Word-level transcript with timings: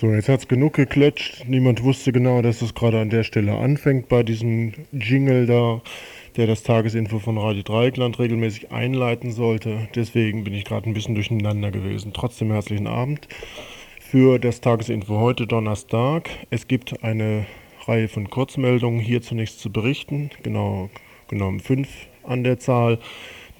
So, 0.00 0.14
jetzt 0.14 0.30
hat's 0.30 0.48
genug 0.48 0.72
geklatscht. 0.72 1.44
Niemand 1.46 1.82
wusste 1.82 2.10
genau, 2.10 2.40
dass 2.40 2.62
es 2.62 2.74
gerade 2.74 2.98
an 2.98 3.10
der 3.10 3.22
Stelle 3.22 3.58
anfängt 3.58 4.08
bei 4.08 4.22
diesem 4.22 4.72
Jingle 4.92 5.44
da, 5.44 5.82
der 6.38 6.46
das 6.46 6.62
Tagesinfo 6.62 7.18
von 7.18 7.36
Radio 7.36 7.62
Dreieckland 7.62 8.18
regelmäßig 8.18 8.72
einleiten 8.72 9.30
sollte. 9.30 9.88
Deswegen 9.94 10.42
bin 10.42 10.54
ich 10.54 10.64
gerade 10.64 10.88
ein 10.88 10.94
bisschen 10.94 11.16
durcheinander 11.16 11.70
gewesen. 11.70 12.14
Trotzdem 12.14 12.50
herzlichen 12.50 12.86
Abend 12.86 13.28
für 14.00 14.38
das 14.38 14.62
Tagesinfo 14.62 15.20
heute 15.20 15.46
Donnerstag. 15.46 16.30
Es 16.48 16.66
gibt 16.66 17.04
eine 17.04 17.44
Reihe 17.84 18.08
von 18.08 18.30
Kurzmeldungen 18.30 19.00
hier 19.00 19.20
zunächst 19.20 19.60
zu 19.60 19.70
berichten, 19.70 20.30
genau 20.42 20.88
genommen 21.28 21.60
fünf 21.60 21.90
an 22.22 22.42
der 22.42 22.58
Zahl. 22.58 23.00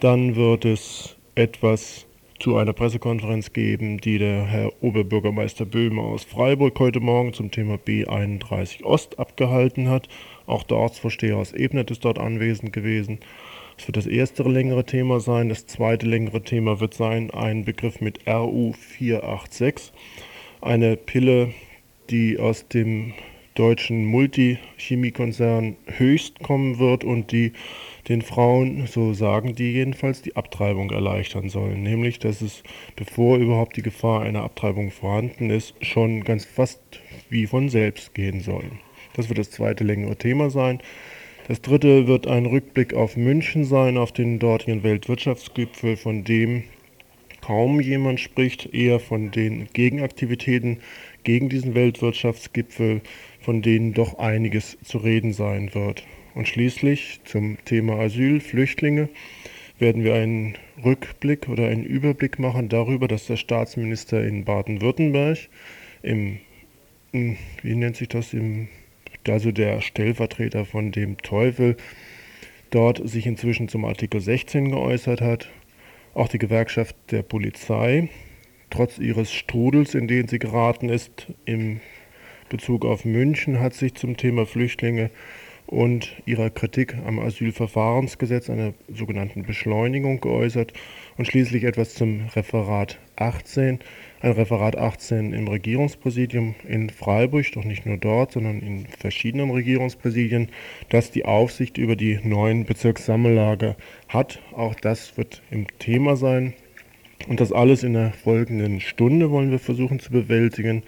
Dann 0.00 0.36
wird 0.36 0.64
es 0.64 1.16
etwas 1.34 2.06
zu 2.40 2.56
einer 2.56 2.72
Pressekonferenz 2.72 3.52
geben, 3.52 3.98
die 3.98 4.18
der 4.18 4.46
Herr 4.46 4.72
Oberbürgermeister 4.82 5.66
Böhme 5.66 6.00
aus 6.00 6.24
Freiburg 6.24 6.78
heute 6.78 6.98
Morgen 6.98 7.34
zum 7.34 7.50
Thema 7.50 7.74
B31 7.74 8.82
Ost 8.82 9.18
abgehalten 9.18 9.90
hat. 9.90 10.08
Auch 10.46 10.62
der 10.62 10.78
Ortsvorsteher 10.78 11.36
aus 11.36 11.52
Ebnet 11.52 11.90
ist 11.90 12.02
dort 12.02 12.18
anwesend 12.18 12.72
gewesen. 12.72 13.18
Das 13.76 13.86
wird 13.86 13.98
das 13.98 14.06
erste 14.06 14.42
längere 14.44 14.86
Thema 14.86 15.20
sein. 15.20 15.50
Das 15.50 15.66
zweite 15.66 16.06
längere 16.06 16.42
Thema 16.42 16.80
wird 16.80 16.94
sein 16.94 17.30
ein 17.30 17.66
Begriff 17.66 18.00
mit 18.00 18.26
RU 18.26 18.72
486, 18.72 19.92
eine 20.62 20.96
Pille, 20.96 21.52
die 22.08 22.38
aus 22.38 22.66
dem 22.68 23.12
deutschen 23.54 24.06
Multichemiekonzern 24.06 25.76
Höchst 25.98 26.40
kommen 26.40 26.78
wird 26.78 27.04
und 27.04 27.32
die 27.32 27.52
den 28.08 28.22
Frauen, 28.22 28.86
so 28.86 29.12
sagen 29.12 29.54
die 29.54 29.72
jedenfalls, 29.72 30.22
die 30.22 30.36
Abtreibung 30.36 30.90
erleichtern 30.90 31.48
sollen. 31.48 31.82
Nämlich, 31.82 32.18
dass 32.18 32.40
es, 32.40 32.62
bevor 32.96 33.38
überhaupt 33.38 33.76
die 33.76 33.82
Gefahr 33.82 34.22
einer 34.22 34.42
Abtreibung 34.42 34.90
vorhanden 34.90 35.50
ist, 35.50 35.74
schon 35.84 36.24
ganz 36.24 36.44
fast 36.44 36.80
wie 37.28 37.46
von 37.46 37.68
selbst 37.68 38.14
gehen 38.14 38.40
soll. 38.40 38.64
Das 39.14 39.28
wird 39.28 39.38
das 39.38 39.50
zweite 39.50 39.84
längere 39.84 40.16
Thema 40.16 40.50
sein. 40.50 40.80
Das 41.48 41.60
dritte 41.60 42.06
wird 42.06 42.26
ein 42.26 42.46
Rückblick 42.46 42.94
auf 42.94 43.16
München 43.16 43.64
sein, 43.64 43.98
auf 43.98 44.12
den 44.12 44.38
dortigen 44.38 44.82
Weltwirtschaftsgipfel, 44.82 45.96
von 45.96 46.22
dem 46.22 46.64
kaum 47.40 47.80
jemand 47.80 48.20
spricht, 48.20 48.72
eher 48.72 49.00
von 49.00 49.30
den 49.30 49.66
Gegenaktivitäten 49.72 50.78
gegen 51.24 51.48
diesen 51.48 51.74
Weltwirtschaftsgipfel, 51.74 53.00
von 53.40 53.62
denen 53.62 53.94
doch 53.94 54.18
einiges 54.18 54.78
zu 54.84 54.98
reden 54.98 55.32
sein 55.32 55.74
wird. 55.74 56.04
Und 56.34 56.48
schließlich 56.48 57.20
zum 57.24 57.58
Thema 57.64 57.98
Asyl, 57.98 58.40
Flüchtlinge 58.40 59.08
werden 59.78 60.04
wir 60.04 60.14
einen 60.14 60.54
Rückblick 60.84 61.48
oder 61.48 61.68
einen 61.68 61.84
Überblick 61.84 62.38
machen 62.38 62.68
darüber, 62.68 63.08
dass 63.08 63.26
der 63.26 63.36
Staatsminister 63.36 64.22
in 64.22 64.44
Baden-Württemberg 64.44 65.38
im, 66.02 66.38
hm, 67.12 67.36
wie 67.62 67.74
nennt 67.74 67.96
sich 67.96 68.08
das, 68.08 68.32
im, 68.32 68.68
also 69.26 69.52
der 69.52 69.80
Stellvertreter 69.80 70.64
von 70.64 70.92
dem 70.92 71.18
Teufel, 71.18 71.76
dort 72.70 73.06
sich 73.08 73.26
inzwischen 73.26 73.68
zum 73.68 73.84
Artikel 73.84 74.20
16 74.20 74.70
geäußert 74.70 75.20
hat. 75.20 75.50
Auch 76.14 76.28
die 76.28 76.38
Gewerkschaft 76.38 76.96
der 77.10 77.22
Polizei, 77.22 78.08
trotz 78.68 78.98
ihres 78.98 79.32
Strudels, 79.32 79.94
in 79.94 80.08
den 80.08 80.28
sie 80.28 80.38
geraten 80.38 80.88
ist, 80.88 81.26
im 81.44 81.80
Bezug 82.48 82.84
auf 82.84 83.04
München, 83.04 83.60
hat 83.60 83.74
sich 83.74 83.94
zum 83.94 84.16
Thema 84.16 84.46
Flüchtlinge 84.46 85.10
und 85.70 86.16
ihrer 86.26 86.50
Kritik 86.50 86.96
am 87.06 87.20
Asylverfahrensgesetz, 87.20 88.50
einer 88.50 88.74
sogenannten 88.92 89.44
Beschleunigung 89.44 90.20
geäußert 90.20 90.72
und 91.16 91.26
schließlich 91.26 91.62
etwas 91.62 91.94
zum 91.94 92.26
Referat 92.34 92.98
18. 93.14 93.78
Ein 94.20 94.32
Referat 94.32 94.76
18 94.76 95.32
im 95.32 95.46
Regierungspräsidium 95.46 96.56
in 96.66 96.90
Freiburg, 96.90 97.52
doch 97.52 97.64
nicht 97.64 97.86
nur 97.86 97.98
dort, 97.98 98.32
sondern 98.32 98.60
in 98.60 98.86
verschiedenen 98.86 99.50
Regierungspräsidien, 99.50 100.48
das 100.88 101.12
die 101.12 101.24
Aufsicht 101.24 101.78
über 101.78 101.94
die 101.94 102.18
neuen 102.24 102.64
Bezirkssammellager 102.64 103.76
hat. 104.08 104.40
Auch 104.52 104.74
das 104.74 105.16
wird 105.16 105.40
im 105.52 105.66
Thema 105.78 106.16
sein. 106.16 106.52
Und 107.28 107.38
das 107.38 107.52
alles 107.52 107.84
in 107.84 107.92
der 107.92 108.12
folgenden 108.12 108.80
Stunde 108.80 109.30
wollen 109.30 109.52
wir 109.52 109.60
versuchen 109.60 110.00
zu 110.00 110.10
bewältigen. 110.10 110.82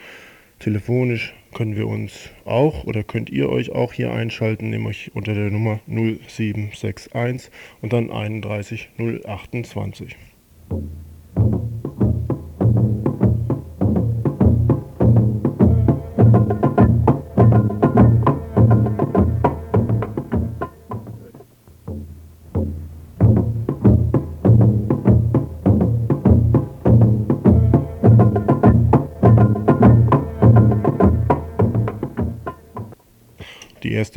Telefonisch 0.58 1.34
können 1.52 1.76
wir 1.76 1.86
uns 1.86 2.30
auch 2.44 2.84
oder 2.84 3.04
könnt 3.04 3.30
ihr 3.30 3.48
euch 3.48 3.72
auch 3.72 3.92
hier 3.92 4.12
einschalten, 4.12 4.70
nämlich 4.70 5.14
unter 5.14 5.34
der 5.34 5.50
Nummer 5.50 5.78
0761 5.86 7.50
und 7.80 7.92
dann 7.92 8.10
31028. 8.10 10.16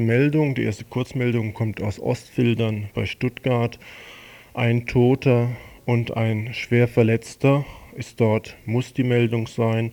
Meldung, 0.05 0.55
die 0.55 0.63
erste 0.63 0.85
Kurzmeldung 0.85 1.53
kommt 1.53 1.81
aus 1.81 1.99
Ostfildern 1.99 2.89
bei 2.93 3.05
Stuttgart. 3.05 3.79
Ein 4.53 4.85
Toter 4.85 5.49
und 5.85 6.15
ein 6.15 6.53
Schwerverletzter 6.53 7.65
ist 7.95 8.21
dort, 8.21 8.55
muss 8.65 8.93
die 8.93 9.03
Meldung 9.03 9.47
sein. 9.47 9.91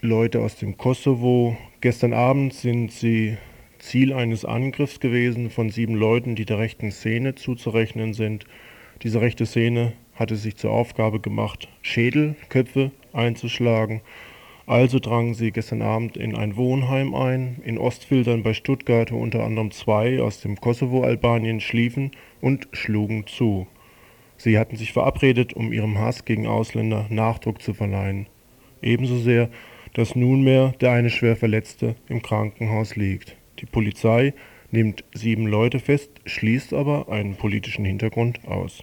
Leute 0.00 0.40
aus 0.40 0.56
dem 0.56 0.76
Kosovo. 0.76 1.56
Gestern 1.80 2.12
Abend 2.12 2.52
sind 2.52 2.92
sie 2.92 3.38
Ziel 3.78 4.12
eines 4.12 4.44
Angriffs 4.44 5.00
gewesen 5.00 5.50
von 5.50 5.70
sieben 5.70 5.94
Leuten, 5.94 6.34
die 6.34 6.44
der 6.44 6.58
rechten 6.58 6.90
Szene 6.90 7.34
zuzurechnen 7.34 8.14
sind. 8.14 8.44
Diese 9.02 9.20
rechte 9.20 9.46
Szene 9.46 9.92
hatte 10.14 10.36
sich 10.36 10.56
zur 10.56 10.72
Aufgabe 10.72 11.20
gemacht, 11.20 11.68
Schädelköpfe 11.82 12.90
einzuschlagen 13.12 14.02
also 14.66 14.98
drangen 14.98 15.34
sie 15.34 15.50
gestern 15.50 15.82
Abend 15.82 16.16
in 16.16 16.34
ein 16.34 16.56
Wohnheim 16.56 17.14
ein. 17.14 17.60
In 17.64 17.78
Ostfildern 17.78 18.42
bei 18.42 18.54
Stuttgart, 18.54 19.12
wo 19.12 19.18
unter 19.18 19.44
anderem 19.44 19.70
zwei 19.70 20.22
aus 20.22 20.40
dem 20.40 20.60
Kosovo-Albanien 20.60 21.60
schliefen 21.60 22.12
und 22.40 22.68
schlugen 22.72 23.26
zu. 23.26 23.66
Sie 24.36 24.58
hatten 24.58 24.76
sich 24.76 24.92
verabredet, 24.92 25.52
um 25.52 25.72
ihrem 25.72 25.98
Hass 25.98 26.24
gegen 26.24 26.46
Ausländer 26.46 27.06
Nachdruck 27.10 27.62
zu 27.62 27.74
verleihen. 27.74 28.26
Ebenso 28.82 29.16
sehr, 29.18 29.50
dass 29.92 30.16
nunmehr 30.16 30.74
der 30.80 30.92
eine 30.92 31.10
schwer 31.10 31.36
Verletzte 31.36 31.94
im 32.08 32.22
Krankenhaus 32.22 32.96
liegt. 32.96 33.36
Die 33.60 33.66
Polizei 33.66 34.34
nimmt 34.70 35.04
sieben 35.14 35.46
Leute 35.46 35.78
fest, 35.78 36.10
schließt 36.24 36.74
aber 36.74 37.08
einen 37.08 37.36
politischen 37.36 37.84
Hintergrund 37.84 38.40
aus. 38.46 38.82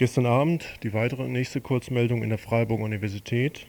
Gestern 0.00 0.24
Abend 0.24 0.64
die 0.82 0.94
weitere 0.94 1.28
nächste 1.28 1.60
Kurzmeldung 1.60 2.22
in 2.22 2.30
der 2.30 2.38
Freiburger 2.38 2.84
Universität. 2.84 3.66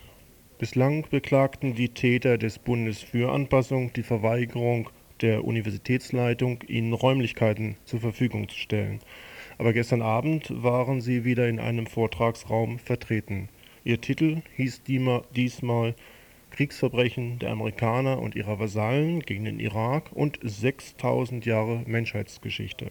Bislang 0.59 1.05
beklagten 1.09 1.75
die 1.75 1.89
Täter 1.89 2.37
des 2.37 2.57
Bundes 2.57 3.01
für 3.01 3.33
Anpassung 3.33 3.91
die 3.91 4.01
Verweigerung 4.01 4.89
der 5.19 5.43
Universitätsleitung, 5.43 6.63
ihnen 6.69 6.93
Räumlichkeiten 6.93 7.75
zur 7.83 7.99
Verfügung 7.99 8.47
zu 8.47 8.57
stellen. 8.57 8.99
Aber 9.57 9.73
gestern 9.73 10.01
Abend 10.01 10.47
waren 10.63 11.01
sie 11.01 11.25
wieder 11.25 11.49
in 11.49 11.59
einem 11.59 11.85
Vortragsraum 11.85 12.79
vertreten. 12.79 13.49
Ihr 13.83 13.99
Titel 13.99 14.41
hieß 14.55 14.83
diesmal 14.83 15.95
Kriegsverbrechen 16.51 17.39
der 17.39 17.51
Amerikaner 17.51 18.21
und 18.21 18.35
ihrer 18.35 18.57
Vasallen 18.57 19.19
gegen 19.19 19.43
den 19.43 19.59
Irak 19.59 20.13
und 20.13 20.39
6000 20.41 21.45
Jahre 21.45 21.83
Menschheitsgeschichte. 21.85 22.89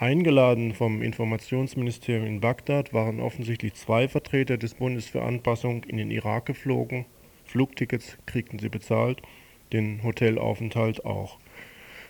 Eingeladen 0.00 0.72
vom 0.72 1.02
Informationsministerium 1.02 2.24
in 2.24 2.40
Bagdad 2.40 2.94
waren 2.94 3.20
offensichtlich 3.20 3.74
zwei 3.74 4.08
Vertreter 4.08 4.56
des 4.56 4.72
Bundes 4.72 5.06
für 5.06 5.22
Anpassung 5.22 5.84
in 5.84 5.98
den 5.98 6.10
Irak 6.10 6.46
geflogen. 6.46 7.04
Flugtickets 7.44 8.16
kriegten 8.24 8.58
sie 8.58 8.70
bezahlt, 8.70 9.20
den 9.74 10.02
Hotelaufenthalt 10.02 11.04
auch. 11.04 11.36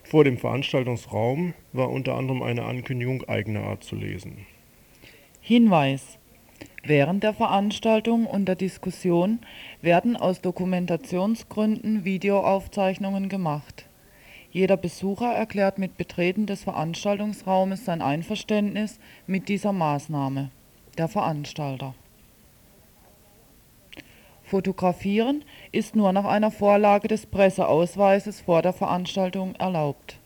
Vor 0.05 0.23
dem 0.23 0.39
Veranstaltungsraum 0.39 1.53
war 1.73 1.91
unter 1.91 2.15
anderem 2.15 2.45
eine 2.45 2.63
Ankündigung 2.63 3.25
eigener 3.25 3.65
Art 3.65 3.83
zu 3.83 3.97
lesen. 3.97 4.47
Hinweis. 5.41 6.17
Während 6.85 7.25
der 7.25 7.35
Veranstaltung 7.35 8.25
und 8.25 8.47
der 8.47 8.55
Diskussion 8.55 9.41
werden 9.83 10.17
aus 10.17 10.41
Dokumentationsgründen 10.41 12.05
Videoaufzeichnungen 12.05 13.29
gemacht. 13.29 13.90
Jeder 14.53 14.77
Besucher 14.77 15.33
erklärt 15.33 15.79
mit 15.79 15.97
Betreten 15.97 16.47
des 16.47 16.65
Veranstaltungsraumes 16.65 17.85
sein 17.85 18.03
Einverständnis 18.03 18.99
mit 19.29 19.49
dieser 19.49 19.73
Maßnahme. 19.73 20.51
Der 20.99 21.07
Veranstalter 21.07 21.95
Fotografieren 24.43 25.45
ist 25.71 25.95
nur 25.95 26.13
nach 26.13 26.25
einer 26.25 26.51
Vorlage 26.51 27.07
des 27.07 27.27
Presseausweises 27.27 28.41
vor 28.41 28.63
der 28.63 28.73
Veranstaltung 28.73 29.55
erlaubt. 29.55 30.19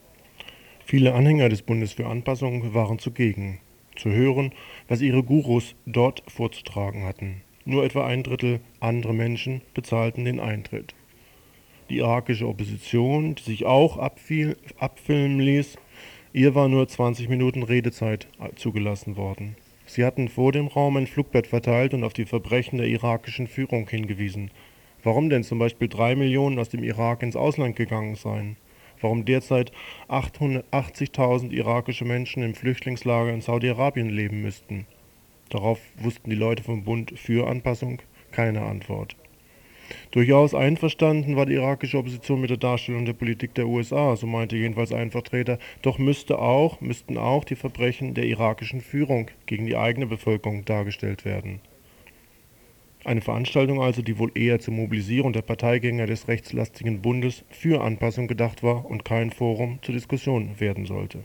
Viele 0.87 1.13
Anhänger 1.13 1.51
des 1.51 1.61
Bundes 1.61 1.93
für 1.93 2.07
Anpassung 2.07 2.73
waren 2.73 2.99
zugegen, 2.99 3.61
zu 3.95 4.09
hören, 4.09 4.53
was 4.89 5.03
ihre 5.03 5.23
Gurus 5.23 5.75
dort 5.85 6.23
vorzutragen 6.27 7.05
hatten. 7.05 7.43
Nur 7.67 7.85
etwa 7.85 8.07
ein 8.07 8.23
Drittel 8.23 8.61
andere 8.81 9.13
Menschen 9.13 9.61
bezahlten 9.75 10.25
den 10.25 10.41
Eintritt. 10.41 10.95
Die 11.91 11.99
irakische 11.99 12.49
Opposition, 12.49 13.35
die 13.35 13.43
sich 13.43 13.67
auch 13.67 13.99
abfiel, 13.99 14.57
abfilmen 14.79 15.39
ließ, 15.41 15.77
ihr 16.33 16.55
war 16.55 16.69
nur 16.69 16.89
20 16.89 17.29
Minuten 17.29 17.63
Redezeit 17.63 18.27
zugelassen 18.57 19.17
worden. 19.17 19.57
Sie 19.87 20.05
hatten 20.05 20.29
vor 20.29 20.51
dem 20.51 20.69
Raum 20.69 20.97
ein 20.97 21.07
Flugbett 21.07 21.47
verteilt 21.47 21.93
und 21.93 22.05
auf 22.05 22.15
die 22.15 22.25
Verbrechen 22.25 22.79
der 22.79 22.89
irakischen 22.89 23.47
Führung 23.47 23.87
hingewiesen. 23.89 24.51
Warum 25.03 25.29
denn 25.29 25.45
zum 25.45 25.59
Beispiel 25.59 25.89
drei 25.89 26.17
Millionen 26.17 26.59
aus 26.59 26.71
dem 26.71 26.83
Irak 26.83 27.23
ins 27.23 27.37
Ausland 27.37 27.77
gegangen 27.77 28.15
seien? 28.15 28.57
Warum 29.03 29.27
derzeit 29.27 29.71
880.000 30.09 31.51
irakische 31.51 32.07
Menschen 32.07 32.43
im 32.43 32.55
Flüchtlingslager 32.55 33.31
in 33.31 33.43
Saudi-Arabien 33.43 34.09
leben 34.09 34.41
müssten? 34.41 34.87
Darauf 35.51 35.79
wussten 35.99 36.31
die 36.31 36.37
Leute 36.37 36.63
vom 36.63 36.85
Bund 36.85 37.13
für 37.19 37.47
Anpassung 37.47 38.01
keine 38.33 38.63
Antwort. 38.63 39.17
Durchaus 40.11 40.55
einverstanden 40.55 41.37
war 41.37 41.47
die 41.47 41.55
irakische 41.55 41.99
Opposition 41.99 42.41
mit 42.41 42.51
der 42.51 42.57
Darstellung 42.57 43.05
der 43.05 43.13
Politik 43.13 43.55
der 43.55 43.67
USA, 43.67 44.17
so 44.17 44.27
meinte 44.27 44.57
jedenfalls 44.57 44.93
ein 44.93 45.11
Vertreter, 45.11 45.59
doch 45.83 45.99
müsste 45.99 46.39
auch, 46.39 46.81
müssten 46.81 47.19
auch 47.19 47.45
die 47.45 47.57
Verbrechen 47.57 48.15
der 48.15 48.25
irakischen 48.25 48.81
Führung 48.81 49.31
gegen 49.47 49.67
die 49.67 49.77
eigene 49.77 50.07
Bevölkerung 50.07 50.65
dargestellt 50.65 51.25
werden. 51.25 51.61
Eine 53.05 53.21
Veranstaltung 53.21 53.83
also, 53.83 54.01
die 54.01 54.19
wohl 54.19 54.33
eher 54.35 54.61
zur 54.61 54.73
Mobilisierung 54.73 55.35
der 55.35 55.43
Parteigänger 55.43 56.07
des 56.07 56.27
rechtslastigen 56.27 57.03
Bundes 57.03 57.45
für 57.51 57.83
Anpassung 57.83 58.29
gedacht 58.29 58.63
war 58.63 58.87
und 58.87 59.05
kein 59.05 59.31
Forum 59.31 59.79
zur 59.83 59.95
Diskussion 59.95 60.59
werden 60.59 60.87
sollte. 60.87 61.19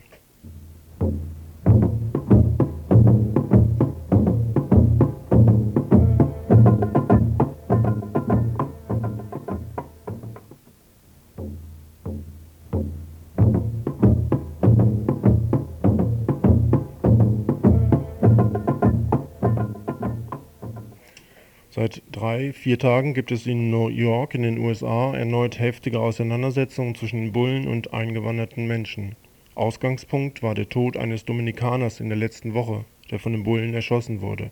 Drei, 22.20 22.52
vier 22.52 22.78
Tagen 22.78 23.14
gibt 23.14 23.32
es 23.32 23.48
in 23.48 23.70
New 23.70 23.88
York 23.88 24.36
in 24.36 24.44
den 24.44 24.58
USA 24.58 25.16
erneut 25.16 25.58
heftige 25.58 26.02
Auseinandersetzungen 26.02 26.94
zwischen 26.94 27.32
Bullen 27.32 27.66
und 27.66 27.94
eingewanderten 27.94 28.68
Menschen. 28.68 29.16
Ausgangspunkt 29.56 30.44
war 30.44 30.54
der 30.54 30.68
Tod 30.68 30.98
eines 30.98 31.24
Dominikaners 31.24 32.02
in 32.02 32.10
der 32.10 32.18
letzten 32.18 32.54
Woche, 32.54 32.84
der 33.10 33.20
von 33.20 33.32
den 33.32 33.44
Bullen 33.44 33.74
erschossen 33.74 34.20
wurde. 34.20 34.52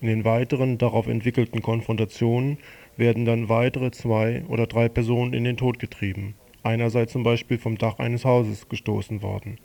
In 0.00 0.06
den 0.06 0.24
weiteren 0.24 0.78
darauf 0.78 1.08
entwickelten 1.08 1.60
Konfrontationen 1.60 2.58
werden 2.96 3.24
dann 3.24 3.48
weitere 3.48 3.90
zwei 3.90 4.44
oder 4.46 4.68
drei 4.68 4.88
Personen 4.88 5.32
in 5.32 5.42
den 5.42 5.56
Tod 5.56 5.80
getrieben. 5.80 6.34
Einer 6.62 6.88
sei 6.90 7.06
zum 7.06 7.24
Beispiel 7.24 7.58
vom 7.58 7.78
Dach 7.78 7.98
eines 7.98 8.24
Hauses 8.24 8.68
gestoßen 8.68 9.22
worden. 9.22 9.58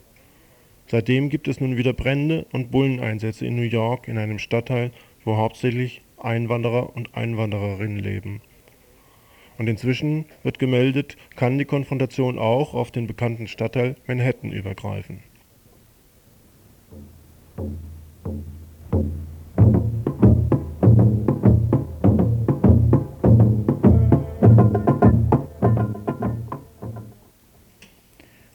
Seitdem 0.88 1.30
gibt 1.30 1.48
es 1.48 1.62
nun 1.62 1.78
wieder 1.78 1.94
Brände 1.94 2.48
und 2.52 2.72
Bulleneinsätze 2.72 3.46
in 3.46 3.56
New 3.58 3.62
York 3.62 4.08
in 4.08 4.18
einem 4.18 4.40
Stadtteil, 4.40 4.90
wo 5.24 5.38
hauptsächlich 5.38 6.02
Einwanderer 6.26 6.96
und 6.96 7.16
Einwandererinnen 7.16 8.00
leben. 8.00 8.42
Und 9.58 9.68
inzwischen 9.68 10.26
wird 10.44 10.60
gemeldet, 10.60 11.16
kann 11.36 11.58
die 11.58 11.66
Konfrontation 11.66 12.38
auch 12.38 12.74
auf 12.74 12.92
den 12.92 13.08
bekannten 13.08 13.48
Stadtteil 13.48 13.96
Manhattan 14.08 14.52
übergreifen. 14.52 15.24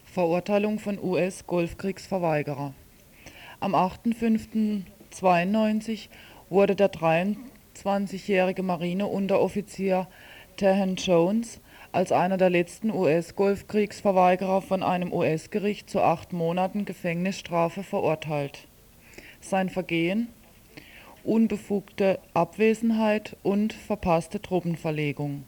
Verurteilung 0.04 0.78
von 0.80 0.98
US-Golfkriegsverweigerer. 1.02 2.74
Am 3.60 3.74
8.5.92 3.74 6.10
wurde 6.50 6.76
der 6.76 6.88
23-jährige 7.76 8.62
Marineunteroffizier 8.62 10.08
Tahan 10.56 10.96
Jones 10.96 11.60
als 11.92 12.12
einer 12.12 12.36
der 12.36 12.50
letzten 12.50 12.90
US-Golfkriegsverweigerer 12.90 14.62
von 14.62 14.82
einem 14.82 15.12
US-Gericht 15.12 15.90
zu 15.90 16.00
acht 16.00 16.32
Monaten 16.32 16.84
Gefängnisstrafe 16.84 17.82
verurteilt. 17.82 18.68
Sein 19.40 19.68
Vergehen 19.70 20.28
unbefugte 21.24 22.18
Abwesenheit 22.34 23.36
und 23.42 23.72
verpasste 23.72 24.40
Truppenverlegung. 24.40 25.44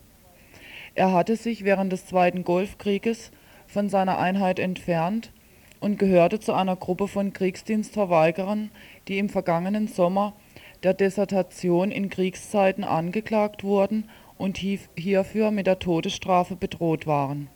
Er 0.95 1.13
hatte 1.13 1.37
sich 1.37 1.65
während 1.65 1.93
des 1.93 2.07
Zweiten 2.07 2.45
Golfkrieges 2.45 3.31
von 3.67 3.89
seiner 3.89 4.19
Einheit 4.19 4.59
entfernt 4.59 5.33
und 5.81 5.99
gehörte 5.99 6.41
zu 6.41 6.53
einer 6.53 6.77
Gruppe 6.77 7.09
von 7.09 7.33
Kriegsdienstverweigerern, 7.33 8.71
die 9.09 9.19
im 9.19 9.29
vergangenen 9.29 9.89
Sommer 9.89 10.35
der 10.83 10.95
Desertion 10.95 11.91
in 11.91 12.09
Kriegszeiten 12.09 12.85
angeklagt 12.85 13.65
wurden 13.65 14.09
und 14.39 14.57
hierfür 14.59 15.51
mit 15.51 15.67
der 15.67 15.79
Todesstrafe 15.79 16.57
bedroht 16.57 17.07
waren. 17.07 17.49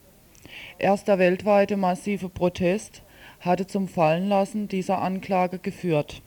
Erst 0.78 1.08
der 1.08 1.18
weltweite 1.18 1.76
massive 1.76 2.28
Protest 2.28 3.02
hatte 3.40 3.66
zum 3.66 3.88
Fallenlassen 3.88 4.68
dieser 4.68 5.02
Anklage 5.02 5.58
geführt. 5.58 6.22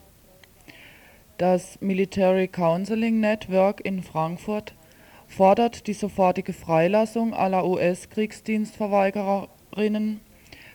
Das 1.38 1.80
Military 1.80 2.50
Counseling 2.50 3.22
Network 3.22 3.80
in 3.86 4.04
Frankfurt 4.04 4.74
fordert 5.28 5.88
die 5.88 5.94
sofortige 5.94 6.52
Freilassung 6.54 7.34
aller 7.34 7.66
US-Kriegsdienstverweigerinnen 7.66 10.20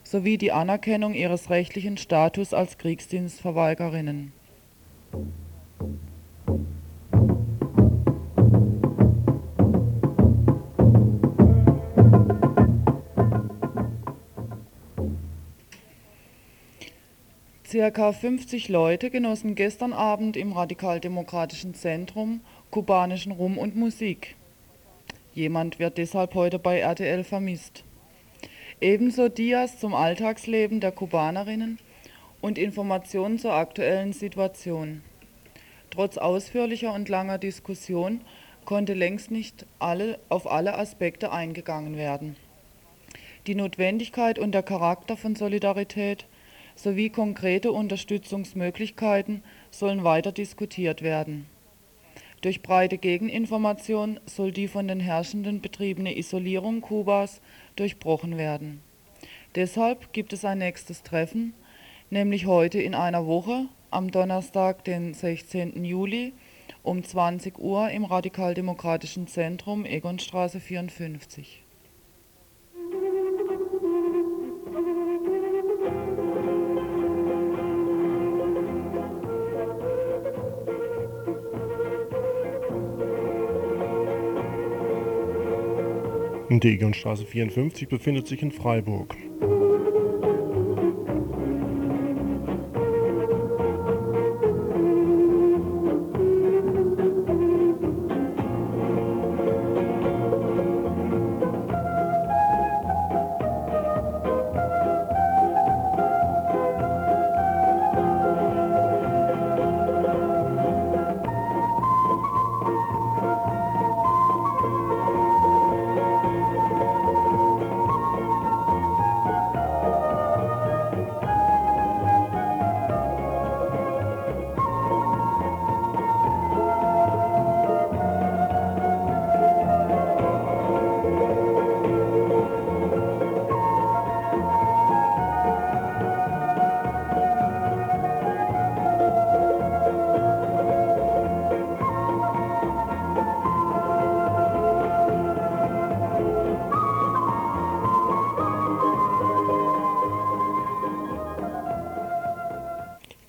sowie 0.02 0.38
die 0.38 0.52
Anerkennung 0.52 1.12
ihres 1.14 1.50
rechtlichen 1.50 1.98
Status 1.98 2.54
als 2.54 2.78
Kriegsdienstverweigerinnen. 2.78 4.32
Circa 17.74 18.12
50 18.12 18.68
Leute 18.68 19.10
genossen 19.10 19.56
gestern 19.56 19.92
Abend 19.92 20.36
im 20.36 20.52
Radikaldemokratischen 20.52 21.74
Zentrum 21.74 22.40
kubanischen 22.70 23.32
Rum 23.32 23.58
und 23.58 23.74
Musik. 23.74 24.36
Jemand 25.34 25.80
wird 25.80 25.98
deshalb 25.98 26.34
heute 26.34 26.60
bei 26.60 26.78
RTL 26.78 27.24
vermisst. 27.24 27.82
Ebenso 28.80 29.28
Dias 29.28 29.80
zum 29.80 29.92
Alltagsleben 29.92 30.78
der 30.78 30.92
Kubanerinnen 30.92 31.80
und 32.40 32.58
Informationen 32.58 33.40
zur 33.40 33.54
aktuellen 33.54 34.12
Situation. 34.12 35.02
Trotz 35.94 36.18
ausführlicher 36.18 36.92
und 36.92 37.08
langer 37.08 37.38
Diskussion 37.38 38.22
konnte 38.64 38.94
längst 38.94 39.30
nicht 39.30 39.64
alle, 39.78 40.18
auf 40.28 40.50
alle 40.50 40.76
Aspekte 40.76 41.30
eingegangen 41.30 41.96
werden. 41.96 42.34
Die 43.46 43.54
Notwendigkeit 43.54 44.40
und 44.40 44.52
der 44.52 44.64
Charakter 44.64 45.16
von 45.16 45.36
Solidarität 45.36 46.26
sowie 46.74 47.10
konkrete 47.10 47.70
Unterstützungsmöglichkeiten 47.70 49.44
sollen 49.70 50.02
weiter 50.02 50.32
diskutiert 50.32 51.02
werden. 51.02 51.46
Durch 52.40 52.60
breite 52.60 52.98
Gegeninformation 52.98 54.18
soll 54.26 54.50
die 54.50 54.66
von 54.66 54.88
den 54.88 54.98
Herrschenden 54.98 55.60
betriebene 55.60 56.18
Isolierung 56.18 56.80
Kubas 56.80 57.40
durchbrochen 57.76 58.36
werden. 58.36 58.82
Deshalb 59.54 60.12
gibt 60.12 60.32
es 60.32 60.44
ein 60.44 60.58
nächstes 60.58 61.04
Treffen, 61.04 61.54
nämlich 62.10 62.46
heute 62.46 62.80
in 62.80 62.96
einer 62.96 63.26
Woche, 63.26 63.66
am 63.94 64.10
Donnerstag, 64.10 64.84
den 64.84 65.14
16. 65.14 65.84
Juli 65.84 66.32
um 66.82 67.02
20 67.02 67.58
Uhr 67.58 67.90
im 67.90 68.04
Radikaldemokratischen 68.04 69.26
Zentrum 69.26 69.84
Egonstraße 69.84 70.60
54. 70.60 71.62
Die 86.50 86.74
Egonstraße 86.74 87.26
54 87.26 87.88
befindet 87.88 88.26
sich 88.26 88.42
in 88.42 88.52
Freiburg. 88.52 89.16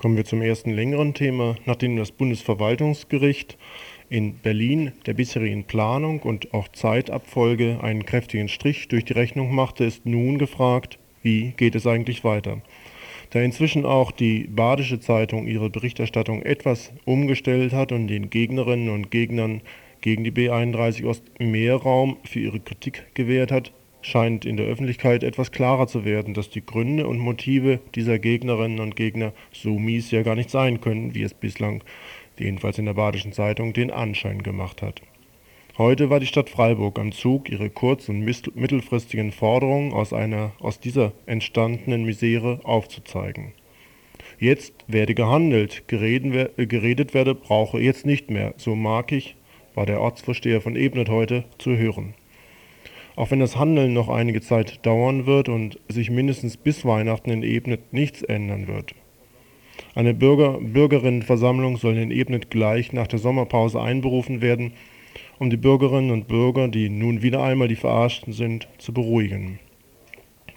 Kommen 0.05 0.17
wir 0.17 0.25
zum 0.25 0.43
ersten 0.43 0.69
längeren 0.69 1.15
Thema. 1.15 1.55
Nachdem 1.65 1.95
das 1.95 2.11
Bundesverwaltungsgericht 2.11 3.57
in 4.07 4.35
Berlin 4.35 4.91
der 5.07 5.15
bisherigen 5.15 5.63
Planung 5.63 6.19
und 6.19 6.53
auch 6.53 6.67
Zeitabfolge 6.67 7.79
einen 7.81 8.05
kräftigen 8.05 8.47
Strich 8.47 8.87
durch 8.87 9.03
die 9.03 9.13
Rechnung 9.13 9.55
machte, 9.55 9.83
ist 9.83 10.05
nun 10.05 10.37
gefragt, 10.37 10.99
wie 11.23 11.55
geht 11.57 11.73
es 11.73 11.87
eigentlich 11.87 12.23
weiter? 12.23 12.61
Da 13.31 13.41
inzwischen 13.41 13.83
auch 13.83 14.11
die 14.11 14.43
Badische 14.43 14.99
Zeitung 14.99 15.47
ihre 15.47 15.71
Berichterstattung 15.71 16.43
etwas 16.43 16.93
umgestellt 17.05 17.73
hat 17.73 17.91
und 17.91 18.07
den 18.07 18.29
Gegnerinnen 18.29 18.89
und 18.89 19.09
Gegnern 19.09 19.61
gegen 20.01 20.23
die 20.23 20.31
B31 20.31 21.03
Ost 21.07 21.23
mehr 21.39 21.77
Raum 21.77 22.17
für 22.25 22.41
ihre 22.41 22.59
Kritik 22.59 23.07
gewährt 23.15 23.51
hat, 23.51 23.73
scheint 24.05 24.45
in 24.45 24.55
der 24.55 24.67
Öffentlichkeit 24.67 25.23
etwas 25.23 25.51
klarer 25.51 25.87
zu 25.87 26.05
werden, 26.05 26.33
dass 26.33 26.49
die 26.49 26.65
Gründe 26.65 27.07
und 27.07 27.17
Motive 27.17 27.79
dieser 27.95 28.19
Gegnerinnen 28.19 28.79
und 28.79 28.95
Gegner 28.95 29.33
so 29.51 29.79
mies 29.79 30.11
ja 30.11 30.21
gar 30.21 30.35
nicht 30.35 30.51
sein 30.51 30.79
können, 30.79 31.15
wie 31.15 31.23
es 31.23 31.33
bislang, 31.33 31.83
jedenfalls 32.37 32.77
in 32.77 32.85
der 32.85 32.93
Badischen 32.93 33.33
Zeitung, 33.33 33.73
den 33.73 33.89
Anschein 33.89 34.43
gemacht 34.43 34.81
hat. 34.81 35.01
Heute 35.77 36.09
war 36.09 36.19
die 36.19 36.27
Stadt 36.27 36.49
Freiburg 36.49 36.99
am 36.99 37.11
Zug, 37.11 37.49
ihre 37.49 37.69
kurz- 37.69 38.07
und 38.07 38.19
mittelfristigen 38.21 39.31
Forderungen 39.31 39.91
aus 39.91 40.13
einer 40.13 40.53
aus 40.59 40.79
dieser 40.79 41.11
entstandenen 41.25 42.05
Misere 42.05 42.61
aufzuzeigen. 42.63 43.53
Jetzt 44.39 44.73
werde 44.87 45.15
gehandelt, 45.15 45.87
geredet 45.87 47.13
werde 47.13 47.35
brauche 47.35 47.79
jetzt 47.79 48.05
nicht 48.05 48.29
mehr, 48.29 48.53
so 48.57 48.75
mag 48.75 49.11
ich, 49.11 49.35
war 49.73 49.85
der 49.85 49.99
Ortsvorsteher 49.99 50.61
von 50.61 50.75
Ebnet 50.75 51.09
heute 51.09 51.43
zu 51.57 51.75
hören. 51.75 52.13
Auch 53.15 53.31
wenn 53.31 53.39
das 53.39 53.55
Handeln 53.57 53.93
noch 53.93 54.09
einige 54.09 54.41
Zeit 54.41 54.85
dauern 54.85 55.25
wird 55.25 55.47
und 55.49 55.79
sich 55.87 56.09
mindestens 56.09 56.57
bis 56.57 56.83
Weihnachten 56.85 57.29
in 57.29 57.43
Ebnet 57.43 57.93
nichts 57.93 58.21
ändern 58.21 58.67
wird. 58.67 58.93
Eine 59.93 60.13
Bürger 60.13 60.59
Bürgerinnenversammlung 60.59 61.77
soll 61.77 61.97
in 61.97 62.11
Ebnet 62.11 62.49
gleich 62.49 62.91
nach 62.91 63.07
der 63.07 63.19
Sommerpause 63.19 63.81
einberufen 63.81 64.41
werden, 64.41 64.73
um 65.39 65.49
die 65.49 65.57
Bürgerinnen 65.57 66.11
und 66.11 66.27
Bürger, 66.27 66.67
die 66.67 66.89
nun 66.89 67.21
wieder 67.21 67.43
einmal 67.43 67.67
die 67.67 67.75
Verarschten 67.75 68.33
sind, 68.33 68.67
zu 68.77 68.93
beruhigen. 68.93 69.59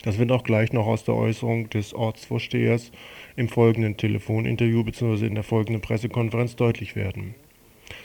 Das 0.02 0.18
wird 0.18 0.30
auch 0.30 0.44
gleich 0.44 0.72
noch 0.72 0.86
aus 0.86 1.04
der 1.04 1.14
Äußerung 1.14 1.70
des 1.70 1.94
Ortsvorstehers 1.94 2.92
im 3.36 3.48
folgenden 3.48 3.96
Telefoninterview 3.96 4.84
bzw. 4.84 5.26
in 5.26 5.34
der 5.34 5.44
folgenden 5.44 5.82
Pressekonferenz 5.82 6.56
deutlich 6.56 6.96
werden. 6.96 7.34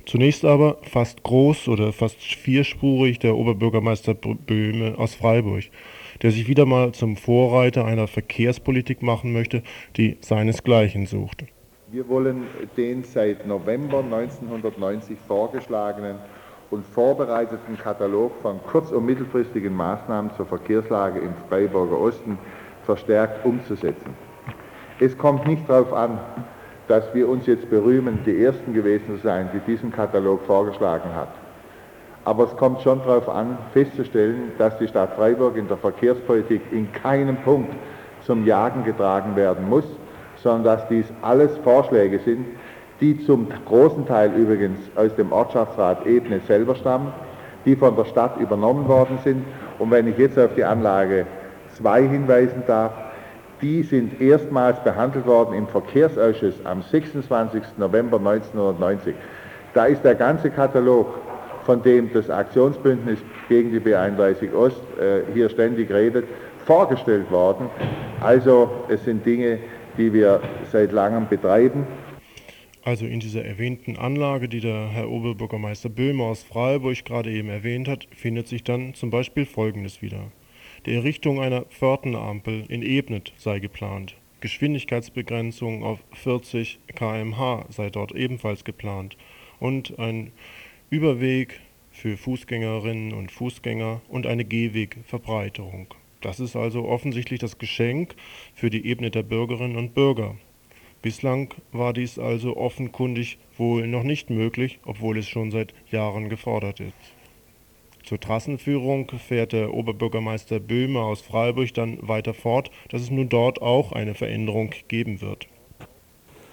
Zunächst 0.06 0.44
aber 0.44 0.78
fast 0.82 1.24
groß 1.24 1.70
oder 1.70 1.94
fast 1.94 2.22
vierspurig 2.22 3.20
der 3.20 3.36
Oberbürgermeister 3.36 4.14
Böhme 4.14 4.96
aus 4.98 5.16
Freiburg, 5.16 5.64
der 6.22 6.32
sich 6.32 6.48
wieder 6.48 6.66
mal 6.66 6.92
zum 6.92 7.16
Vorreiter 7.16 7.86
einer 7.86 8.08
Verkehrspolitik 8.08 9.02
machen 9.02 9.32
möchte, 9.32 9.64
die 9.96 10.18
seinesgleichen 10.20 11.06
sucht. 11.06 11.46
Wir 11.92 12.08
wollen 12.10 12.48
den 12.76 13.04
seit 13.04 13.48
November 13.48 14.00
1990 14.00 15.18
vorgeschlagenen 15.28 16.18
und 16.72 16.86
vorbereiteten 16.86 17.78
Katalog 17.78 18.32
von 18.42 18.60
kurz- 18.64 18.92
und 18.92 19.06
mittelfristigen 19.06 19.76
Maßnahmen 19.76 20.32
zur 20.36 20.48
Verkehrslage 20.48 21.20
im 21.20 21.34
Freiburger 21.48 22.00
Osten 22.00 22.38
verstärkt 22.84 23.46
umzusetzen. 23.46 24.16
Es 25.00 25.18
kommt 25.18 25.48
nicht 25.48 25.70
darauf 25.70 25.94
an, 25.94 26.20
dass 26.94 27.12
wir 27.16 27.28
uns 27.28 27.48
jetzt 27.48 27.72
berühmen, 27.72 28.20
die 28.24 28.44
Ersten 28.44 28.72
gewesen 28.72 29.16
zu 29.16 29.18
sein, 29.24 29.50
die 29.52 29.72
diesen 29.72 29.92
Katalog 29.92 30.46
vorgeschlagen 30.46 31.10
hat. 31.16 31.30
Aber 32.24 32.44
es 32.44 32.56
kommt 32.56 32.84
schon 32.84 33.00
darauf 33.00 33.28
an, 33.28 33.58
festzustellen, 33.74 34.52
dass 34.60 34.78
die 34.78 34.88
Stadt 34.88 35.16
Freiburg 35.16 35.58
in 35.58 35.68
der 35.68 35.78
Verkehrspolitik 35.78 36.62
in 36.72 36.92
keinem 36.92 37.38
Punkt 37.38 37.74
zum 38.22 38.46
Jagen 38.46 38.84
getragen 38.84 39.36
werden 39.36 39.68
muss, 39.68 39.86
sondern 40.36 40.66
dass 40.66 40.88
dies 40.88 41.08
alles 41.24 41.58
Vorschläge 41.64 42.20
sind, 42.20 42.46
die 43.02 43.20
zum 43.26 43.48
großen 43.66 44.06
Teil 44.06 44.32
übrigens 44.38 44.78
aus 44.96 45.16
dem 45.16 45.32
Ortschaftsrat 45.32 46.06
Ebene 46.06 46.42
selber 46.42 46.76
stammen, 46.76 47.12
die 47.66 47.76
von 47.76 47.96
der 47.96 48.06
Stadt 48.06 48.40
übernommen 48.40 48.88
worden 48.88 49.18
sind. 49.24 49.44
Und 49.80 49.90
wenn 49.90 50.06
ich 50.06 50.20
jetzt 50.20 50.38
auf 50.38 50.54
die 50.56 50.64
Anlage 50.64 51.26
2 51.76 52.04
hinweisen 52.04 52.62
darf, 52.68 52.92
die 53.64 53.82
sind 53.82 54.20
erstmals 54.20 54.84
behandelt 54.84 55.26
worden 55.26 55.56
im 55.56 55.68
Verkehrsausschuss 55.68 56.56
am 56.66 56.84
26. 56.84 57.64
November 57.78 58.18
1990. 58.18 59.16
Da 59.74 59.86
ist 59.86 60.04
der 60.04 60.16
ganze 60.16 60.52
Katalog, 60.52 61.08
von 61.66 61.82
dem 61.82 62.12
das 62.12 62.30
Aktionsbündnis 62.30 63.20
gegen 63.48 63.72
die 63.72 63.80
B31 63.80 64.54
Ost 64.54 64.82
äh, 65.00 65.22
hier 65.34 65.50
ständig 65.50 65.90
redet, 65.90 66.26
vorgestellt 66.66 67.32
worden. 67.32 67.70
Also 68.22 68.70
es 68.90 69.04
sind 69.06 69.26
Dinge, 69.26 69.60
die 69.98 70.12
wir 70.12 70.42
seit 70.72 70.92
langem 70.92 71.28
betreiben. 71.28 71.88
Also 72.84 73.06
in 73.06 73.22
dieser 73.22 73.46
erwähnten 73.46 73.96
Anlage, 73.96 74.50
die 74.50 74.60
der 74.60 74.90
Herr 74.90 75.10
Oberbürgermeister 75.10 75.88
Böhmer 75.88 76.26
aus 76.26 76.44
Freiburg 76.44 77.06
gerade 77.06 77.30
eben 77.30 77.48
erwähnt 77.48 77.88
hat, 77.88 78.08
findet 78.14 78.50
sich 78.50 78.66
dann 78.66 78.94
zum 78.94 79.10
Beispiel 79.10 79.46
Folgendes 79.46 80.02
wieder. 80.02 80.20
Die 80.86 80.96
Errichtung 80.96 81.40
einer 81.40 81.62
Pförtnerampel 81.62 82.66
in 82.68 82.82
Ebnet 82.82 83.32
sei 83.38 83.60
geplant. 83.60 84.16
Geschwindigkeitsbegrenzung 84.42 85.82
auf 85.82 86.00
40 86.12 86.78
km/h 86.94 87.66
sei 87.70 87.90
dort 87.90 88.12
ebenfalls 88.14 88.66
geplant 88.66 89.16
und 89.62 89.98
ein 89.98 90.34
Überweg 90.90 91.62
für 91.90 92.18
Fußgängerinnen 92.18 93.14
und 93.14 93.32
Fußgänger 93.32 94.02
und 94.10 94.28
eine 94.28 94.44
Gehwegverbreiterung. 94.44 95.88
Das 96.20 96.42
ist 96.42 96.58
also 96.58 96.84
offensichtlich 96.84 97.40
das 97.40 97.58
Geschenk 97.60 98.16
für 98.54 98.70
die 98.70 98.86
Ebneter 98.86 99.24
Bürgerinnen 99.24 99.78
und 99.78 99.94
Bürger. 99.94 100.36
Bislang 101.02 101.54
war 101.72 101.94
dies 101.94 102.20
also 102.20 102.58
offenkundig 102.58 103.38
wohl 103.58 103.88
noch 103.88 104.04
nicht 104.04 104.30
möglich, 104.30 104.80
obwohl 104.84 105.18
es 105.18 105.30
schon 105.30 105.50
seit 105.50 105.74
Jahren 105.92 106.28
gefordert 106.28 106.82
ist. 106.82 107.13
Zur 108.04 108.20
Trassenführung 108.20 109.10
fährt 109.12 109.54
der 109.54 109.74
Oberbürgermeister 109.74 110.60
Böhme 110.60 111.00
aus 111.00 111.22
Freiburg 111.22 111.74
dann 111.74 111.98
weiter 112.02 112.34
fort, 112.34 112.70
dass 112.90 113.02
es 113.02 113.10
nun 113.10 113.30
dort 113.30 113.62
auch 113.62 113.94
eine 113.94 114.14
Veränderung 114.14 114.72
geben 114.90 115.22
wird. 115.22 115.48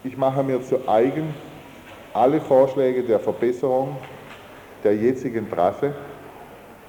Ich 0.04 0.16
mache 0.16 0.44
mir 0.44 0.62
zu 0.62 0.88
eigen, 0.88 1.34
alle 2.14 2.40
Vorschläge 2.40 3.02
der 3.02 3.18
Verbesserung 3.18 3.96
der 4.84 4.96
jetzigen 4.96 5.50
Trasse 5.50 5.92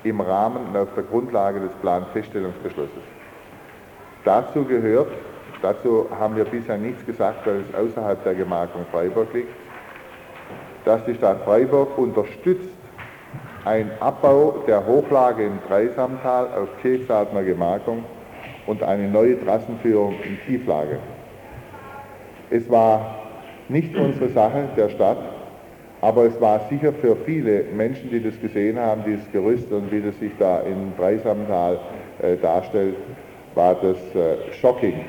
im 0.04 0.22
Rahmen 0.22 0.68
und 0.68 0.78
auf 0.78 0.94
der 0.96 1.04
Grundlage 1.04 1.60
des 1.60 1.72
Planfeststellungsbeschlusses. 1.82 3.04
Dazu 4.24 4.64
gehört, 4.64 5.12
dazu 5.64 6.08
haben 6.12 6.36
wir 6.36 6.46
bisher 6.46 6.78
nichts 6.78 7.04
gesagt, 7.04 7.48
weil 7.48 7.62
es 7.68 7.76
außerhalb 7.76 8.24
der 8.24 8.36
Gemarkung 8.36 8.86
Freiburg 8.92 9.34
liegt, 9.34 9.50
dass 10.86 11.04
die 11.06 11.16
Stadt 11.16 11.44
Freiburg 11.46 11.98
unterstützt 11.98 12.70
ein 13.66 13.92
Abbau 14.00 14.64
der 14.68 14.86
Hochlage 14.86 15.46
im 15.46 15.60
Dreisamtal 15.68 16.48
auf 16.48 16.70
Kirchsatner 16.82 17.44
Gemarkung 17.44 18.04
und 18.66 18.82
eine 18.82 19.08
neue 19.08 19.44
Trassenführung 19.44 20.16
in 20.24 20.40
Tieflage. 20.46 20.98
Es 22.50 22.70
war 22.70 23.20
nicht 23.70 23.96
unsere 23.96 24.30
Sache 24.30 24.68
der 24.76 24.90
Stadt, 24.90 25.18
aber 26.02 26.26
es 26.26 26.42
war 26.42 26.62
sicher 26.70 26.92
für 26.94 27.16
viele 27.16 27.64
Menschen, 27.76 28.10
die 28.10 28.22
das 28.22 28.40
gesehen 28.42 28.80
haben, 28.80 29.04
dieses 29.06 29.32
Gerüst 29.32 29.72
und 29.72 29.92
wie 29.92 30.02
das 30.02 30.18
sich 30.20 30.32
da 30.40 30.62
im 30.62 30.94
Dreisamtal 30.98 31.80
äh, 32.22 32.38
darstellt, 32.38 32.96
war 33.54 33.76
das 33.76 33.98
äh, 34.16 34.52
shocking, 34.54 35.06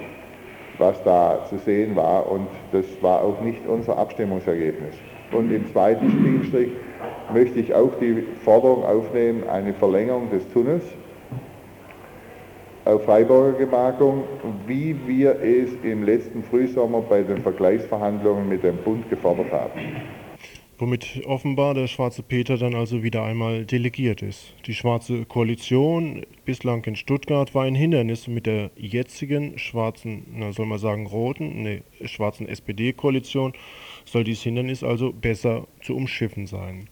was 0.78 1.02
da 1.04 1.44
zu 1.48 1.56
sehen 1.58 1.96
war 1.96 2.30
und 2.30 2.48
das 2.72 2.84
war 3.00 3.22
auch 3.22 3.40
nicht 3.40 3.66
unser 3.66 3.96
Abstimmungsergebnis. 3.96 4.94
Und 5.32 5.50
im 5.50 5.70
zweiten 5.72 6.10
Spielstrich 6.10 6.70
möchte 7.32 7.58
ich 7.58 7.74
auch 7.74 7.92
die 8.00 8.22
Forderung 8.44 8.84
aufnehmen, 8.84 9.44
eine 9.48 9.72
Verlängerung 9.72 10.30
des 10.30 10.48
Tunnels 10.52 10.84
auf 12.84 13.04
Freiburger 13.04 13.58
Gemarkung, 13.58 14.24
wie 14.66 14.96
wir 15.06 15.36
es 15.40 15.70
im 15.84 16.02
letzten 16.04 16.42
Frühsommer 16.42 17.00
bei 17.00 17.22
den 17.22 17.38
Vergleichsverhandlungen 17.38 18.48
mit 18.48 18.64
dem 18.64 18.76
Bund 18.78 19.08
gefordert 19.08 19.52
haben. 19.52 19.80
Womit 20.82 21.24
offenbar 21.26 21.74
der 21.74 21.86
Schwarze 21.86 22.24
Peter 22.24 22.58
dann 22.58 22.74
also 22.74 23.04
wieder 23.04 23.22
einmal 23.22 23.64
delegiert 23.64 24.20
ist. 24.20 24.52
Die 24.66 24.74
Schwarze 24.74 25.24
Koalition 25.26 26.26
bislang 26.44 26.82
in 26.86 26.96
Stuttgart 26.96 27.54
war 27.54 27.62
ein 27.62 27.76
Hindernis 27.76 28.26
mit 28.26 28.46
der 28.46 28.72
jetzigen 28.74 29.60
schwarzen, 29.60 30.26
na 30.34 30.50
soll 30.50 30.66
man 30.66 30.80
sagen 30.80 31.06
roten, 31.06 31.62
ne, 31.62 31.84
schwarzen 32.04 32.48
SPD-Koalition 32.48 33.52
soll 34.06 34.24
dieses 34.24 34.42
Hindernis 34.42 34.82
also 34.82 35.12
besser 35.12 35.68
zu 35.82 35.94
umschiffen 35.94 36.48
sein. 36.48 36.88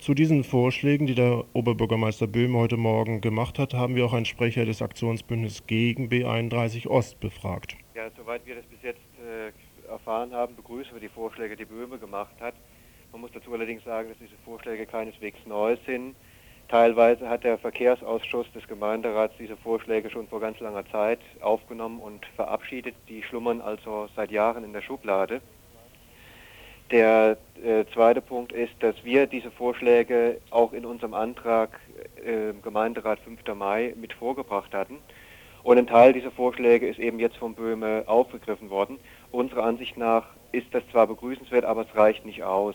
Zu 0.00 0.14
diesen 0.14 0.42
Vorschlägen, 0.42 1.06
die 1.06 1.14
der 1.14 1.44
Oberbürgermeister 1.52 2.26
Böhm 2.26 2.56
heute 2.56 2.76
Morgen 2.76 3.20
gemacht 3.20 3.56
hat, 3.60 3.72
haben 3.72 3.94
wir 3.94 4.04
auch 4.04 4.14
einen 4.14 4.24
Sprecher 4.24 4.64
des 4.64 4.82
Aktionsbündnisses 4.82 5.68
gegen 5.68 6.08
B31 6.08 6.88
Ost 6.88 7.20
befragt. 7.20 7.76
Ja, 7.94 8.10
soweit 8.16 8.44
wir 8.46 8.56
das 8.56 8.64
bis 8.64 8.82
jetzt 8.82 8.98
äh, 9.24 9.88
erfahren 9.88 10.32
haben, 10.32 10.56
begrüßen 10.56 10.92
wir 10.92 11.00
die 11.00 11.08
Vorschläge, 11.08 11.54
die 11.54 11.66
Böhme 11.66 11.98
gemacht 11.98 12.34
hat. 12.40 12.54
Man 13.12 13.20
muss 13.20 13.32
dazu 13.32 13.52
allerdings 13.52 13.84
sagen, 13.84 14.08
dass 14.08 14.18
diese 14.18 14.40
Vorschläge 14.42 14.86
keineswegs 14.86 15.38
neu 15.46 15.76
sind. 15.86 16.16
Teilweise 16.68 17.28
hat 17.28 17.44
der 17.44 17.58
Verkehrsausschuss 17.58 18.50
des 18.52 18.66
Gemeinderats 18.66 19.34
diese 19.38 19.58
Vorschläge 19.58 20.08
schon 20.08 20.26
vor 20.28 20.40
ganz 20.40 20.58
langer 20.60 20.86
Zeit 20.90 21.20
aufgenommen 21.42 22.00
und 22.00 22.24
verabschiedet. 22.34 22.94
Die 23.10 23.22
schlummern 23.22 23.60
also 23.60 24.08
seit 24.16 24.30
Jahren 24.30 24.64
in 24.64 24.72
der 24.72 24.80
Schublade. 24.80 25.42
Der 26.90 27.36
äh, 27.62 27.84
zweite 27.92 28.22
Punkt 28.22 28.52
ist, 28.52 28.72
dass 28.80 28.94
wir 29.04 29.26
diese 29.26 29.50
Vorschläge 29.50 30.40
auch 30.50 30.72
in 30.72 30.86
unserem 30.86 31.12
Antrag 31.12 31.78
äh, 32.24 32.54
Gemeinderat 32.62 33.18
5. 33.20 33.40
Mai 33.54 33.94
mit 34.00 34.14
vorgebracht 34.14 34.72
hatten. 34.72 34.96
Und 35.62 35.76
ein 35.76 35.86
Teil 35.86 36.14
dieser 36.14 36.30
Vorschläge 36.30 36.88
ist 36.88 36.98
eben 36.98 37.18
jetzt 37.18 37.36
von 37.36 37.54
Böhme 37.54 38.04
aufgegriffen 38.06 38.70
worden. 38.70 38.98
Unserer 39.30 39.64
Ansicht 39.64 39.98
nach 39.98 40.24
ist 40.52 40.66
das 40.72 40.82
zwar 40.90 41.06
begrüßenswert, 41.06 41.66
aber 41.66 41.82
es 41.82 41.94
reicht 41.94 42.24
nicht 42.24 42.42
aus. 42.42 42.74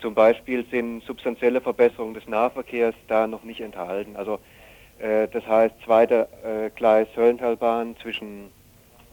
Zum 0.00 0.14
Beispiel 0.14 0.64
sind 0.70 1.02
substanzielle 1.04 1.60
Verbesserungen 1.60 2.14
des 2.14 2.26
Nahverkehrs 2.28 2.94
da 3.08 3.26
noch 3.26 3.42
nicht 3.42 3.60
enthalten. 3.60 4.16
Also 4.16 4.38
äh, 4.98 5.28
das 5.28 5.46
heißt, 5.46 5.74
zweiter 5.84 6.28
äh, 6.44 6.70
Gleis 6.70 7.08
Höllentalbahn 7.16 7.96
zwischen 8.02 8.50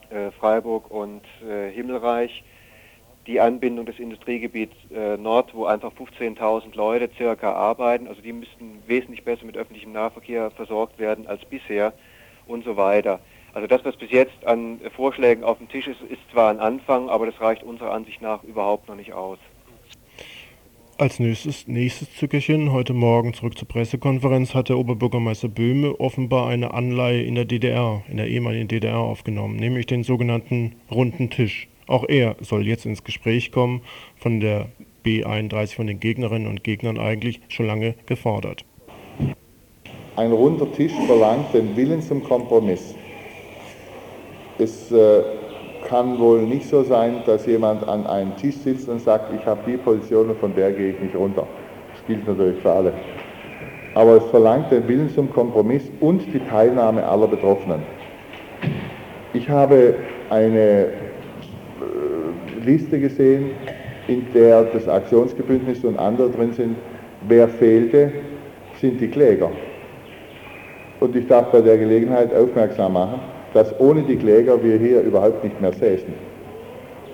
äh, 0.09 0.31
Freiburg 0.31 0.91
und 0.91 1.23
äh, 1.47 1.71
Himmelreich, 1.71 2.43
die 3.25 3.39
Anbindung 3.39 3.87
des 3.87 3.97
Industriegebiets 3.97 4.75
äh, 4.93 5.17
Nord, 5.17 5.55
wo 5.55 5.65
einfach 5.65 5.91
15.000 5.93 6.75
Leute 6.75 7.09
circa 7.17 7.53
arbeiten. 7.53 8.07
Also 8.07 8.21
die 8.21 8.33
müssten 8.33 8.83
wesentlich 8.85 9.23
besser 9.23 9.45
mit 9.45 9.57
öffentlichem 9.57 9.91
Nahverkehr 9.91 10.51
versorgt 10.51 10.99
werden 10.99 11.25
als 11.25 11.43
bisher 11.45 11.93
und 12.45 12.63
so 12.63 12.77
weiter. 12.77 13.19
Also 13.53 13.67
das, 13.67 13.83
was 13.85 13.95
bis 13.95 14.11
jetzt 14.11 14.45
an 14.45 14.79
Vorschlägen 14.95 15.43
auf 15.43 15.57
dem 15.57 15.69
Tisch 15.69 15.87
ist, 15.87 16.01
ist 16.01 16.21
zwar 16.31 16.51
ein 16.51 16.59
Anfang, 16.59 17.09
aber 17.09 17.25
das 17.25 17.39
reicht 17.39 17.63
unserer 17.63 17.91
Ansicht 17.91 18.21
nach 18.21 18.43
überhaupt 18.43 18.87
noch 18.87 18.95
nicht 18.95 19.13
aus. 19.13 19.39
Als 20.97 21.19
nächstes, 21.19 21.67
nächstes 21.67 22.15
Zückerchen, 22.15 22.71
heute 22.71 22.93
Morgen 22.93 23.33
zurück 23.33 23.57
zur 23.57 23.67
Pressekonferenz, 23.67 24.53
hat 24.53 24.69
der 24.69 24.77
Oberbürgermeister 24.77 25.49
Böhme 25.49 25.99
offenbar 25.99 26.47
eine 26.47 26.73
Anleihe 26.73 27.21
in 27.21 27.35
der 27.35 27.43
DDR, 27.43 28.01
in 28.07 28.15
der 28.15 28.29
ehemaligen 28.29 28.69
DDR 28.69 28.99
aufgenommen, 28.99 29.57
nämlich 29.57 29.87
den 29.87 30.05
sogenannten 30.05 30.77
runden 30.89 31.29
Tisch. 31.29 31.67
Auch 31.85 32.05
er 32.07 32.37
soll 32.39 32.65
jetzt 32.65 32.85
ins 32.85 33.03
Gespräch 33.03 33.51
kommen, 33.51 33.81
von 34.15 34.39
der 34.39 34.67
B31 35.03 35.75
von 35.75 35.87
den 35.87 35.99
Gegnerinnen 35.99 36.47
und 36.47 36.63
Gegnern 36.63 36.97
eigentlich 36.97 37.41
schon 37.49 37.67
lange 37.67 37.95
gefordert. 38.05 38.63
Ein 40.15 40.31
runder 40.31 40.71
Tisch 40.71 40.93
verlangt 41.07 41.53
den 41.53 41.75
Willen 41.75 42.01
zum 42.01 42.23
Kompromiss. 42.23 42.95
Es 44.57 44.93
äh, 44.93 45.23
kann 45.85 46.19
wohl 46.19 46.41
nicht 46.41 46.67
so 46.69 46.83
sein, 46.83 47.21
dass 47.25 47.45
jemand 47.45 47.87
an 47.87 48.05
einem 48.07 48.35
Tisch 48.37 48.57
sitzt 48.57 48.89
und 48.89 48.99
sagt, 48.99 49.33
ich 49.33 49.45
habe 49.45 49.61
die 49.65 49.77
Position 49.77 50.29
und 50.29 50.39
von 50.39 50.53
der 50.55 50.71
gehe 50.71 50.91
ich 50.91 50.99
nicht 50.99 51.15
runter. 51.15 51.47
Das 51.93 52.05
gilt 52.05 52.27
natürlich 52.27 52.61
für 52.61 52.71
alle. 52.71 52.93
Aber 53.93 54.17
es 54.17 54.23
verlangt 54.25 54.71
den 54.71 54.87
Willen 54.87 55.09
zum 55.09 55.31
Kompromiss 55.31 55.83
und 56.01 56.21
die 56.33 56.39
Teilnahme 56.39 57.05
aller 57.05 57.27
Betroffenen. 57.27 57.81
Ich 59.33 59.49
habe 59.49 59.95
eine 60.29 60.59
äh, 60.59 60.89
Liste 62.65 62.99
gesehen, 62.99 63.51
in 64.07 64.25
der 64.33 64.63
das 64.63 64.87
Aktionsgebündnis 64.87 65.83
und 65.83 65.97
andere 65.97 66.29
drin 66.29 66.53
sind. 66.53 66.75
Wer 67.27 67.47
fehlte, 67.47 68.11
sind 68.79 68.99
die 68.99 69.07
Kläger. 69.07 69.51
Und 70.99 71.15
ich 71.15 71.27
darf 71.27 71.51
bei 71.51 71.61
der 71.61 71.77
Gelegenheit 71.77 72.33
aufmerksam 72.33 72.93
machen, 72.93 73.19
dass 73.55 73.73
ohne 73.79 74.03
die 74.03 74.17
Kläger 74.17 74.61
wir 74.61 74.77
hier 74.77 74.99
überhaupt 75.01 75.41
nicht 75.41 75.59
mehr 75.61 75.71
säßen. 75.71 76.13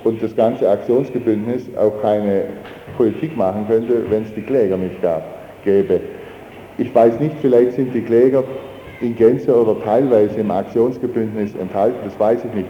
Und 0.03 0.23
das 0.23 0.35
ganze 0.35 0.67
Aktionsgebündnis 0.67 1.69
auch 1.77 2.01
keine 2.01 2.45
Politik 2.97 3.37
machen 3.37 3.67
könnte, 3.67 4.09
wenn 4.09 4.23
es 4.23 4.33
die 4.33 4.41
Kläger 4.41 4.75
nicht 4.75 4.99
gab, 5.03 5.21
gäbe. 5.63 6.01
Ich 6.79 6.93
weiß 6.93 7.19
nicht, 7.19 7.35
vielleicht 7.41 7.73
sind 7.73 7.93
die 7.93 8.01
Kläger 8.01 8.43
in 9.01 9.15
Gänze 9.15 9.55
oder 9.55 9.79
teilweise 9.83 10.39
im 10.39 10.49
Aktionsgebündnis 10.49 11.53
enthalten, 11.55 11.99
das 12.03 12.19
weiß 12.19 12.39
ich 12.43 12.53
nicht. 12.55 12.69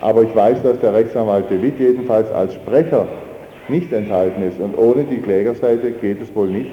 Aber 0.00 0.24
ich 0.24 0.34
weiß, 0.34 0.64
dass 0.64 0.80
der 0.80 0.94
Rechtsanwalt 0.94 1.48
De 1.48 1.62
Witt 1.62 1.78
jedenfalls 1.78 2.32
als 2.32 2.54
Sprecher 2.54 3.06
nicht 3.68 3.92
enthalten 3.92 4.42
ist. 4.42 4.58
Und 4.58 4.76
ohne 4.76 5.04
die 5.04 5.18
Klägerseite 5.18 5.92
geht 5.92 6.20
es 6.20 6.34
wohl 6.34 6.48
nicht. 6.48 6.72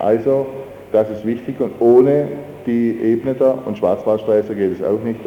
Also, 0.00 0.46
das 0.90 1.08
ist 1.10 1.24
wichtig. 1.24 1.60
Und 1.60 1.72
ohne 1.78 2.26
die 2.66 2.98
Ebneter 3.00 3.58
und 3.64 3.78
Schwarzwaldstreifer 3.78 4.54
geht 4.54 4.72
es 4.72 4.82
auch 4.82 5.00
nicht. 5.02 5.20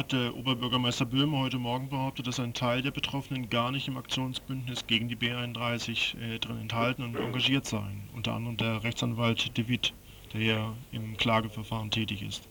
Hat 0.00 0.12
der 0.12 0.34
Oberbürgermeister 0.34 1.04
Böhme 1.04 1.38
heute 1.40 1.58
Morgen 1.58 1.90
behauptet, 1.90 2.26
dass 2.26 2.40
ein 2.40 2.54
Teil 2.54 2.80
der 2.80 2.90
Betroffenen 2.90 3.50
gar 3.50 3.70
nicht 3.70 3.86
im 3.86 3.98
Aktionsbündnis 3.98 4.86
gegen 4.86 5.08
die 5.08 5.14
B31 5.14 6.14
äh, 6.16 6.38
drin 6.38 6.58
enthalten 6.58 7.02
und 7.02 7.16
engagiert 7.18 7.66
seien. 7.66 8.08
Unter 8.16 8.32
anderem 8.32 8.56
der 8.56 8.82
Rechtsanwalt 8.82 9.58
De 9.58 9.68
Witt, 9.68 9.92
der 10.32 10.40
ja 10.40 10.72
im 10.90 11.18
Klageverfahren 11.18 11.90
tätig 11.90 12.22
ist. 12.26 12.48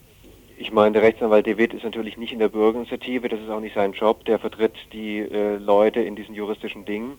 Ich 0.59 0.71
meine, 0.71 0.91
der 0.91 1.01
Rechtsanwalt 1.01 1.47
De 1.47 1.57
Witt 1.57 1.73
ist 1.73 1.83
natürlich 1.83 2.17
nicht 2.17 2.33
in 2.33 2.37
der 2.37 2.49
Bürgerinitiative, 2.49 3.29
das 3.29 3.39
ist 3.39 3.49
auch 3.49 3.61
nicht 3.61 3.73
sein 3.73 3.93
Job. 3.93 4.25
Der 4.25 4.37
vertritt 4.37 4.75
die 4.93 5.17
äh, 5.17 5.57
Leute 5.57 6.01
in 6.01 6.15
diesen 6.15 6.35
juristischen 6.35 6.85
Dingen. 6.85 7.17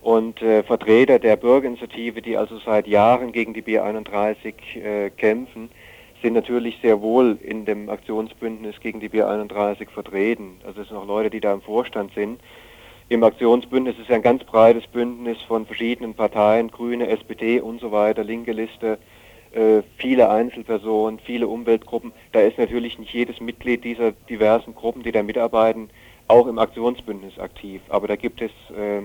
Und 0.00 0.42
äh, 0.42 0.64
Vertreter 0.64 1.20
der 1.20 1.36
Bürgerinitiative, 1.36 2.20
die 2.20 2.36
also 2.36 2.58
seit 2.58 2.88
Jahren 2.88 3.30
gegen 3.30 3.54
die 3.54 3.62
B31 3.62 4.54
äh, 4.74 5.10
kämpfen, 5.10 5.70
sind 6.22 6.34
natürlich 6.34 6.78
sehr 6.80 7.02
wohl 7.02 7.38
in 7.42 7.64
dem 7.64 7.88
Aktionsbündnis 7.88 8.80
gegen 8.80 9.00
die 9.00 9.08
B31 9.08 9.90
vertreten. 9.90 10.60
Also 10.66 10.80
es 10.80 10.88
sind 10.88 10.96
auch 10.96 11.06
Leute, 11.06 11.30
die 11.30 11.40
da 11.40 11.52
im 11.52 11.60
Vorstand 11.60 12.14
sind. 12.14 12.40
Im 13.08 13.24
Aktionsbündnis 13.24 13.98
ist 13.98 14.08
ja 14.08 14.16
ein 14.16 14.22
ganz 14.22 14.44
breites 14.44 14.86
Bündnis 14.86 15.42
von 15.42 15.66
verschiedenen 15.66 16.14
Parteien, 16.14 16.70
Grüne, 16.70 17.08
SPD 17.08 17.60
und 17.60 17.80
so 17.80 17.92
weiter, 17.92 18.24
linke 18.24 18.52
Liste, 18.52 18.98
äh, 19.52 19.82
viele 19.98 20.30
Einzelpersonen, 20.30 21.18
viele 21.18 21.46
Umweltgruppen. 21.48 22.12
Da 22.32 22.40
ist 22.40 22.56
natürlich 22.56 22.98
nicht 22.98 23.12
jedes 23.12 23.40
Mitglied 23.40 23.84
dieser 23.84 24.12
diversen 24.12 24.74
Gruppen, 24.74 25.02
die 25.02 25.12
da 25.12 25.22
mitarbeiten, 25.22 25.90
auch 26.28 26.46
im 26.46 26.58
Aktionsbündnis 26.58 27.38
aktiv. 27.38 27.82
Aber 27.90 28.08
da 28.08 28.16
gibt 28.16 28.40
es 28.40 28.50
äh, 28.70 29.02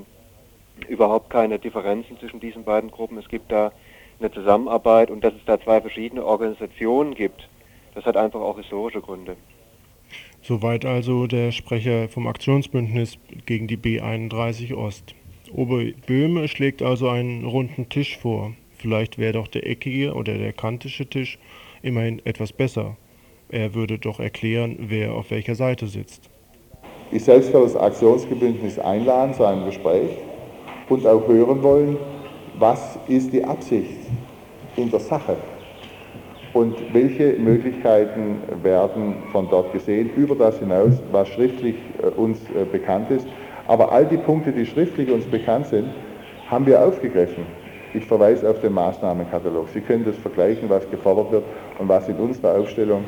überhaupt 0.88 1.30
keine 1.30 1.60
Differenzen 1.60 2.18
zwischen 2.20 2.40
diesen 2.40 2.64
beiden 2.64 2.92
Gruppen. 2.92 3.18
Es 3.18 3.28
gibt 3.28 3.52
da 3.52 3.74
eine 4.20 4.32
Zusammenarbeit 4.32 5.12
und 5.12 5.24
dass 5.24 5.34
es 5.34 5.46
da 5.46 5.60
zwei 5.60 5.82
verschiedene 5.82 6.26
Organisationen 6.26 7.14
gibt, 7.14 7.48
das 7.96 8.06
hat 8.06 8.18
einfach 8.18 8.40
auch 8.40 8.58
historische 8.58 9.02
Gründe. 9.02 9.36
Soweit 10.42 10.86
also 10.86 11.28
der 11.28 11.52
Sprecher 11.52 12.08
vom 12.08 12.28
Aktionsbündnis 12.28 13.18
gegen 13.46 13.68
die 13.68 13.78
B31 13.78 14.76
Ost. 14.76 15.16
Oberböhme 15.52 16.48
schlägt 16.48 16.82
also 16.82 17.10
einen 17.10 17.46
runden 17.46 17.90
Tisch 17.90 18.18
vor. 18.18 18.54
Vielleicht 18.78 19.18
wäre 19.18 19.34
doch 19.34 19.48
der 19.48 19.68
eckige 19.68 20.14
oder 20.14 20.38
der 20.38 20.54
kantische 20.54 21.08
Tisch 21.08 21.40
immerhin 21.82 22.22
etwas 22.26 22.54
besser. 22.54 22.98
Er 23.50 23.74
würde 23.74 23.98
doch 23.98 24.20
erklären, 24.20 24.78
wer 24.80 25.14
auf 25.14 25.32
welcher 25.32 25.56
Seite 25.56 25.88
sitzt. 25.88 26.30
Ich 27.12 27.24
selbst 27.24 27.54
werde 27.54 27.66
das 27.66 27.76
Aktionsbündnis 27.76 28.78
einladen 28.80 29.34
zu 29.34 29.46
einem 29.46 29.66
Gespräch 29.66 30.10
und 30.90 31.06
auch 31.08 31.28
hören 31.28 31.64
wollen, 31.64 31.98
was 32.60 32.98
ist 33.08 33.32
die 33.34 33.43
Absicht 33.43 33.98
in 34.76 34.89
der 34.89 35.00
Sache 35.00 35.38
und 36.54 36.76
welche 36.93 37.34
Möglichkeiten 37.34 38.38
werden 38.63 39.15
von 39.32 39.48
dort 39.50 39.74
gesehen, 39.74 40.10
über 40.15 40.36
das 40.36 40.60
hinaus, 40.60 40.93
was 41.12 41.28
schriftlich 41.30 41.76
äh, 42.02 42.08
uns 42.20 42.39
äh, 42.50 42.65
bekannt 42.65 43.12
ist. 43.12 43.28
Aber 43.67 43.91
all 43.91 44.06
die 44.06 44.17
Punkte, 44.17 44.52
die 44.52 44.65
schriftlich 44.65 45.12
uns 45.12 45.26
bekannt 45.26 45.67
sind, 45.67 45.89
haben 46.50 46.65
wir 46.65 46.82
aufgegriffen. 46.82 47.46
Ich 47.93 48.06
verweise 48.06 48.50
auf 48.50 48.60
den 48.62 48.74
Maßnahmenkatalog. 48.74 49.67
Sie 49.74 49.82
können 49.82 50.06
das 50.06 50.15
vergleichen, 50.17 50.70
was 50.70 50.89
gefordert 50.89 51.32
wird 51.32 51.43
und 51.80 51.88
was 51.88 52.08
in 52.10 52.15
unserer 52.15 52.58
Aufstellung 52.58 53.04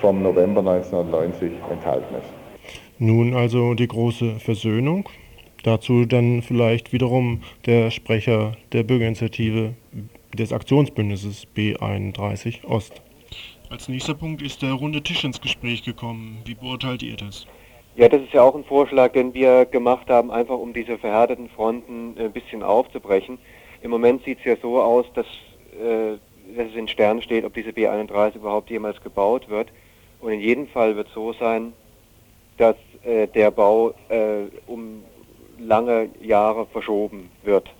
vom 0.00 0.22
November 0.22 0.60
1990 0.60 1.52
enthalten 1.70 2.14
ist. 2.14 2.70
Nun 2.98 3.34
also 3.34 3.74
die 3.74 3.88
große 3.88 4.38
Versöhnung. 4.38 5.08
Dazu 5.62 6.04
dann 6.04 6.42
vielleicht 6.42 6.92
wiederum 6.92 7.42
der 7.66 7.90
Sprecher 7.90 8.56
der 8.72 8.82
Bürgerinitiative 8.82 9.74
des 10.34 10.52
Aktionsbündnisses 10.52 11.46
B31 11.56 12.64
Ost. 12.64 13.02
Als 13.68 13.88
nächster 13.88 14.14
Punkt 14.14 14.42
ist 14.42 14.62
der 14.62 14.74
runde 14.74 15.02
Tisch 15.02 15.24
ins 15.24 15.40
Gespräch 15.40 15.82
gekommen. 15.82 16.38
Wie 16.44 16.54
beurteilt 16.54 17.02
ihr 17.02 17.16
das? 17.16 17.46
Ja, 17.96 18.08
das 18.08 18.22
ist 18.22 18.32
ja 18.32 18.42
auch 18.42 18.54
ein 18.54 18.64
Vorschlag, 18.64 19.12
den 19.12 19.32
wir 19.34 19.64
gemacht 19.64 20.08
haben, 20.08 20.30
einfach 20.30 20.58
um 20.58 20.72
diese 20.72 20.98
verhärteten 20.98 21.48
Fronten 21.48 22.14
ein 22.18 22.30
bisschen 22.30 22.62
aufzubrechen. 22.62 23.38
Im 23.82 23.90
Moment 23.90 24.22
sieht 24.24 24.38
es 24.40 24.44
ja 24.44 24.56
so 24.60 24.80
aus, 24.80 25.06
dass, 25.14 25.26
äh, 25.80 26.18
dass 26.54 26.68
es 26.68 26.76
in 26.76 26.88
Sternen 26.88 27.22
steht, 27.22 27.44
ob 27.44 27.54
diese 27.54 27.70
B31 27.70 28.36
überhaupt 28.36 28.70
jemals 28.70 29.00
gebaut 29.02 29.48
wird. 29.48 29.68
Und 30.20 30.32
in 30.32 30.40
jedem 30.40 30.68
Fall 30.68 30.94
wird 30.94 31.08
es 31.08 31.14
so 31.14 31.32
sein, 31.32 31.72
dass 32.58 32.76
äh, 33.02 33.26
der 33.28 33.50
Bau 33.50 33.94
äh, 34.08 34.44
um 34.66 35.02
lange 35.58 36.10
Jahre 36.20 36.66
verschoben 36.66 37.30
wird. 37.42 37.70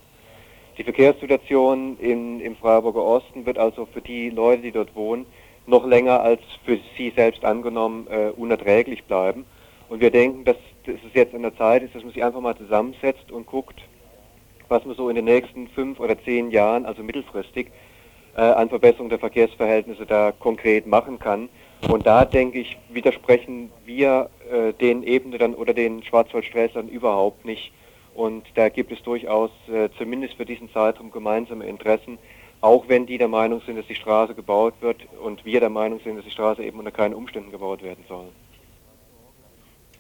Die 0.79 0.85
Verkehrssituation 0.85 1.99
in, 1.99 2.41
im 2.41 2.57
Freiburger 2.57 3.03
Osten 3.03 3.47
wird 3.47 3.59
also 3.59 3.87
für 3.87 4.03
die 4.03 4.31
Leute, 4.31 4.63
die 4.63 4.73
dort 4.73 4.95
wohnen, 4.95 5.27
noch 5.67 5.87
länger 5.87 6.21
als 6.21 6.41
für 6.65 6.79
sie 6.97 7.13
selbst 7.17 7.45
angenommen 7.45 8.07
äh, 8.09 8.31
unerträglich 8.37 9.05
bleiben. 9.05 9.47
Und 9.89 10.01
wir 10.01 10.11
denken, 10.11 10.45
dass, 10.45 10.57
dass 10.85 10.97
es 10.97 11.15
jetzt 11.15 11.35
an 11.35 11.43
der 11.43 11.57
Zeit 11.57 11.83
ist, 11.83 11.95
dass 11.95 12.03
man 12.03 12.13
sich 12.13 12.23
einfach 12.23 12.41
mal 12.41 12.57
zusammensetzt 12.57 13.31
und 13.33 13.47
guckt, 13.47 13.81
was 14.69 14.85
man 14.85 14.97
so 14.97 15.09
in 15.09 15.17
den 15.17 15.25
nächsten 15.25 15.69
fünf 15.69 16.01
oder 16.01 16.21
zehn 16.25 16.51
Jahren, 16.51 16.87
also 16.87 17.03
mittelfristig, 17.03 17.69
äh, 18.37 18.41
an 18.41 18.69
Verbesserung 18.69 19.09
der 19.09 19.19
Verkehrsverhältnisse 19.19 20.07
da 20.07 20.33
konkret 20.33 20.87
machen 20.87 21.19
kann. 21.19 21.49
Und 21.89 22.07
da 22.07 22.25
denke 22.25 22.59
ich, 22.59 22.77
widersprechen 22.89 23.71
wir 23.85 24.31
äh, 24.51 24.73
den 24.73 25.03
Ebenen 25.03 25.55
oder 25.55 25.75
den 25.75 26.03
Schwarzwaldsträßern 26.03 26.89
überhaupt 26.89 27.45
nicht. 27.45 27.73
Und 28.15 28.45
da 28.55 28.71
gibt 28.71 28.93
es 28.93 29.03
durchaus 29.03 29.51
äh, 29.69 29.89
zumindest 29.99 30.35
für 30.35 30.47
diesen 30.47 30.71
Zeitraum 30.73 31.11
gemeinsame 31.11 31.67
Interessen, 31.67 32.19
auch 32.63 32.89
wenn 32.89 33.07
die 33.07 33.19
der 33.19 33.29
Meinung 33.29 33.61
sind, 33.67 33.77
dass 33.77 33.87
die 33.87 33.95
Straße 33.95 34.35
gebaut 34.35 34.75
wird 34.81 34.97
und 35.23 35.45
wir 35.45 35.61
der 35.61 35.71
Meinung 35.71 36.01
sind, 36.03 36.17
dass 36.17 36.25
die 36.25 36.31
Straße 36.31 36.65
eben 36.65 36.79
unter 36.79 36.91
keinen 36.91 37.15
Umständen 37.15 37.51
gebaut 37.51 37.83
werden 37.83 38.05
soll. 38.09 38.27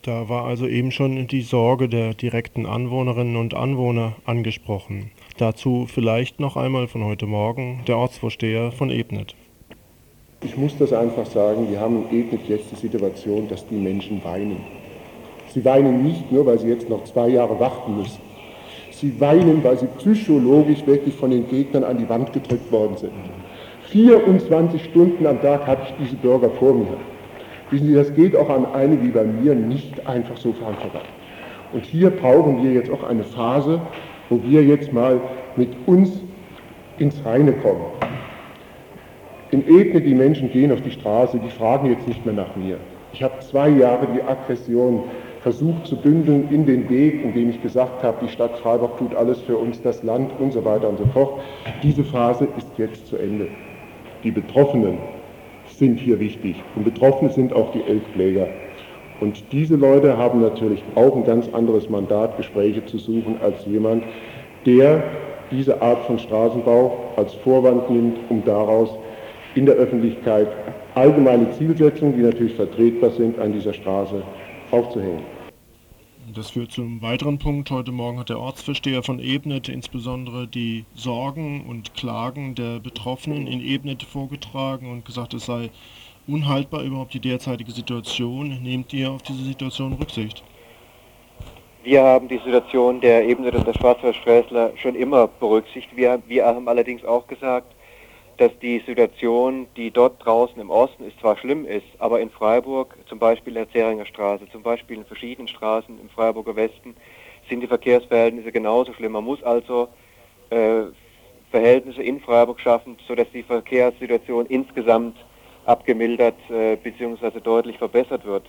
Da 0.03 0.29
war 0.29 0.45
also 0.45 0.67
eben 0.67 0.93
schon 0.93 1.27
die 1.27 1.43
Sorge 1.43 1.89
der 1.89 2.15
direkten 2.15 2.65
Anwohnerinnen 2.65 3.37
und 3.37 3.55
Anwohner 3.55 4.15
angesprochen. 4.25 5.11
Dazu 5.37 5.87
vielleicht 5.93 6.41
noch 6.41 6.57
einmal 6.57 6.87
von 6.87 7.05
heute 7.05 7.27
Morgen 7.27 7.83
der 7.87 7.99
Ortsvorsteher 7.99 8.73
von 8.73 8.91
Ebnet. 8.91 9.35
Ich 10.47 10.57
muss 10.57 10.79
das 10.79 10.93
einfach 10.93 11.27
sagen, 11.27 11.67
wir 11.69 11.81
haben 11.81 12.05
in 12.13 12.29
jetzt 12.47 12.71
die 12.71 12.77
Situation, 12.77 13.49
dass 13.49 13.67
die 13.67 13.75
Menschen 13.75 14.23
weinen. 14.23 14.59
Sie 15.49 15.65
weinen 15.65 16.05
nicht 16.05 16.31
nur, 16.31 16.47
weil 16.47 16.57
sie 16.61 16.69
jetzt 16.69 16.89
noch 16.89 17.03
zwei 17.03 17.31
Jahre 17.31 17.59
warten 17.59 17.97
müssen. 17.97 18.21
Sie 18.93 19.21
weinen, 19.21 19.65
weil 19.65 19.77
sie 19.77 19.89
psychologisch 19.99 20.87
wirklich 20.87 21.17
von 21.17 21.31
den 21.31 21.49
Gegnern 21.49 21.83
an 21.83 21.99
die 21.99 22.09
Wand 22.09 22.33
gedrückt 22.33 22.71
worden 22.71 22.97
sind. 22.97 23.11
24 23.91 24.85
Stunden 24.85 25.27
am 25.27 25.43
Tag 25.43 25.67
hatte 25.67 25.83
ich 25.89 25.95
diese 26.05 26.17
Bürger 26.17 26.51
vor 26.51 26.75
mir. 26.75 26.97
Wissen 27.73 27.89
Sie, 27.89 27.95
das 27.95 28.15
geht 28.15 28.37
auch 28.37 28.49
an 28.49 28.67
eine 28.67 29.03
wie 29.03 29.09
bei 29.09 29.25
mir 29.25 29.53
nicht 29.53 30.07
einfach 30.07 30.37
so 30.37 30.53
voran 30.53 30.77
Und 31.73 31.85
hier 31.85 32.11
brauchen 32.11 32.63
wir 32.63 32.71
jetzt 32.73 32.91
auch 32.93 33.03
eine 33.03 33.25
Phase, 33.25 33.81
wo 34.29 34.41
wir 34.45 34.63
jetzt 34.63 34.93
mal 34.93 35.21
mit 35.57 35.71
uns 35.87 36.21
ins 36.99 37.17
Reine 37.25 37.53
kommen. 37.53 37.96
In 39.57 39.67
Ebene, 39.75 40.03
die 40.03 40.15
Menschen 40.15 40.51
gehen 40.53 40.71
auf 40.71 40.83
die 40.83 40.91
Straße, 40.91 41.39
die 41.39 41.49
fragen 41.49 41.89
jetzt 41.89 42.07
nicht 42.07 42.27
mehr 42.27 42.35
nach 42.35 42.55
mir. 42.57 42.77
Ich 43.15 43.23
habe 43.23 43.39
zwei 43.41 43.71
Jahre 43.71 44.07
die 44.15 44.23
Aggression 44.23 45.05
versucht 45.41 45.87
zu 45.87 45.97
bündeln 45.97 46.49
in 46.51 46.67
den 46.67 46.91
Weg, 46.91 47.25
in 47.25 47.33
dem 47.33 47.49
ich 47.49 47.63
gesagt 47.63 48.03
habe, 48.03 48.19
die 48.23 48.29
Stadt 48.29 48.59
Freiburg 48.59 48.99
tut 48.99 49.15
alles 49.15 49.41
für 49.41 49.57
uns, 49.57 49.81
das 49.81 50.03
Land 50.03 50.31
und 50.39 50.53
so 50.53 50.63
weiter 50.63 50.91
und 50.91 50.99
so 50.99 51.07
fort. 51.07 51.41
Diese 51.83 52.05
Phase 52.05 52.47
ist 52.59 52.69
jetzt 52.77 53.07
zu 53.07 53.17
Ende. 53.17 53.49
Die 54.25 54.31
Betroffenen 54.31 54.99
sind 55.69 56.01
hier 56.01 56.21
wichtig 56.21 56.63
und 56.75 56.85
Betroffene 56.85 57.31
sind 57.31 57.55
auch 57.55 57.73
die 57.73 57.83
Elfkläger. 57.85 58.49
Und 59.23 59.43
diese 59.53 59.77
Leute 59.77 60.19
haben 60.19 60.43
natürlich 60.43 60.85
auch 60.97 61.17
ein 61.17 61.25
ganz 61.25 61.49
anderes 61.55 61.89
Mandat, 61.89 62.37
Gespräche 62.37 62.85
zu 62.85 62.99
suchen, 62.99 63.37
als 63.43 63.65
jemand, 63.65 64.05
der 64.67 65.03
diese 65.51 65.81
Art 65.81 66.03
von 66.05 66.19
Straßenbau 66.19 66.99
als 67.17 67.33
Vorwand 67.33 67.89
nimmt, 67.89 68.19
um 68.29 68.45
daraus 68.45 68.91
in 69.57 69.65
der 69.65 69.75
Öffentlichkeit 69.77 70.49
allgemeine 70.95 71.51
Zielsetzungen, 71.53 72.15
die 72.17 72.23
natürlich 72.23 72.55
vertretbar 72.55 73.11
sind, 73.11 73.39
an 73.39 73.53
dieser 73.53 73.73
Straße 73.73 74.23
aufzuhängen. 74.71 75.23
Das 76.35 76.51
führt 76.51 76.73
zum 76.73 77.01
weiteren 77.01 77.39
Punkt. 77.39 77.71
Heute 77.71 77.93
Morgen 77.93 78.19
hat 78.19 78.29
der 78.29 78.39
Ortsversteher 78.39 79.03
von 79.03 79.19
Ebnet 79.19 79.69
insbesondere 79.69 80.47
die 80.47 80.85
Sorgen 80.95 81.65
und 81.67 81.95
Klagen 81.95 82.55
der 82.55 82.81
Betroffenen 82.81 83.47
in 83.47 83.61
Ebnet 83.61 84.03
vorgetragen 84.03 84.91
und 84.91 85.05
gesagt, 85.05 85.33
es 85.35 85.47
sei 85.47 85.71
unhaltbar 86.27 86.83
überhaupt 86.83 87.15
die 87.15 87.21
derzeitige 87.21 87.71
Situation. 87.71 88.59
Nehmt 88.63 88.93
ihr 88.93 89.11
auf 89.11 89.23
diese 89.23 89.45
Situation 89.45 89.95
Rücksicht? 89.95 90.43
Wir 91.85 92.03
haben 92.03 92.27
die 92.27 92.41
Situation 92.45 93.01
der 93.01 93.27
Ebnet 93.29 93.55
und 93.55 93.67
der 93.67 93.75
Schwarzwaldsträßler 93.75 94.73
schon 94.77 94.97
immer 94.97 95.29
berücksichtigt. 95.29 95.97
Wir, 95.97 96.21
wir 96.27 96.45
haben 96.45 96.69
allerdings 96.69 97.05
auch 97.05 97.27
gesagt, 97.29 97.76
dass 98.37 98.57
die 98.61 98.83
Situation, 98.87 99.67
die 99.77 99.91
dort 99.91 100.25
draußen 100.25 100.61
im 100.61 100.71
Osten 100.71 101.05
ist, 101.05 101.19
zwar 101.21 101.37
schlimm 101.37 101.65
ist, 101.65 101.87
aber 101.99 102.21
in 102.21 102.31
Freiburg, 102.31 102.97
zum 103.09 103.19
Beispiel 103.19 103.57
in 103.57 103.65
der 103.65 103.71
Zeringer 103.73 104.07
Straße, 104.07 104.47
zum 104.51 104.63
Beispiel 104.63 104.99
in 104.99 105.05
verschiedenen 105.05 105.49
Straßen 105.49 105.99
im 106.01 106.09
Freiburger 106.11 106.57
Westen, 106.57 106.95
sind 107.49 107.61
die 107.61 107.67
Verkehrsverhältnisse 107.67 108.53
genauso 108.53 108.93
schlimm. 108.93 109.13
Man 109.13 109.25
muss 109.25 109.43
also 109.43 109.89
äh, 110.51 110.83
Verhältnisse 111.51 112.03
in 112.03 112.21
Freiburg 112.21 112.61
schaffen, 112.61 112.99
sodass 113.07 113.31
die 113.33 113.43
Verkehrssituation 113.43 114.47
insgesamt 114.47 115.17
abgemildert 115.65 116.39
äh, 116.51 116.77
bzw. 116.77 117.41
deutlich 117.41 117.79
verbessert 117.79 118.25
wird. 118.25 118.45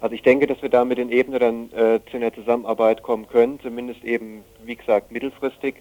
Also 0.00 0.14
ich 0.14 0.22
denke, 0.22 0.46
dass 0.46 0.62
wir 0.62 0.68
da 0.68 0.84
mit 0.84 0.98
den 0.98 1.10
Ebenen 1.10 1.40
dann 1.40 1.72
äh, 1.72 2.00
zu 2.10 2.16
einer 2.16 2.32
Zusammenarbeit 2.32 3.02
kommen 3.02 3.26
können, 3.26 3.58
zumindest 3.60 4.04
eben, 4.04 4.44
wie 4.64 4.76
gesagt, 4.76 5.10
mittelfristig. 5.10 5.76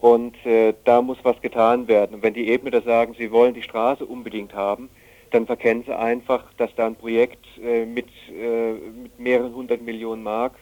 Und 0.00 0.34
äh, 0.46 0.74
da 0.84 1.02
muss 1.02 1.18
was 1.22 1.40
getan 1.42 1.86
werden. 1.86 2.14
Und 2.16 2.22
wenn 2.22 2.34
die 2.34 2.48
Ebene 2.48 2.80
sagen, 2.80 3.14
sie 3.18 3.30
wollen 3.30 3.54
die 3.54 3.62
Straße 3.62 4.04
unbedingt 4.04 4.54
haben, 4.54 4.88
dann 5.30 5.46
verkennen 5.46 5.84
sie 5.86 5.96
einfach, 5.96 6.44
dass 6.56 6.74
da 6.74 6.86
ein 6.86 6.96
Projekt 6.96 7.46
äh, 7.62 7.84
mit, 7.84 8.08
äh, 8.30 8.72
mit, 8.72 9.18
mehreren 9.18 9.54
hundert 9.54 9.82
Millionen 9.82 10.22
Mark 10.22 10.54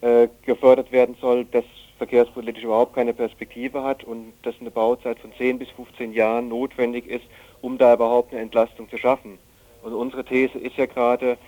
äh, 0.00 0.28
gefördert 0.44 0.92
werden 0.92 1.16
soll, 1.20 1.44
das 1.46 1.64
verkehrspolitisch 1.98 2.64
überhaupt 2.64 2.94
keine 2.94 3.14
Perspektive 3.14 3.84
hat 3.84 4.02
und 4.02 4.32
dass 4.42 4.56
eine 4.60 4.72
Bauzeit 4.72 5.20
von 5.20 5.32
10 5.38 5.60
bis 5.60 5.70
15 5.70 6.12
Jahren 6.12 6.48
notwendig 6.48 7.06
ist, 7.06 7.24
um 7.60 7.78
da 7.78 7.94
überhaupt 7.94 8.32
eine 8.32 8.42
Entlastung 8.42 8.90
zu 8.90 8.98
schaffen. 8.98 9.38
Und 9.82 9.94
unsere 9.94 10.24
These 10.24 10.58
ist 10.58 10.76
ja 10.76 10.86
gerade, 10.86 11.38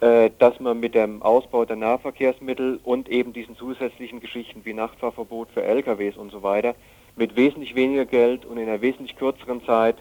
dass 0.00 0.60
man 0.60 0.78
mit 0.78 0.94
dem 0.94 1.22
Ausbau 1.22 1.64
der 1.64 1.76
Nahverkehrsmittel 1.76 2.80
und 2.84 3.08
eben 3.08 3.32
diesen 3.32 3.56
zusätzlichen 3.56 4.20
Geschichten 4.20 4.64
wie 4.64 4.74
Nachtfahrverbot 4.74 5.48
für 5.54 5.62
LKWs 5.62 6.18
und 6.18 6.30
so 6.30 6.42
weiter 6.42 6.74
mit 7.16 7.34
wesentlich 7.34 7.74
weniger 7.74 8.04
Geld 8.04 8.44
und 8.44 8.58
in 8.58 8.68
einer 8.68 8.82
wesentlich 8.82 9.16
kürzeren 9.16 9.64
Zeit 9.64 9.96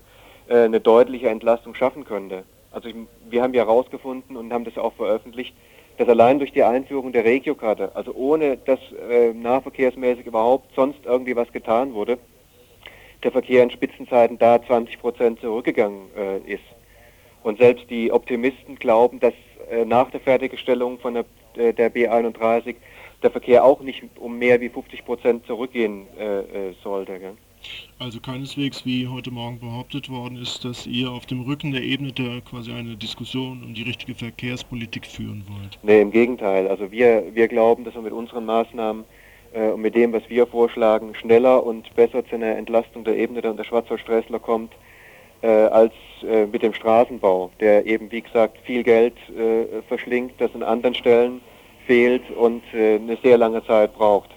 äh, 0.47 0.63
eine 0.63 0.81
deutliche 0.81 1.29
Entlastung 1.29 1.73
schaffen 1.73 2.03
könnte. 2.03 2.43
Also 2.71 2.89
ich, 2.89 2.95
wir 3.29 3.41
haben 3.41 3.53
ja 3.53 3.63
herausgefunden 3.63 4.35
und 4.35 4.51
haben 4.51 4.65
das 4.65 4.77
auch 4.77 4.93
veröffentlicht, 4.93 5.55
dass 5.97 6.09
allein 6.09 6.39
durch 6.39 6.51
die 6.51 6.63
Einführung 6.63 7.13
der 7.13 7.23
Regiokarte, 7.23 7.95
also 7.95 8.13
ohne 8.13 8.57
dass 8.57 8.79
äh, 9.09 9.33
nahverkehrsmäßig 9.33 10.25
überhaupt 10.25 10.75
sonst 10.75 10.99
irgendwie 11.05 11.37
was 11.37 11.51
getan 11.53 11.93
wurde, 11.93 12.17
der 13.23 13.31
Verkehr 13.31 13.63
in 13.63 13.71
Spitzenzeiten 13.71 14.37
da 14.37 14.61
20 14.61 14.99
Prozent 14.99 15.39
zurückgegangen 15.39 16.09
äh, 16.17 16.53
ist. 16.53 16.63
Und 17.43 17.59
selbst 17.59 17.89
die 17.89 18.11
Optimisten 18.11 18.75
glauben, 18.75 19.21
dass 19.21 19.33
äh, 19.33 19.44
nach 19.85 20.11
der 20.11 20.19
Fertigstellung 20.19 20.99
von 20.99 21.13
der, 21.15 21.25
äh, 21.55 21.73
der 21.73 21.93
B31 21.93 22.75
der 23.23 23.31
Verkehr 23.31 23.63
auch 23.63 23.81
nicht 23.81 24.03
um 24.17 24.37
mehr 24.37 24.59
wie 24.61 24.69
50 24.69 25.05
Prozent 25.05 25.45
zurückgehen 25.45 26.05
äh, 26.17 26.39
äh, 26.39 26.73
sollte. 26.83 27.19
Gell? 27.19 27.33
Also 27.97 28.19
keineswegs, 28.19 28.85
wie 28.85 29.07
heute 29.07 29.31
Morgen 29.31 29.59
behauptet 29.59 30.09
worden 30.09 30.39
ist, 30.39 30.63
dass 30.63 30.85
ihr 30.85 31.09
auf 31.09 31.25
dem 31.25 31.41
Rücken 31.41 31.71
der 31.71 31.81
Ebene 31.81 32.11
der 32.11 32.41
quasi 32.41 32.71
eine 32.71 32.95
Diskussion 32.95 33.63
um 33.63 33.73
die 33.73 33.81
richtige 33.83 34.13
Verkehrspolitik 34.13 35.07
führen 35.07 35.43
wollt. 35.49 35.79
Nee, 35.81 36.01
im 36.01 36.11
Gegenteil. 36.11 36.67
Also 36.67 36.91
wir, 36.91 37.23
wir 37.33 37.47
glauben, 37.47 37.83
dass 37.83 37.95
wir 37.95 38.01
mit 38.01 38.13
unseren 38.13 38.45
Maßnahmen 38.45 39.05
äh, 39.53 39.69
und 39.69 39.81
mit 39.81 39.95
dem, 39.95 40.13
was 40.13 40.23
wir 40.29 40.45
vorschlagen, 40.45 41.15
schneller 41.15 41.65
und 41.65 41.95
besser 41.95 42.23
zu 42.25 42.35
einer 42.35 42.55
Entlastung 42.57 43.03
der 43.03 43.17
Ebene 43.17 43.41
und 43.49 43.57
der 43.57 43.63
Schwarzwaldsträßler 43.63 44.39
kommt, 44.39 44.73
äh, 44.73 44.94
als 45.47 45.93
äh, 46.23 46.45
mit 46.45 46.63
dem 46.63 46.73
Straßenbau, 46.73 47.51
der 47.59 47.85
eben, 47.85 48.11
wie 48.11 48.21
gesagt, 48.21 48.57
viel 48.63 48.83
Geld 48.83 49.15
äh, 49.29 49.81
verschlingt, 49.87 50.33
das 50.39 50.53
an 50.55 50.63
anderen 50.63 50.95
Stellen 50.95 51.41
fehlt 51.85 52.29
und 52.31 52.63
äh, 52.73 52.95
eine 52.95 53.17
sehr 53.23 53.37
lange 53.37 53.63
Zeit 53.65 53.93
braucht. 53.93 54.34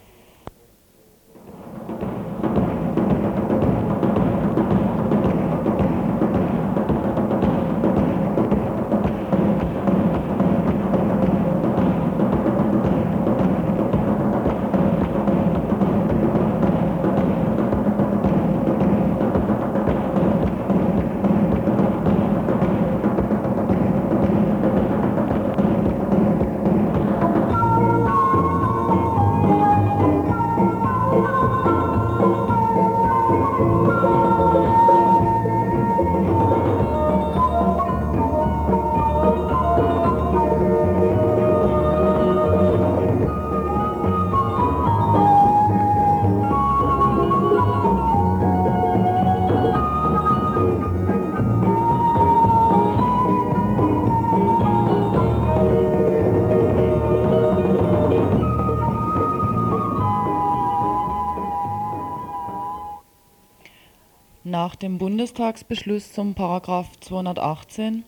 Nach 64.69 64.77
dem 64.77 64.99
Bundestagsbeschluss 64.99 66.13
zum 66.13 66.35
Paragraph 66.35 66.91
218 67.01 68.05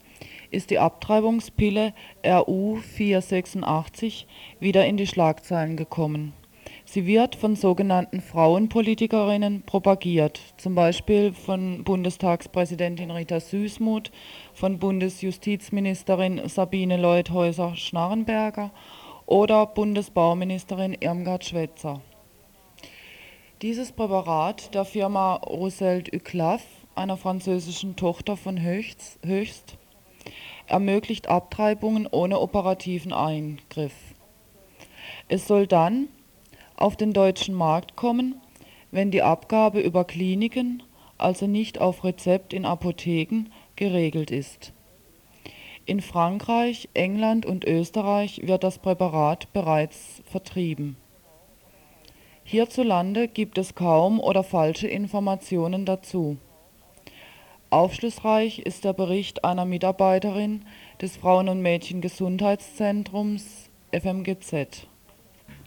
ist 0.51 0.69
die 0.69 0.77
Abtreibungspille 0.77 1.91
RU 2.23 2.75
486 2.75 4.27
wieder 4.59 4.85
in 4.85 4.95
die 4.95 5.07
Schlagzeilen 5.07 5.75
gekommen. 5.75 6.33
Sie 6.85 7.07
wird 7.07 7.35
von 7.35 7.55
sogenannten 7.55 8.21
Frauenpolitikerinnen 8.21 9.63
propagiert, 9.63 10.39
zum 10.57 10.75
Beispiel 10.75 11.33
von 11.33 11.83
Bundestagspräsidentin 11.83 13.09
Rita 13.09 13.39
Süßmuth, 13.39 14.11
von 14.53 14.77
Bundesjustizministerin 14.77 16.47
Sabine 16.47 16.97
Leuthäuser-Schnarrenberger 16.97 18.69
oder 19.25 19.65
Bundesbauministerin 19.65 20.95
Irmgard 20.99 21.43
Schwetzer. 21.43 22.01
Dieses 23.61 23.91
Präparat 23.91 24.73
der 24.73 24.85
Firma 24.85 25.35
Rousselt 25.35 26.11
Uclaf, 26.15 26.63
einer 26.95 27.15
französischen 27.15 27.95
Tochter 27.95 28.35
von 28.35 28.59
Höchst, 28.59 29.19
Höchst 29.23 29.77
ermöglicht 30.65 31.27
Abtreibungen 31.27 32.07
ohne 32.07 32.39
operativen 32.39 33.13
Eingriff. 33.13 33.93
Es 35.27 35.45
soll 35.45 35.67
dann 35.67 36.07
auf 36.75 36.95
den 36.95 37.13
deutschen 37.13 37.53
Markt 37.53 37.95
kommen, 37.95 38.41
wenn 38.89 39.11
die 39.11 39.21
Abgabe 39.21 39.79
über 39.79 40.05
Kliniken, 40.05 40.81
also 41.19 41.45
nicht 41.45 41.79
auf 41.79 42.03
Rezept 42.03 42.53
in 42.53 42.65
Apotheken, 42.65 43.51
geregelt 43.75 44.31
ist. 44.31 44.73
In 45.85 46.01
Frankreich, 46.01 46.89
England 46.95 47.45
und 47.45 47.63
Österreich 47.65 48.41
wird 48.43 48.63
das 48.63 48.79
Präparat 48.79 49.53
bereits 49.53 50.23
vertrieben. 50.25 50.95
Hierzulande 52.51 53.27
gibt 53.29 53.57
es 53.57 53.75
kaum 53.75 54.19
oder 54.19 54.43
falsche 54.43 54.89
Informationen 54.89 55.85
dazu. 55.85 56.35
Aufschlussreich 57.69 58.59
ist 58.59 58.83
der 58.83 58.91
Bericht 58.91 59.45
einer 59.45 59.63
Mitarbeiterin 59.63 60.65
des 61.01 61.15
Frauen- 61.15 61.47
und 61.47 61.61
Mädchengesundheitszentrums 61.61 63.69
FMGZ. 63.93 64.85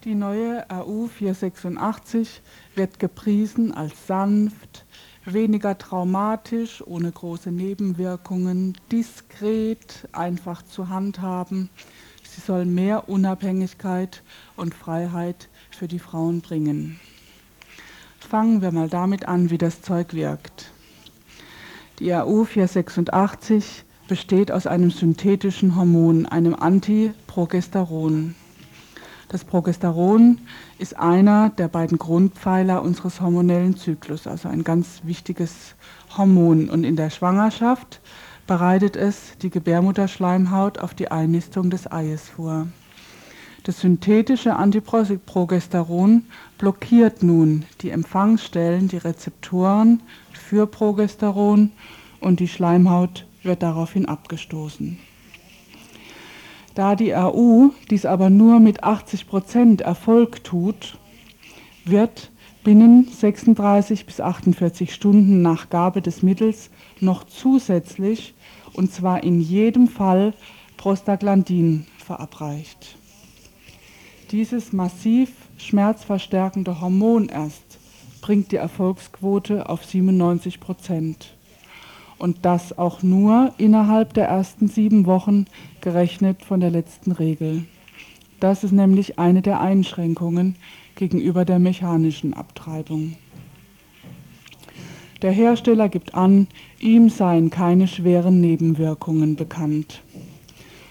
Die 0.04 0.14
neue 0.14 0.68
AU 0.68 1.06
486 1.06 2.42
wird 2.74 2.98
gepriesen 2.98 3.72
als 3.72 4.06
sanft, 4.06 4.84
weniger 5.24 5.78
traumatisch, 5.78 6.86
ohne 6.86 7.10
große 7.10 7.50
Nebenwirkungen, 7.50 8.76
diskret, 8.92 10.06
einfach 10.12 10.60
zu 10.60 10.90
handhaben. 10.90 11.70
Sie 12.34 12.40
soll 12.40 12.64
mehr 12.64 13.08
Unabhängigkeit 13.08 14.22
und 14.56 14.74
Freiheit 14.74 15.48
für 15.70 15.86
die 15.86 16.00
Frauen 16.00 16.40
bringen. 16.40 16.98
Fangen 18.18 18.60
wir 18.60 18.72
mal 18.72 18.88
damit 18.88 19.28
an, 19.28 19.50
wie 19.50 19.58
das 19.58 19.82
Zeug 19.82 20.14
wirkt. 20.14 20.72
Die 22.00 22.12
AU 22.12 22.44
486 22.44 23.84
besteht 24.08 24.50
aus 24.50 24.66
einem 24.66 24.90
synthetischen 24.90 25.76
Hormon, 25.76 26.26
einem 26.26 26.56
Antiprogesteron. 26.56 28.34
Das 29.28 29.44
Progesteron 29.44 30.40
ist 30.78 30.98
einer 30.98 31.50
der 31.50 31.68
beiden 31.68 31.98
Grundpfeiler 31.98 32.82
unseres 32.82 33.20
hormonellen 33.20 33.76
Zyklus, 33.76 34.26
also 34.26 34.48
ein 34.48 34.64
ganz 34.64 35.02
wichtiges 35.04 35.76
Hormon. 36.16 36.68
Und 36.68 36.82
in 36.82 36.96
der 36.96 37.10
Schwangerschaft 37.10 38.00
bereitet 38.46 38.96
es 38.96 39.36
die 39.42 39.50
Gebärmutterschleimhaut 39.50 40.78
auf 40.78 40.94
die 40.94 41.10
Einnistung 41.10 41.70
des 41.70 41.90
Eies 41.90 42.28
vor. 42.28 42.66
Das 43.64 43.80
synthetische 43.80 44.56
Antiprogesteron 44.56 46.26
blockiert 46.58 47.22
nun 47.22 47.64
die 47.80 47.90
Empfangsstellen, 47.90 48.88
die 48.88 48.98
Rezeptoren 48.98 50.02
für 50.32 50.66
Progesteron 50.66 51.72
und 52.20 52.40
die 52.40 52.48
Schleimhaut 52.48 53.26
wird 53.42 53.62
daraufhin 53.62 54.06
abgestoßen. 54.06 54.98
Da 56.74 56.94
die 56.94 57.14
AU 57.14 57.70
dies 57.88 58.04
aber 58.04 58.28
nur 58.28 58.60
mit 58.60 58.84
80 58.84 59.28
Prozent 59.28 59.80
Erfolg 59.80 60.44
tut, 60.44 60.98
wird 61.84 62.30
binnen 62.64 63.06
36 63.06 64.06
bis 64.06 64.20
48 64.20 64.92
Stunden 64.92 65.42
nach 65.42 65.68
Gabe 65.68 66.00
des 66.00 66.22
Mittels 66.22 66.70
noch 66.98 67.24
zusätzlich, 67.24 68.34
und 68.72 68.90
zwar 68.92 69.22
in 69.22 69.40
jedem 69.40 69.86
Fall, 69.86 70.32
Prostaglandin 70.78 71.86
verabreicht. 71.98 72.96
Dieses 74.32 74.72
massiv 74.72 75.30
schmerzverstärkende 75.58 76.80
Hormon 76.80 77.28
erst 77.28 77.78
bringt 78.22 78.50
die 78.50 78.56
Erfolgsquote 78.56 79.68
auf 79.68 79.84
97 79.84 80.58
Prozent 80.58 81.36
und 82.18 82.38
das 82.46 82.76
auch 82.76 83.02
nur 83.02 83.52
innerhalb 83.58 84.14
der 84.14 84.28
ersten 84.28 84.68
sieben 84.68 85.04
Wochen 85.04 85.44
gerechnet 85.82 86.42
von 86.42 86.60
der 86.60 86.70
letzten 86.70 87.12
Regel. 87.12 87.66
Das 88.40 88.64
ist 88.64 88.72
nämlich 88.72 89.18
eine 89.18 89.42
der 89.42 89.60
Einschränkungen 89.60 90.56
gegenüber 90.94 91.44
der 91.44 91.58
mechanischen 91.58 92.34
Abtreibung. 92.34 93.16
Der 95.22 95.32
Hersteller 95.32 95.88
gibt 95.88 96.14
an, 96.14 96.48
ihm 96.80 97.08
seien 97.08 97.50
keine 97.50 97.88
schweren 97.88 98.40
Nebenwirkungen 98.40 99.36
bekannt. 99.36 100.02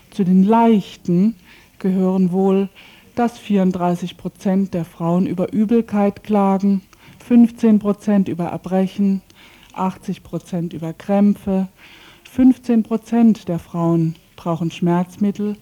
Zu 0.10 0.24
den 0.24 0.44
leichten 0.44 1.36
gehören 1.80 2.32
wohl, 2.32 2.70
dass 3.16 3.38
34 3.38 4.18
Prozent 4.18 4.74
der 4.74 4.86
Frauen 4.86 5.28
über 5.28 5.54
Übelkeit 5.54 6.24
klagen, 6.24 6.82
15 7.26 7.80
Prozent 7.80 8.28
über 8.28 8.46
Erbrechen, 8.46 9.22
80 9.74 10.24
Prozent 10.24 10.74
über 10.74 10.94
Krämpfe, 10.94 11.68
15 12.32 12.82
Prozent 12.84 13.48
der 13.48 13.60
Frauen 13.60 14.16
brauchen 14.36 14.72
Schmerzmittel, 14.72 15.58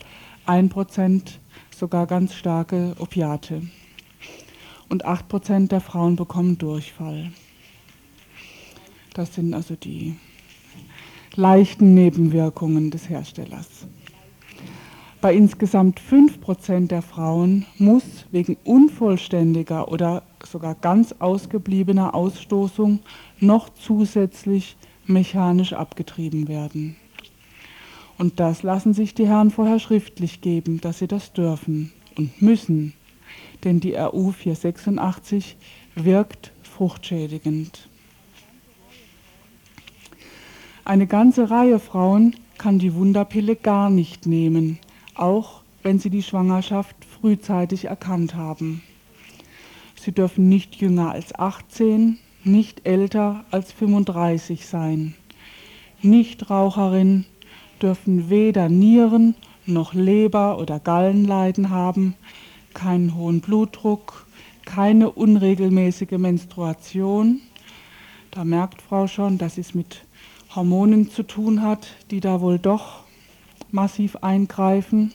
1 0.45 0.71
Prozent 0.71 1.39
sogar 1.75 2.07
ganz 2.07 2.33
starke 2.35 2.95
Opiate 2.99 3.63
und 4.91 5.05
8 5.05 5.29
Prozent 5.29 5.71
der 5.71 5.79
Frauen 5.79 6.17
bekommen 6.17 6.57
Durchfall. 6.57 7.31
Das 9.13 9.33
sind 9.33 9.53
also 9.53 9.75
die 9.75 10.15
leichten 11.35 11.93
Nebenwirkungen 11.93 12.91
des 12.91 13.09
Herstellers. 13.09 13.87
Bei 15.21 15.33
insgesamt 15.33 16.01
5% 16.01 16.87
der 16.87 17.01
Frauen 17.01 17.65
muss 17.77 18.03
wegen 18.31 18.57
unvollständiger 18.65 19.89
oder 19.89 20.23
sogar 20.43 20.75
ganz 20.75 21.15
ausgebliebener 21.19 22.13
Ausstoßung 22.13 22.99
noch 23.39 23.69
zusätzlich 23.69 24.75
mechanisch 25.05 25.73
abgetrieben 25.73 26.47
werden. 26.47 26.97
Und 28.17 28.39
das 28.39 28.61
lassen 28.61 28.93
sich 28.93 29.13
die 29.13 29.27
Herren 29.27 29.51
vorher 29.51 29.79
schriftlich 29.79 30.41
geben, 30.41 30.81
dass 30.81 30.99
sie 30.99 31.07
das 31.07 31.31
dürfen 31.33 31.93
und 32.17 32.41
müssen, 32.41 32.93
denn 33.63 33.79
die 33.79 33.95
RU 33.95 34.31
486 34.31 35.57
wirkt 35.95 36.51
fruchtschädigend. 36.63 37.87
Eine 40.83 41.07
ganze 41.07 41.49
Reihe 41.49 41.79
Frauen 41.79 42.35
kann 42.57 42.79
die 42.79 42.95
Wunderpille 42.95 43.55
gar 43.55 43.89
nicht 43.89 44.25
nehmen, 44.25 44.79
auch 45.15 45.61
wenn 45.83 45.99
sie 45.99 46.09
die 46.09 46.23
Schwangerschaft 46.23 46.95
frühzeitig 47.05 47.85
erkannt 47.85 48.35
haben. 48.35 48.81
Sie 49.95 50.11
dürfen 50.11 50.49
nicht 50.49 50.75
jünger 50.77 51.11
als 51.11 51.35
18, 51.35 52.17
nicht 52.43 52.87
älter 52.87 53.45
als 53.51 53.71
35 53.71 54.65
sein. 54.65 55.15
Nichtraucherinnen 56.01 57.25
dürfen 57.81 58.29
weder 58.29 58.69
Nieren 58.69 59.35
noch 59.67 59.93
Leber- 59.93 60.57
oder 60.57 60.79
Gallenleiden 60.79 61.69
haben, 61.69 62.15
keinen 62.73 63.15
hohen 63.15 63.41
Blutdruck, 63.41 64.25
keine 64.65 65.11
unregelmäßige 65.11 66.17
Menstruation. 66.17 67.41
Da 68.31 68.43
merkt 68.45 68.81
Frau 68.81 69.07
schon, 69.07 69.37
dass 69.37 69.57
es 69.57 69.73
mit 69.73 70.05
Hormonen 70.55 71.09
zu 71.09 71.23
tun 71.23 71.61
hat, 71.61 71.87
die 72.11 72.19
da 72.19 72.41
wohl 72.41 72.59
doch 72.59 73.03
massiv 73.71 74.17
eingreifen. 74.17 75.13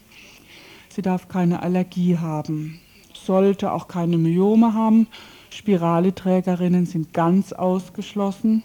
Sie 0.89 1.03
darf 1.03 1.29
keine 1.29 1.63
Allergie 1.63 2.19
haben, 2.19 2.81
sollte 3.13 3.73
auch 3.73 3.89
keine 3.89 4.19
Myome 4.19 4.73
haben. 4.73 5.09
Spiraleträgerinnen 5.51 6.87
sind 6.87 7.13
ganz 7.13 7.53
ausgeschlossen, 7.53 8.63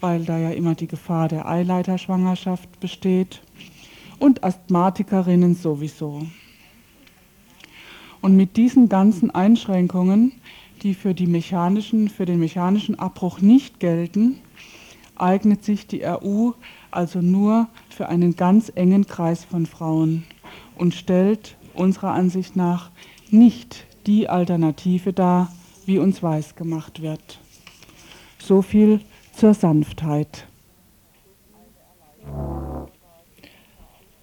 weil 0.00 0.24
da 0.24 0.38
ja 0.38 0.50
immer 0.50 0.74
die 0.74 0.86
Gefahr 0.86 1.28
der 1.28 1.46
Eileiterschwangerschaft 1.46 2.80
besteht. 2.80 3.40
Und 4.18 4.44
Asthmatikerinnen 4.44 5.54
sowieso. 5.54 6.26
Und 8.22 8.36
mit 8.36 8.56
diesen 8.56 8.88
ganzen 8.88 9.30
Einschränkungen, 9.30 10.32
die 10.82 10.94
für, 10.94 11.12
die 11.12 11.26
mechanischen, 11.26 12.08
für 12.08 12.24
den 12.24 12.38
mechanischen 12.38 12.98
Abbruch 12.98 13.40
nicht 13.40 13.80
gelten, 13.80 14.38
eignet 15.16 15.64
sich 15.64 15.86
die 15.86 16.02
RU 16.02 16.54
also 16.90 17.20
nur 17.20 17.68
für 17.88 18.08
einen 18.08 18.36
ganz 18.36 18.70
engen 18.74 19.06
Kreis 19.06 19.44
von 19.44 19.66
Frauen 19.66 20.24
und 20.76 20.94
stellt 20.94 21.56
unserer 21.74 22.12
Ansicht 22.12 22.54
nach 22.54 22.90
nicht 23.30 23.86
die 24.06 24.28
Alternative 24.28 25.12
dar, 25.12 25.50
wie 25.86 25.98
uns 25.98 26.22
weiß 26.22 26.54
gemacht 26.54 27.02
wird. 27.02 27.40
So 28.38 28.62
viel 28.62 29.00
zur 29.32 29.54
Sanftheit. 29.54 30.46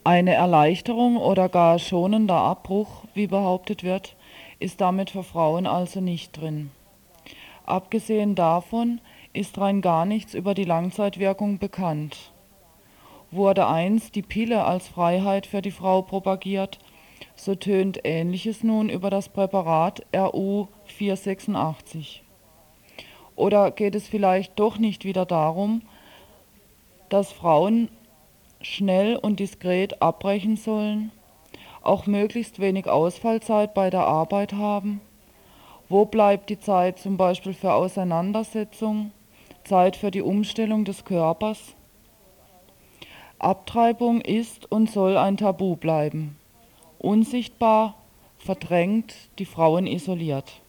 Eine 0.04 0.34
Erleichterung 0.34 1.18
oder 1.18 1.50
gar 1.50 1.80
schonender 1.80 2.36
Abbruch, 2.36 3.06
wie 3.20 3.28
behauptet 3.28 3.84
wird, 3.84 4.16
ist 4.60 4.80
damit 4.80 5.10
für 5.10 5.24
Frauen 5.24 5.68
also 5.68 6.00
nicht 6.00 6.40
drin. 6.40 6.72
Abgesehen 7.66 8.34
davon 8.34 9.02
ist 9.34 9.58
rein 9.58 9.82
gar 9.82 10.06
nichts 10.06 10.34
über 10.34 10.54
die 10.54 10.64
Langzeitwirkung 10.64 11.60
bekannt. 11.60 12.32
Wurde 13.30 13.68
einst 13.68 14.16
die 14.16 14.24
Pille 14.24 14.64
als 14.64 14.88
Freiheit 14.88 15.46
für 15.46 15.62
die 15.62 15.72
Frau 15.72 16.02
propagiert, 16.02 16.80
so 17.36 17.56
tönt 17.56 18.00
Ähnliches 18.06 18.64
nun 18.64 18.90
über 18.90 19.10
das 19.10 19.28
Präparat 19.30 20.06
RU 20.16 20.68
486. 20.86 22.24
Oder 23.36 23.72
geht 23.72 23.96
es 23.96 24.08
vielleicht 24.08 24.58
doch 24.58 24.78
nicht 24.78 25.04
wieder 25.04 25.26
darum, 25.26 25.82
dass 27.10 27.32
Frauen 27.32 27.90
schnell 28.62 29.16
und 29.16 29.40
diskret 29.40 30.02
abbrechen 30.02 30.56
sollen, 30.56 31.12
auch 31.82 32.08
möglichst 32.08 32.60
wenig 32.60 32.88
Ausfallzeit 32.88 33.74
bei 33.74 33.90
der 33.90 34.06
Arbeit 34.06 34.54
haben? 34.54 35.02
Wo 35.88 36.06
bleibt 36.06 36.50
die 36.50 36.60
Zeit 36.60 37.00
zum 37.00 37.18
Beispiel 37.18 37.54
für 37.54 37.74
Auseinandersetzung, 37.74 39.12
Zeit 39.64 39.96
für 39.96 40.12
die 40.12 40.22
Umstellung 40.22 40.86
des 40.86 41.04
Körpers? 41.06 41.76
Abtreibung 43.40 44.22
ist 44.22 44.72
und 44.72 44.92
soll 44.92 45.18
ein 45.18 45.38
Tabu 45.38 45.76
bleiben. 45.78 46.38
Unsichtbar, 47.00 47.96
verdrängt, 48.38 49.16
die 49.40 49.46
Frauen 49.46 49.88
isoliert. 49.88 50.62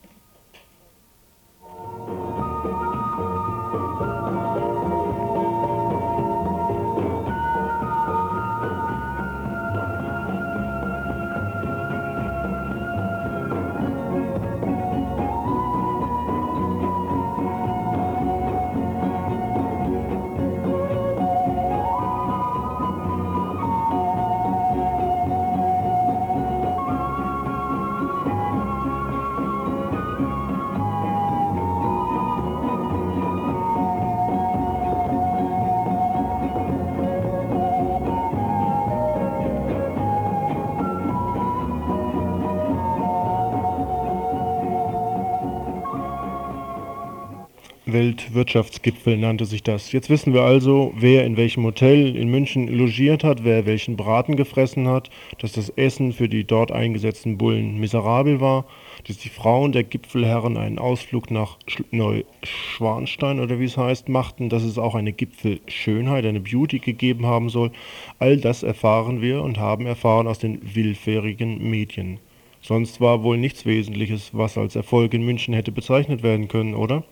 Weltwirtschaftsgipfel 48.01 49.19
nannte 49.19 49.45
sich 49.45 49.63
das. 49.63 49.93
Jetzt 49.93 50.09
wissen 50.09 50.33
wir 50.33 50.41
also, 50.41 50.95
wer 50.97 51.27
in 51.27 51.37
welchem 51.37 51.65
Hotel 51.65 52.17
in 52.17 52.31
München 52.31 52.67
logiert 52.67 53.25
hat, 53.25 53.45
wer 53.45 53.67
welchen 53.67 53.99
Braten 53.99 54.37
gefressen 54.37 54.89
hat, 54.89 55.11
dass 55.39 55.53
das 55.53 55.69
Essen 55.69 56.15
für 56.15 56.27
die 56.27 56.45
dort 56.45 56.73
eingesetzten 56.73 57.37
Bullen 57.37 57.79
miserabel 57.79 58.41
war, 58.41 58.65
dass 59.07 59.19
die 59.19 59.29
Frauen 59.29 59.73
der 59.73 59.85
Gipfelherren 59.85 60.57
einen 60.57 60.79
Ausflug 60.79 61.31
nach 61.31 61.59
Neuschwanstein 61.91 63.39
oder 63.39 63.61
wie 63.61 63.65
es 63.65 63.77
heißt 63.77 64.09
machten, 64.09 64.49
dass 64.49 64.63
es 64.63 64.79
auch 64.79 64.95
eine 64.95 65.13
Gipfelschönheit, 65.13 66.25
eine 66.25 66.41
Beauty 66.41 66.79
gegeben 66.79 67.27
haben 67.27 67.51
soll. 67.51 67.71
All 68.19 68.39
das 68.39 68.63
erfahren 68.63 69.21
wir 69.21 69.43
und 69.43 69.59
haben 69.59 69.85
erfahren 69.85 70.27
aus 70.27 70.39
den 70.39 70.59
willfährigen 70.75 71.69
Medien. 71.69 72.19
Sonst 72.63 73.03
war 73.03 73.23
wohl 73.23 73.37
nichts 73.37 73.67
Wesentliches, 73.67 74.31
was 74.33 74.57
als 74.57 74.75
Erfolg 74.75 75.13
in 75.13 75.23
München 75.23 75.53
hätte 75.53 75.71
bezeichnet 75.71 76.23
werden 76.23 76.49
können, 76.49 76.75
oder? 76.75 77.05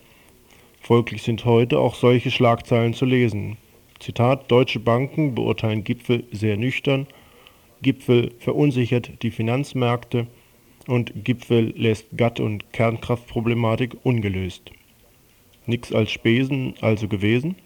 Folglich 0.89 1.21
sind 1.21 1.45
heute 1.45 1.81
auch 1.81 1.95
solche 1.95 2.31
Schlagzeilen 2.31 2.95
zu 2.95 3.05
lesen. 3.05 3.59
Zitat: 3.99 4.51
Deutsche 4.51 4.81
Banken 4.81 5.35
beurteilen 5.35 5.85
Gipfel 5.85 6.25
sehr 6.33 6.57
nüchtern, 6.57 7.07
Gipfel 7.83 8.33
verunsichert 8.39 9.23
die 9.23 9.31
Finanzmärkte 9.31 10.29
und 10.87 11.13
Gipfel 11.27 11.75
lässt 11.77 12.07
Gatt- 12.17 12.41
und 12.41 12.73
Kernkraftproblematik 12.73 13.99
ungelöst. 14.03 14.71
Nix 15.67 15.93
als 15.93 16.11
Spesen 16.11 16.73
also 16.81 17.07
gewesen? 17.07 17.57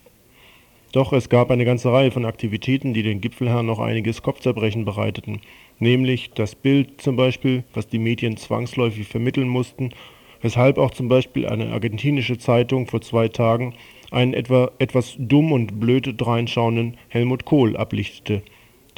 Doch 0.91 1.13
es 1.13 1.29
gab 1.29 1.53
eine 1.53 1.65
ganze 1.65 1.93
Reihe 1.93 2.11
von 2.11 2.25
Aktivitäten, 2.25 2.93
die 2.93 3.05
den 3.05 3.21
Gipfelherren 3.21 3.67
noch 3.67 3.79
einiges 3.79 4.23
Kopfzerbrechen 4.23 4.85
bereiteten, 4.85 5.41
nämlich 5.79 6.33
das 6.33 6.57
Bild 6.57 7.01
zum 7.01 7.15
Beispiel, 7.15 7.63
was 7.73 7.87
die 7.87 8.01
Medien 8.01 8.37
zwangsläufig 8.37 9.07
vermitteln 9.07 9.47
mussten 9.47 9.93
weshalb 10.43 10.79
auch 10.79 10.91
zum 10.91 11.09
Beispiel 11.09 11.47
eine 11.47 11.73
argentinische 11.73 12.39
Zeitung 12.39 12.87
vor 12.87 13.01
zwei 13.01 13.29
Tagen 13.29 13.75
einen 14.11 14.35
etwa 14.35 14.71
etwas 14.79 15.17
dumm 15.19 15.53
und 15.53 15.81
blöd 15.81 16.15
dreinschauenden 16.19 16.99
Helmut 17.09 17.45
Kohl 17.47 17.77
ablichtete, 17.77 18.43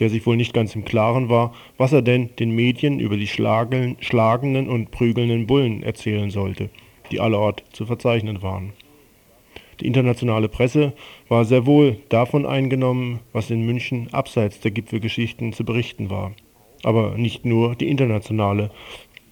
der 0.00 0.10
sich 0.10 0.26
wohl 0.26 0.36
nicht 0.36 0.52
ganz 0.52 0.74
im 0.74 0.84
Klaren 0.84 1.28
war, 1.28 1.54
was 1.78 1.92
er 1.92 2.02
denn 2.02 2.30
den 2.38 2.50
Medien 2.50 2.98
über 2.98 3.16
die 3.16 3.28
schlagenden 3.28 4.68
und 4.68 4.90
prügelnden 4.90 5.46
Bullen 5.46 5.82
erzählen 5.82 6.30
sollte, 6.30 6.70
die 7.12 7.20
allerort 7.20 7.62
zu 7.72 7.86
verzeichnen 7.86 8.42
waren. 8.42 8.72
Die 9.80 9.86
internationale 9.86 10.48
Presse 10.48 10.92
war 11.28 11.44
sehr 11.44 11.66
wohl 11.66 11.98
davon 12.08 12.46
eingenommen, 12.46 13.20
was 13.32 13.50
in 13.50 13.66
München 13.66 14.08
abseits 14.12 14.60
der 14.60 14.70
Gipfelgeschichten 14.70 15.52
zu 15.52 15.64
berichten 15.64 16.10
war. 16.10 16.32
Aber 16.82 17.16
nicht 17.16 17.44
nur 17.44 17.74
die 17.74 17.88
internationale, 17.88 18.70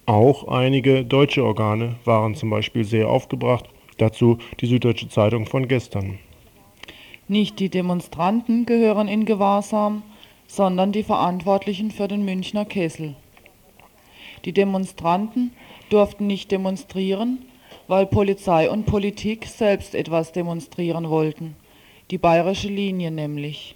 auch 0.05 0.47
einige 0.47 1.05
deutsche 1.05 1.43
Organe 1.43 1.95
waren 2.05 2.35
zum 2.35 2.49
Beispiel 2.49 2.83
sehr 2.83 3.09
aufgebracht, 3.09 3.69
dazu 3.97 4.37
die 4.59 4.65
Süddeutsche 4.65 5.07
Zeitung 5.09 5.45
von 5.45 5.67
gestern. 5.67 6.19
Nicht 7.27 7.59
die 7.59 7.69
Demonstranten 7.69 8.65
gehören 8.65 9.07
in 9.07 9.25
Gewahrsam, 9.25 10.03
sondern 10.47 10.91
die 10.91 11.03
Verantwortlichen 11.03 11.89
für 11.89 12.07
den 12.07 12.25
Münchner 12.25 12.65
Kessel. 12.65 13.15
Die 14.45 14.51
Demonstranten 14.51 15.51
durften 15.89 16.27
nicht 16.27 16.51
demonstrieren, 16.51 17.45
weil 17.87 18.05
Polizei 18.05 18.69
und 18.69 18.85
Politik 18.85 19.45
selbst 19.45 19.95
etwas 19.95 20.31
demonstrieren 20.31 21.09
wollten, 21.09 21.55
die 22.11 22.17
bayerische 22.17 22.67
Linie 22.67 23.09
nämlich. 23.09 23.75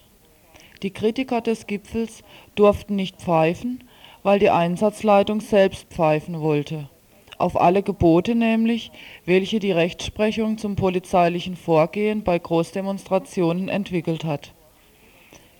Die 0.83 0.91
Kritiker 0.91 1.41
des 1.41 1.67
Gipfels 1.67 2.23
durften 2.55 2.95
nicht 2.95 3.17
pfeifen, 3.17 3.83
weil 4.27 4.39
die 4.39 4.49
Einsatzleitung 4.49 5.39
selbst 5.39 5.87
pfeifen 5.87 6.41
wollte. 6.41 6.89
Auf 7.37 7.55
alle 7.55 7.81
Gebote 7.81 8.35
nämlich, 8.35 8.91
welche 9.23 9.59
die 9.59 9.71
Rechtsprechung 9.71 10.57
zum 10.57 10.75
polizeilichen 10.75 11.55
Vorgehen 11.55 12.25
bei 12.25 12.37
Großdemonstrationen 12.37 13.69
entwickelt 13.69 14.25
hat. 14.25 14.53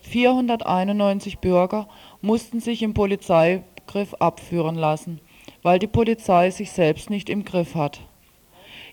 491 0.02 1.40
Bürger 1.40 1.88
mussten 2.20 2.60
sich 2.60 2.84
im 2.84 2.94
Polizeigriff 2.94 4.14
abführen 4.16 4.76
lassen, 4.76 5.22
weil 5.64 5.80
die 5.80 5.88
Polizei 5.88 6.52
sich 6.52 6.72
selbst 6.72 7.10
nicht 7.10 7.30
im 7.30 7.46
Griff 7.46 7.74
hat. 7.74 8.02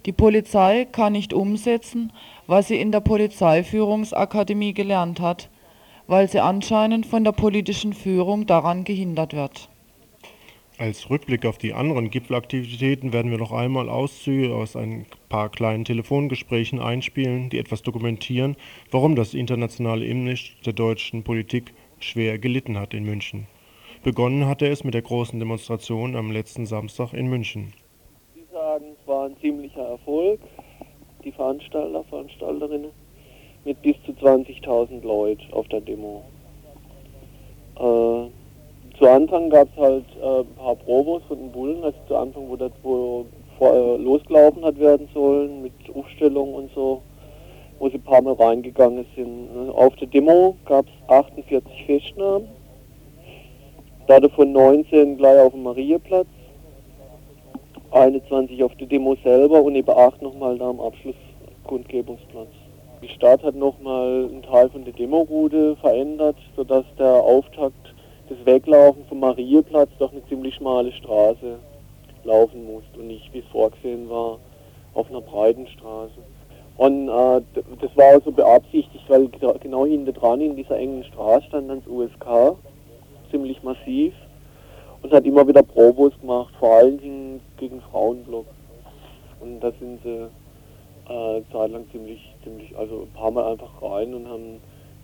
Die 0.06 0.12
Polizei 0.12 0.84
kann 0.84 1.14
nicht 1.14 1.34
umsetzen, 1.34 2.12
was 2.46 2.68
sie 2.68 2.78
in 2.78 2.92
der 2.92 3.00
Polizeiführungsakademie 3.00 4.72
gelernt 4.72 5.18
hat, 5.18 5.50
weil 6.06 6.28
sie 6.28 6.40
anscheinend 6.40 7.06
von 7.06 7.24
der 7.24 7.32
politischen 7.32 7.92
Führung 7.92 8.46
daran 8.46 8.84
gehindert 8.84 9.34
wird. 9.34 9.68
Als 10.76 11.08
Rückblick 11.08 11.46
auf 11.46 11.56
die 11.56 11.72
anderen 11.72 12.10
Gipfelaktivitäten 12.10 13.12
werden 13.12 13.30
wir 13.30 13.38
noch 13.38 13.52
einmal 13.52 13.88
Auszüge 13.88 14.52
aus 14.52 14.74
ein 14.74 15.06
paar 15.28 15.48
kleinen 15.48 15.84
Telefongesprächen 15.84 16.80
einspielen, 16.80 17.48
die 17.48 17.58
etwas 17.58 17.82
dokumentieren, 17.82 18.56
warum 18.90 19.14
das 19.14 19.34
internationale 19.34 20.04
Image 20.04 20.54
der 20.66 20.72
deutschen 20.72 21.22
Politik 21.22 21.72
schwer 22.00 22.38
gelitten 22.40 22.76
hat 22.76 22.92
in 22.92 23.04
München. 23.04 23.46
Begonnen 24.02 24.46
hatte 24.46 24.66
es 24.66 24.82
mit 24.82 24.94
der 24.94 25.02
großen 25.02 25.38
Demonstration 25.38 26.16
am 26.16 26.32
letzten 26.32 26.66
Samstag 26.66 27.12
in 27.12 27.28
München. 27.28 27.72
Sie 28.34 28.44
sagen, 28.52 28.86
es 29.00 29.06
war 29.06 29.26
ein 29.26 29.36
ziemlicher 29.40 29.88
Erfolg, 29.90 30.40
die 31.22 31.30
Veranstalter, 31.30 32.02
Veranstalterinnen 32.04 32.90
mit 33.64 33.80
bis 33.82 33.96
zu 34.04 34.12
20.000 34.12 35.02
Leuten 35.04 35.52
auf 35.52 35.66
der 35.68 35.80
Demo. 35.80 36.22
Äh, 37.76 38.28
zu 38.98 39.08
Anfang 39.08 39.50
gab 39.50 39.68
es 39.72 39.76
halt 39.76 40.04
äh, 40.22 40.40
ein 40.40 40.54
paar 40.56 40.76
Probos 40.76 41.22
von 41.26 41.38
den 41.38 41.50
Bullen, 41.50 41.82
also 41.82 41.98
zu 42.06 42.16
Anfang, 42.16 42.48
wo 42.48 42.56
das 42.56 42.70
wo 42.82 43.26
vor, 43.58 43.74
äh, 43.74 43.96
losgelaufen 43.96 44.64
hat 44.64 44.78
werden 44.78 45.08
sollen 45.12 45.62
mit 45.62 45.72
Aufstellung 45.94 46.54
und 46.54 46.70
so, 46.74 47.02
wo 47.78 47.88
sie 47.88 47.96
ein 47.96 48.02
paar 48.02 48.22
Mal 48.22 48.34
reingegangen 48.34 49.06
sind. 49.16 49.48
Auf 49.74 49.96
der 49.96 50.08
Demo 50.08 50.56
gab 50.64 50.86
es 50.86 51.08
48 51.08 51.86
Festnahmen, 51.86 52.48
davon 54.06 54.52
19 54.52 55.16
gleich 55.16 55.40
auf 55.40 55.52
dem 55.52 55.64
Marieplatz, 55.64 56.28
21 57.90 58.62
auf 58.62 58.74
der 58.76 58.86
Demo 58.86 59.16
selber 59.24 59.62
und 59.62 59.74
eben 59.74 59.90
8 59.90 60.22
nochmal 60.22 60.58
da 60.58 60.68
am 60.68 60.80
Abschlusskundgebungsplatz. 60.80 62.63
Die 63.04 63.12
Stadt 63.12 63.42
hat 63.42 63.54
nochmal 63.54 64.30
einen 64.30 64.42
Teil 64.42 64.70
von 64.70 64.82
der 64.86 64.94
Demoroute 64.94 65.76
verändert, 65.76 66.36
sodass 66.56 66.86
der 66.98 67.16
Auftakt 67.16 67.94
des 68.30 68.46
Weglaufen 68.46 69.04
vom 69.10 69.20
Marieplatz 69.20 69.90
doch 69.98 70.10
eine 70.10 70.26
ziemlich 70.26 70.54
schmale 70.54 70.90
Straße 70.90 71.58
laufen 72.24 72.64
musste 72.64 73.00
und 73.00 73.08
nicht, 73.08 73.30
wie 73.34 73.40
es 73.40 73.44
vorgesehen 73.52 74.08
war, 74.08 74.38
auf 74.94 75.10
einer 75.10 75.20
breiten 75.20 75.66
Straße. 75.66 76.14
Und 76.78 77.10
äh, 77.10 77.42
das 77.78 77.94
war 77.94 78.06
also 78.14 78.32
beabsichtigt, 78.32 79.04
weil 79.08 79.28
genau 79.60 79.84
hinter 79.84 80.12
dran 80.12 80.40
in 80.40 80.56
dieser 80.56 80.78
engen 80.78 81.04
Straße 81.04 81.44
stand 81.48 81.68
dann 81.68 81.82
das 81.82 81.92
USK, 81.92 82.56
ziemlich 83.30 83.62
massiv, 83.62 84.14
und 85.02 85.12
hat 85.12 85.26
immer 85.26 85.46
wieder 85.46 85.62
Probos 85.62 86.18
gemacht, 86.22 86.54
vor 86.58 86.76
allen 86.76 86.96
Dingen 86.96 87.42
gegen 87.58 87.82
Frauenblock. 87.82 88.46
Und 89.40 89.60
da 89.60 89.72
sind 89.78 90.02
sie 90.02 90.30
äh, 91.08 91.42
zeitlang 91.52 91.86
ziemlich, 91.90 92.20
ziemlich, 92.42 92.76
also 92.76 93.02
ein 93.02 93.12
paar 93.12 93.30
Mal 93.30 93.52
einfach 93.52 93.82
rein 93.82 94.14
und 94.14 94.28
haben 94.28 94.60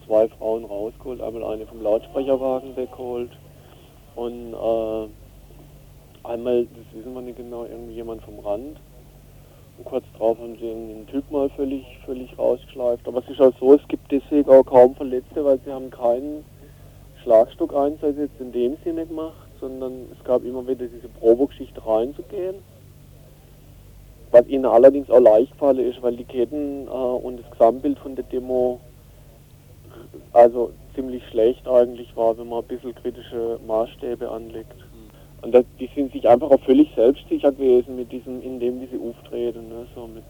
zwei 0.06 0.28
Frauen 0.28 0.64
rausgeholt, 0.64 1.20
einmal 1.20 1.44
eine 1.44 1.66
vom 1.66 1.82
Lautsprecherwagen 1.82 2.76
weggeholt 2.76 3.30
und 4.16 4.52
äh, 4.52 5.08
einmal, 6.26 6.66
das 6.66 6.84
wissen 6.94 7.14
wir 7.14 7.22
nicht 7.22 7.36
genau, 7.36 7.64
irgendwie 7.64 7.94
jemand 7.94 8.22
vom 8.22 8.38
Rand. 8.40 8.78
Und 9.78 9.84
kurz 9.84 10.04
drauf 10.18 10.38
haben 10.38 10.56
sie 10.60 10.70
einen 10.70 11.06
Typ 11.06 11.30
mal 11.30 11.48
völlig, 11.50 11.84
völlig 12.04 12.38
rausgeschleift. 12.38 13.06
Aber 13.08 13.20
es 13.20 13.28
ist 13.30 13.40
auch 13.40 13.52
so, 13.58 13.74
es 13.74 13.88
gibt 13.88 14.10
deswegen 14.12 14.50
auch 14.50 14.64
kaum 14.64 14.94
Verletzte, 14.94 15.44
weil 15.44 15.58
sie 15.64 15.72
haben 15.72 15.90
keinen 15.90 16.44
Schlagstockeinsatz 17.22 18.16
jetzt 18.18 18.40
in 18.40 18.52
dem 18.52 18.76
Sinne 18.84 19.06
gemacht, 19.06 19.48
sondern 19.60 20.06
es 20.12 20.22
gab 20.24 20.44
immer 20.44 20.66
wieder 20.66 20.86
diese 20.86 21.08
Probegeschichte 21.08 21.84
reinzugehen. 21.84 22.56
Was 24.32 24.46
ihnen 24.46 24.66
allerdings 24.66 25.10
auch 25.10 25.20
leicht 25.20 25.52
gefallen 25.52 25.80
ist, 25.80 26.02
weil 26.02 26.16
die 26.16 26.24
Ketten 26.24 26.86
äh, 26.86 26.90
und 26.90 27.40
das 27.40 27.50
Gesamtbild 27.50 27.98
von 27.98 28.14
der 28.14 28.24
Demo 28.24 28.80
also 30.32 30.70
ziemlich 30.94 31.22
schlecht 31.30 31.66
eigentlich 31.66 32.14
war, 32.16 32.36
wenn 32.38 32.48
man 32.48 32.60
ein 32.60 32.68
bisschen 32.68 32.94
kritische 32.94 33.58
Maßstäbe 33.66 34.30
anlegt. 34.30 34.74
Und 35.42 35.54
das, 35.54 35.64
die 35.78 35.88
sind 35.94 36.12
sich 36.12 36.28
einfach 36.28 36.50
auch 36.50 36.60
völlig 36.60 36.88
selbstsicher 36.94 37.52
gewesen 37.52 37.96
mit 37.96 38.12
diesem, 38.12 38.42
indem 38.42 38.80
sie 38.80 38.98
auftreten, 38.98 39.68
ne, 39.68 39.86
so 39.94 40.06
mit 40.06 40.24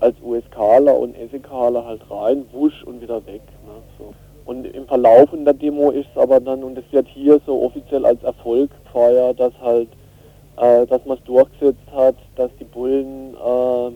als 0.00 0.16
USKler 0.22 0.96
und 0.96 1.14
SEKler 1.30 1.84
halt 1.84 2.00
rein, 2.10 2.46
wusch 2.52 2.82
und 2.84 3.02
wieder 3.02 3.24
weg. 3.26 3.42
Ne, 3.66 3.82
so. 3.98 4.14
Und 4.46 4.64
im 4.64 4.86
Verlauf 4.86 5.28
der 5.32 5.52
Demo 5.52 5.90
ist 5.90 6.08
es 6.14 6.22
aber 6.22 6.40
dann, 6.40 6.64
und 6.64 6.78
es 6.78 6.84
wird 6.90 7.06
hier 7.08 7.38
so 7.44 7.62
offiziell 7.62 8.06
als 8.06 8.22
Erfolg 8.22 8.70
gefeiert, 8.84 9.38
dass 9.38 9.52
halt, 9.60 9.88
äh, 10.60 10.86
dass 10.86 11.04
man 11.06 11.16
es 11.16 11.24
durchgesetzt 11.24 11.90
hat, 11.90 12.16
dass 12.36 12.50
die 12.60 12.64
Bullen 12.64 13.34
äh, 13.34 13.90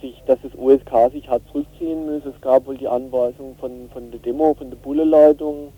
sich, 0.00 0.22
dass 0.26 0.38
das 0.42 0.52
USK 0.56 1.12
sich 1.12 1.28
hat 1.28 1.42
zurückziehen 1.52 2.06
müssen. 2.06 2.32
Es 2.34 2.40
gab 2.40 2.66
wohl 2.66 2.78
die 2.78 2.88
Anweisung 2.88 3.54
von, 3.60 3.90
von 3.92 4.10
der 4.10 4.20
Demo, 4.20 4.54
von 4.54 4.70
der 4.70 4.78
Bulleleitung, 4.78 5.72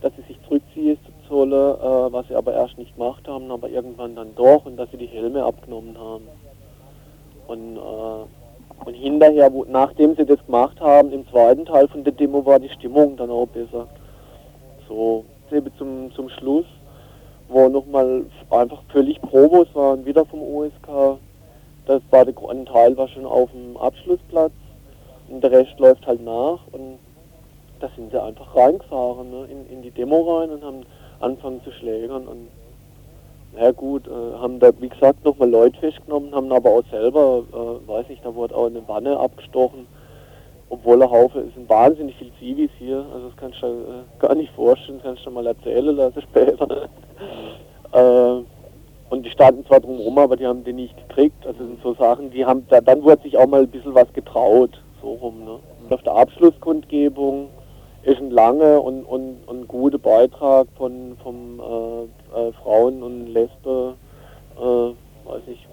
dass 0.00 0.12
sie 0.16 0.22
sich 0.22 0.38
zurückziehen 0.46 0.98
sollen, 1.28 1.52
äh, 1.52 2.12
was 2.12 2.26
sie 2.28 2.34
aber 2.34 2.54
erst 2.54 2.78
nicht 2.78 2.96
gemacht 2.96 3.28
haben, 3.28 3.50
aber 3.50 3.68
irgendwann 3.68 4.16
dann 4.16 4.34
doch 4.34 4.64
und 4.64 4.76
dass 4.76 4.90
sie 4.90 4.96
die 4.96 5.06
Helme 5.06 5.44
abgenommen 5.44 5.96
haben. 5.98 6.26
Und, 7.46 7.76
äh, 7.76 8.86
und 8.86 8.94
hinterher, 8.94 9.52
wo, 9.52 9.66
nachdem 9.68 10.16
sie 10.16 10.24
das 10.24 10.44
gemacht 10.46 10.80
haben, 10.80 11.12
im 11.12 11.28
zweiten 11.28 11.66
Teil 11.66 11.86
von 11.88 12.02
der 12.02 12.14
Demo 12.14 12.44
war 12.46 12.58
die 12.58 12.70
Stimmung 12.70 13.16
dann 13.16 13.30
auch 13.30 13.46
besser. 13.46 13.88
So, 14.88 15.24
zum, 15.76 16.12
zum 16.14 16.28
Schluss, 16.30 16.66
wo 17.50 17.68
nochmal 17.68 18.24
einfach 18.50 18.82
völlig 18.92 19.20
Probos 19.20 19.68
waren, 19.74 20.06
wieder 20.06 20.24
vom 20.24 20.40
OSK, 20.42 21.18
das 21.86 22.02
war 22.10 22.24
der, 22.24 22.34
ein 22.48 22.66
Teil 22.66 22.96
war 22.96 23.08
schon 23.08 23.26
auf 23.26 23.50
dem 23.50 23.76
Abschlussplatz. 23.76 24.52
Und 25.28 25.42
der 25.42 25.50
Rest 25.50 25.78
läuft 25.78 26.06
halt 26.06 26.24
nach. 26.24 26.60
Und 26.72 26.98
da 27.80 27.88
sind 27.96 28.10
sie 28.10 28.22
einfach 28.22 28.54
reingefahren 28.54 29.30
ne, 29.30 29.46
in, 29.50 29.66
in 29.68 29.82
die 29.82 29.90
Demo 29.90 30.38
rein 30.38 30.50
und 30.50 30.62
haben 30.62 30.86
angefangen 31.20 31.60
zu 31.64 31.72
schlägern. 31.72 32.26
Und 32.26 32.48
na 33.56 33.72
gut, 33.72 34.06
äh, 34.06 34.38
haben 34.38 34.60
da 34.60 34.70
wie 34.78 34.88
gesagt 34.88 35.24
nochmal 35.24 35.50
Leute 35.50 35.78
festgenommen, 35.80 36.34
haben 36.34 36.52
aber 36.52 36.70
auch 36.70 36.84
selber, 36.90 37.42
äh, 37.52 37.88
weiß 37.88 38.08
nicht, 38.08 38.24
da 38.24 38.34
wurde 38.34 38.54
auch 38.54 38.66
eine 38.66 38.86
Wanne 38.86 39.18
abgestochen, 39.18 39.86
obwohl 40.70 40.98
der 40.98 41.10
Haufe, 41.10 41.40
es 41.40 41.54
sind 41.54 41.68
wahnsinnig 41.68 42.16
viele 42.16 42.30
Zivis 42.38 42.70
hier, 42.78 43.04
also 43.12 43.28
das 43.28 43.36
kannst 43.36 43.60
du 43.60 43.66
äh, 43.66 44.20
gar 44.20 44.34
nicht 44.34 44.52
vorstellen, 44.54 45.00
kannst 45.02 45.26
du 45.26 45.30
mal 45.30 45.46
erzählen 45.46 45.94
lassen 45.94 46.22
später. 46.30 46.88
äh, 47.92 48.42
und 49.10 49.26
die 49.26 49.30
standen 49.30 49.66
zwar 49.66 49.80
drumherum, 49.80 50.18
aber 50.18 50.36
die 50.36 50.46
haben 50.46 50.62
den 50.62 50.76
nicht 50.76 50.96
gekriegt. 50.96 51.44
Also 51.44 51.58
sind 51.58 51.82
so 51.82 51.94
Sachen, 51.94 52.30
die 52.30 52.46
haben, 52.46 52.64
da, 52.68 52.80
dann 52.80 53.02
wurde 53.02 53.22
sich 53.22 53.36
auch 53.36 53.48
mal 53.48 53.62
ein 53.62 53.68
bisschen 53.68 53.94
was 53.94 54.10
getraut, 54.12 54.70
so 55.02 55.14
rum. 55.14 55.44
Ne? 55.44 55.58
Und 55.82 55.92
auf 55.92 56.02
der 56.02 56.14
Abschlusskundgebung 56.14 57.48
ist 58.04 58.18
ein 58.18 58.30
langer 58.30 58.82
und, 58.82 59.04
und, 59.04 59.38
und 59.46 59.66
guter 59.66 59.98
Beitrag 59.98 60.68
von 60.76 61.16
vom 61.22 61.60
äh, 61.60 62.38
äh, 62.38 62.52
Frauen 62.62 63.02
und 63.02 63.26
Lesbe, 63.26 63.94
äh, 64.56 64.60
weiß 64.60 65.42
ich, 65.48 65.66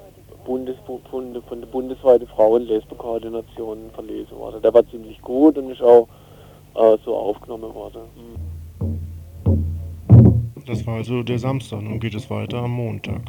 Bundes, 0.47 0.77
von, 0.85 1.01
von 1.47 1.59
der 1.59 1.67
bundesweiten 1.67 2.25
Frauen-Lesbe-Koordination 2.29 3.91
verlesen 3.93 4.37
worden. 4.37 4.61
Der 4.61 4.73
war 4.73 4.87
ziemlich 4.89 5.21
gut 5.21 5.57
und 5.57 5.69
ist 5.69 5.81
auch 5.81 6.07
äh, 6.75 6.97
so 7.03 7.13
aufgenommen 7.15 7.75
worden. 7.75 8.03
Das 10.65 10.87
war 10.87 10.95
also 10.95 11.21
der 11.21 11.37
Samstag. 11.37 11.81
Nun 11.81 11.99
geht 11.99 12.15
es 12.15 12.29
weiter 12.29 12.59
am 12.59 12.71
Montag. 12.71 13.21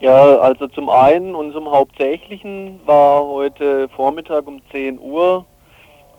Ja, 0.00 0.38
also 0.38 0.66
zum 0.66 0.90
einen 0.90 1.36
und 1.36 1.52
zum 1.52 1.70
Hauptsächlichen 1.70 2.80
war 2.86 3.24
heute 3.24 3.88
Vormittag 3.90 4.48
um 4.48 4.60
10 4.72 4.98
Uhr 4.98 5.46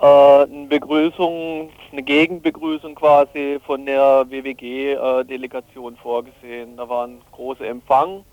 eine 0.04 0.68
Begrüßung, 0.68 1.70
eine 1.92 2.04
Gegenbegrüßung 2.04 2.96
quasi 2.96 3.60
von 3.66 3.86
der 3.86 4.26
WWG-Delegation 4.30 5.94
äh, 5.94 5.98
vorgesehen. 5.98 6.76
Da 6.76 6.90
war 6.90 7.08
ein 7.08 7.22
großer 7.32 7.66
Empfang 7.66 8.26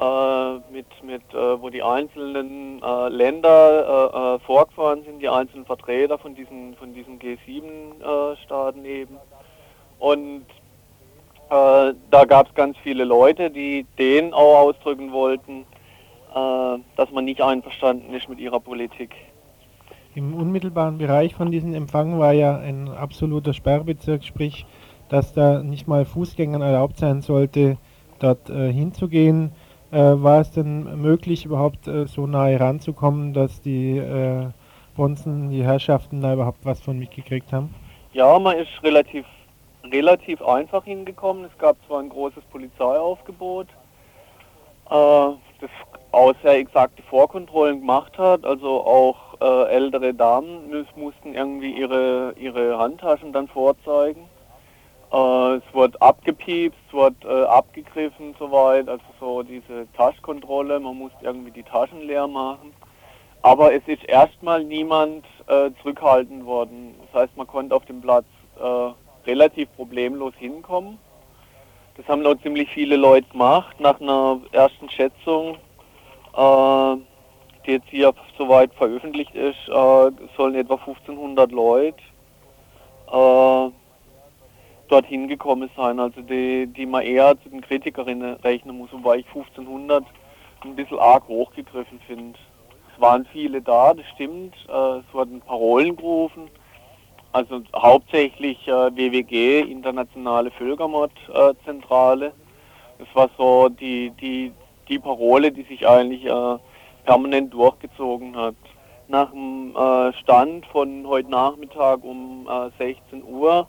äh, 0.00 0.54
mit, 0.72 0.86
mit 1.04 1.22
äh, 1.32 1.62
wo 1.62 1.70
die 1.70 1.84
einzelnen 1.84 2.82
äh, 2.82 3.08
Länder 3.10 4.10
äh, 4.12 4.36
äh, 4.36 4.38
vorgefahren 4.40 5.04
sind, 5.04 5.20
die 5.20 5.28
einzelnen 5.28 5.66
Vertreter 5.66 6.18
von 6.18 6.34
diesen, 6.34 6.74
von 6.74 6.92
diesen 6.92 7.20
G7-Staaten 7.20 8.84
eben. 8.84 9.18
Und 9.98 10.46
da 11.50 12.24
gab 12.26 12.48
es 12.48 12.54
ganz 12.54 12.76
viele 12.82 13.04
Leute, 13.04 13.50
die 13.50 13.86
denen 13.98 14.34
auch 14.34 14.58
ausdrücken 14.58 15.12
wollten, 15.12 15.64
dass 16.34 17.10
man 17.10 17.24
nicht 17.24 17.40
einverstanden 17.40 18.12
ist 18.12 18.28
mit 18.28 18.38
ihrer 18.38 18.60
Politik. 18.60 19.14
Im 20.14 20.34
unmittelbaren 20.34 20.98
Bereich 20.98 21.34
von 21.34 21.50
diesem 21.50 21.74
Empfang 21.74 22.18
war 22.18 22.32
ja 22.32 22.56
ein 22.56 22.88
absoluter 22.88 23.52
Sperrbezirk, 23.52 24.24
sprich, 24.24 24.66
dass 25.08 25.32
da 25.32 25.62
nicht 25.62 25.86
mal 25.86 26.04
Fußgängern 26.04 26.62
erlaubt 26.62 26.98
sein 26.98 27.20
sollte, 27.20 27.78
dort 28.18 28.50
äh, 28.50 28.72
hinzugehen. 28.72 29.52
Äh, 29.90 29.98
war 29.98 30.40
es 30.40 30.50
denn 30.50 31.00
möglich, 31.00 31.44
überhaupt 31.44 31.88
äh, 31.88 32.06
so 32.06 32.26
nahe 32.26 32.58
ranzukommen, 32.58 33.32
dass 33.32 33.60
die 33.62 33.96
äh, 33.96 34.46
Bonzen, 34.96 35.50
die 35.50 35.64
Herrschaften 35.64 36.20
da 36.20 36.34
überhaupt 36.34 36.64
was 36.64 36.80
von 36.80 36.98
mitgekriegt 36.98 37.52
haben? 37.52 37.74
Ja, 38.12 38.38
man 38.38 38.58
ist 38.58 38.82
relativ, 38.82 39.24
relativ 39.84 40.42
einfach 40.42 40.84
hingekommen. 40.84 41.44
Es 41.44 41.56
gab 41.58 41.76
zwar 41.86 42.00
ein 42.00 42.08
großes 42.08 42.42
Polizeiaufgebot, 42.50 43.68
äh, 44.90 45.28
das 45.60 45.70
auch 46.12 46.34
sehr 46.42 46.58
exakte 46.58 47.02
Vorkontrollen 47.04 47.80
gemacht 47.80 48.18
hat, 48.18 48.44
also 48.44 48.84
auch 48.84 49.27
äh, 49.40 49.64
ältere 49.68 50.14
Damen 50.14 50.86
mussten 50.96 51.34
irgendwie 51.34 51.72
ihre, 51.72 52.34
ihre 52.38 52.78
Handtaschen 52.78 53.32
dann 53.32 53.48
vorzeigen. 53.48 54.28
Äh, 55.12 55.54
es 55.56 55.74
wird 55.74 56.00
abgepiepst, 56.02 56.78
es 56.88 56.92
wird 56.92 57.24
äh, 57.24 57.44
abgegriffen 57.44 58.34
soweit, 58.38 58.88
also 58.88 59.04
so 59.20 59.42
diese 59.42 59.90
Taschkontrolle, 59.96 60.80
man 60.80 60.96
muss 60.96 61.12
irgendwie 61.22 61.50
die 61.50 61.62
Taschen 61.62 62.02
leer 62.02 62.26
machen. 62.26 62.72
Aber 63.42 63.72
es 63.72 63.82
ist 63.86 64.04
erstmal 64.04 64.64
niemand 64.64 65.24
äh, 65.46 65.70
zurückhaltend 65.80 66.44
worden. 66.44 66.94
Das 67.06 67.22
heißt, 67.22 67.36
man 67.36 67.46
konnte 67.46 67.74
auf 67.74 67.84
dem 67.86 68.00
Platz 68.00 68.26
äh, 68.60 68.90
relativ 69.28 69.68
problemlos 69.76 70.34
hinkommen. 70.36 70.98
Das 71.96 72.06
haben 72.08 72.22
noch 72.22 72.40
ziemlich 72.42 72.68
viele 72.70 72.96
Leute 72.96 73.28
gemacht. 73.30 73.78
Nach 73.80 74.00
einer 74.00 74.40
ersten 74.52 74.90
Schätzung, 74.90 75.56
äh, 76.36 76.96
jetzt 77.72 77.88
hier 77.88 78.12
soweit 78.36 78.72
veröffentlicht 78.74 79.34
ist, 79.34 79.68
äh, 79.68 80.10
sollen 80.36 80.54
etwa 80.54 80.74
1500 80.74 81.52
Leute 81.52 82.02
dorthin 84.88 85.28
gekommen 85.28 85.70
sein. 85.76 86.00
Also 86.00 86.20
die, 86.22 86.66
die 86.66 86.86
man 86.86 87.02
eher 87.02 87.40
zu 87.42 87.48
den 87.48 87.60
Kritikerinnen 87.60 88.34
rechnen 88.36 88.78
muss, 88.78 88.92
wobei 88.92 89.18
ich 89.18 89.26
1500 89.26 90.04
ein 90.64 90.74
bisschen 90.74 90.98
arg 90.98 91.28
hochgegriffen 91.28 92.00
finde. 92.06 92.38
Es 92.94 93.00
waren 93.00 93.26
viele 93.32 93.62
da, 93.62 93.94
das 93.94 94.06
stimmt. 94.14 94.54
Äh, 94.68 94.98
es 94.98 95.04
wurden 95.12 95.40
Parolen 95.40 95.96
gerufen. 95.96 96.50
Also 97.32 97.62
hauptsächlich 97.76 98.66
äh, 98.66 98.96
WWG, 98.96 99.60
Internationale 99.60 100.50
Völkermordzentrale. 100.50 102.32
das 102.98 103.08
war 103.14 103.30
so 103.36 103.68
die, 103.68 104.10
die, 104.20 104.52
die 104.88 104.98
Parole, 104.98 105.52
die 105.52 105.62
sich 105.62 105.86
eigentlich 105.86 106.24
äh, 106.24 106.58
permanent 107.08 107.54
durchgezogen 107.54 108.36
hat. 108.36 108.54
Nach 109.08 109.30
dem 109.30 109.74
äh, 109.74 110.12
Stand 110.20 110.66
von 110.66 111.06
heute 111.06 111.30
Nachmittag 111.30 112.04
um 112.04 112.46
äh, 112.46 112.68
16 112.76 113.24
Uhr 113.24 113.66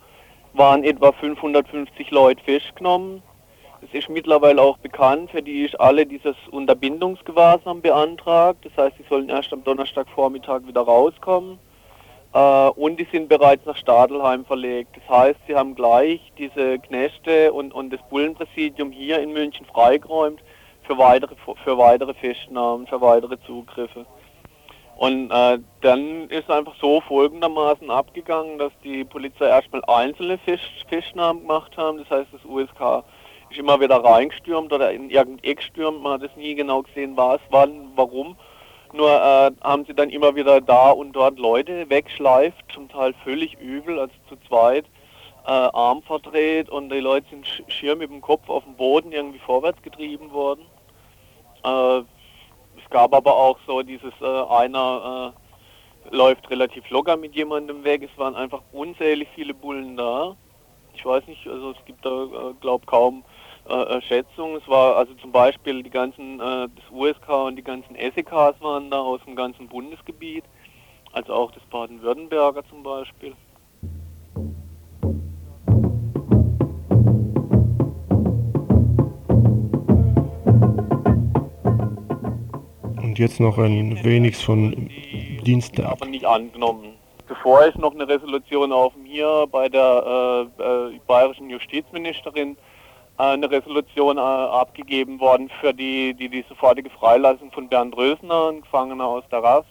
waren 0.52 0.84
etwa 0.84 1.14
550 1.14 2.12
Leute 2.12 2.44
festgenommen. 2.44 3.24
Es 3.82 3.98
ist 3.98 4.10
mittlerweile 4.10 4.62
auch 4.62 4.78
bekannt, 4.80 5.32
für 5.32 5.42
die 5.42 5.64
ist 5.64 5.80
alle 5.80 6.06
dieses 6.06 6.36
Unterbindungsgewahrsam 6.52 7.80
beantragt. 7.80 8.66
Das 8.66 8.76
heißt, 8.76 8.98
sie 8.98 9.06
sollen 9.10 9.30
erst 9.30 9.54
am 9.54 9.64
Donnerstagvormittag 9.64 10.68
wieder 10.68 10.82
rauskommen. 10.82 11.60
Äh, 12.34 12.70
und 12.72 13.00
die 13.00 13.08
sind 13.10 13.30
bereits 13.30 13.66
nach 13.66 13.78
Stadelheim 13.78 14.44
verlegt. 14.44 14.98
Das 14.98 15.18
heißt, 15.18 15.40
sie 15.48 15.56
haben 15.56 15.76
gleich 15.76 16.20
diese 16.38 16.78
Knäste 16.80 17.54
und, 17.54 17.74
und 17.74 17.94
das 17.94 18.02
Bullenpräsidium 18.10 18.92
hier 18.92 19.22
in 19.22 19.32
München 19.32 19.66
freigeräumt 19.66 20.42
für 20.90 20.98
weitere, 20.98 21.36
für 21.64 21.78
weitere 21.78 22.14
Festnahmen, 22.16 22.88
für 22.88 23.00
weitere 23.00 23.40
Zugriffe. 23.46 24.08
Und 24.98 25.32
äh, 25.32 25.60
dann 25.82 26.30
ist 26.30 26.50
einfach 26.50 26.74
so 26.82 27.00
folgendermaßen 27.02 27.90
abgegangen, 27.92 28.58
dass 28.58 28.74
die 28.84 29.04
Polizei 29.04 29.46
erstmal 29.46 29.84
einzelne 29.86 30.40
Festnahmen 30.90 31.42
gemacht 31.42 31.78
haben. 31.78 32.00
Das 32.00 32.10
heißt, 32.10 32.34
das 32.34 32.44
USK 32.44 33.06
ist 33.52 33.60
immer 33.60 33.80
wieder 33.80 34.04
reingestürmt 34.04 34.74
oder 34.74 34.92
in 34.92 35.12
irgendein 35.12 35.52
Eck 35.52 35.62
stürmt. 35.62 36.02
Man 36.02 36.14
hat 36.14 36.24
es 36.24 36.36
nie 36.36 36.56
genau 36.56 36.82
gesehen, 36.82 37.16
was, 37.16 37.40
wann, 37.52 37.92
warum. 37.96 38.36
Nur 38.92 39.10
äh, 39.10 39.52
haben 39.62 39.86
sie 39.86 39.94
dann 39.94 40.10
immer 40.10 40.36
wieder 40.36 40.60
da 40.60 40.90
und 40.90 41.14
dort 41.14 41.38
Leute 41.38 41.88
wegschleift, 41.90 42.66
zum 42.74 42.90
Teil 42.90 43.14
völlig 43.24 43.60
übel, 43.60 44.00
also 44.00 44.14
zu 44.28 44.36
zweit, 44.48 44.86
äh, 45.46 45.52
Arm 45.52 46.02
verdreht 46.02 46.70
und 46.70 46.90
die 46.90 47.00
Leute 47.00 47.28
sind 47.30 47.48
schier 47.68 47.96
mit 47.96 48.10
dem 48.10 48.22
Kopf 48.22 48.50
auf 48.50 48.64
dem 48.64 48.76
Boden 48.76 49.12
irgendwie 49.12 49.40
vorwärts 49.40 49.82
getrieben 49.84 50.32
worden. 50.32 50.66
Äh, 51.64 52.00
es 52.00 52.90
gab 52.90 53.14
aber 53.14 53.36
auch 53.36 53.58
so 53.68 53.82
dieses, 53.82 54.14
äh, 54.22 54.26
einer 54.26 55.34
äh, 55.36 56.16
läuft 56.16 56.50
relativ 56.50 56.90
locker 56.90 57.18
mit 57.18 57.36
jemandem 57.36 57.84
weg. 57.84 58.04
Es 58.04 58.18
waren 58.18 58.36
einfach 58.36 58.62
unzählig 58.72 59.28
viele 59.36 59.54
Bullen 59.54 59.98
da. 59.98 60.36
Ich 60.94 61.06
weiß 61.06 61.28
nicht, 61.28 61.48
also 61.48 61.72
es 61.72 61.86
gibt 61.86 62.06
da, 62.06 62.24
äh, 62.24 62.54
glaube 62.62 62.86
kaum 62.86 63.24
äh, 63.70 63.74
äh, 63.74 64.02
Schätzungen. 64.02 64.58
Es 64.62 64.68
war 64.68 64.96
also 64.96 65.14
zum 65.16 65.32
Beispiel 65.32 65.84
die 65.84 65.90
ganzen, 65.90 66.40
das 66.40 66.70
USK 66.92 67.30
und 67.30 67.56
die 67.56 67.64
ganzen 67.64 67.96
SEKs 67.96 68.62
waren 68.62 68.90
da 68.90 69.00
aus 69.00 69.22
dem 69.26 69.36
ganzen 69.36 69.68
Bundesgebiet, 69.68 70.44
also 71.12 71.34
auch 71.34 71.52
das 71.52 71.64
Baden-Württemberger 71.70 72.64
zum 72.70 72.84
Beispiel. 72.84 73.36
Jetzt 83.20 83.40
noch 83.40 83.58
ein 83.58 84.04
wenig 84.04 84.38
von 84.38 84.90
Dienste 85.46 85.88
ab. 85.88 86.06
Nicht 86.08 86.26
angenommen. 86.26 86.94
Bevor 87.28 87.64
ist 87.66 87.78
noch 87.78 87.94
eine 87.94 88.08
Resolution 88.08 88.72
auf 88.72 88.94
hier 89.06 89.46
bei 89.52 89.70
der 89.70 90.50
äh, 90.60 90.64
äh, 90.64 91.00
bayerischen 91.06 91.50
Justizministerin 91.50 92.58
äh, 93.20 93.24
eine 93.24 93.52
Resolution 93.52 94.18
äh, 94.18 94.22
abgegeben 94.22 95.20
worden 95.20 95.52
für 95.62 95.74
die, 95.74 96.16
die, 96.16 96.30
die 96.30 96.44
sofortige 96.50 96.90
Freilassung 96.90 97.52
von 97.52 97.70
Bernd 97.70 97.96
Rösner, 97.96 98.50
ein 98.50 98.62
Gefangener 98.62 99.06
aus 99.06 99.24
der 99.32 99.44
RAF, 99.44 99.66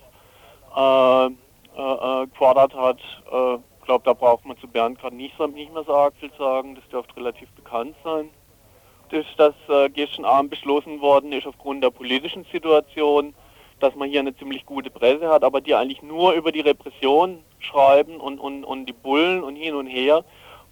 äh, 0.76 1.26
äh, 1.26 2.26
gefordert 2.26 2.74
hat. 2.74 2.98
Ich 3.00 3.84
glaube, 3.84 4.04
da 4.04 4.12
braucht 4.12 4.44
man 4.44 4.58
zu 4.58 4.68
Bernd 4.68 5.00
gerade 5.00 5.16
nicht, 5.16 5.38
nicht 5.54 5.72
mehr 5.72 5.84
so 5.84 5.94
arg 5.94 6.14
viel 6.20 6.30
sagen, 6.38 6.74
das 6.74 6.86
dürfte 6.90 7.16
relativ 7.16 7.48
bekannt 7.52 7.96
sein 8.04 8.30
praktisch, 9.08 9.36
dass 9.36 9.54
äh, 9.68 9.88
gestern 9.88 10.24
Abend 10.26 10.50
beschlossen 10.50 11.00
worden 11.00 11.32
ist 11.32 11.46
aufgrund 11.46 11.82
der 11.82 11.90
politischen 11.90 12.44
Situation, 12.52 13.34
dass 13.80 13.94
man 13.94 14.10
hier 14.10 14.20
eine 14.20 14.36
ziemlich 14.36 14.66
gute 14.66 14.90
Presse 14.90 15.28
hat, 15.28 15.44
aber 15.44 15.60
die 15.60 15.74
eigentlich 15.74 16.02
nur 16.02 16.32
über 16.32 16.52
die 16.52 16.60
Repression 16.60 17.38
schreiben 17.58 18.18
und, 18.18 18.38
und, 18.38 18.64
und 18.64 18.86
die 18.86 18.92
Bullen 18.92 19.42
und 19.42 19.56
hin 19.56 19.74
und 19.74 19.86
her, 19.86 20.24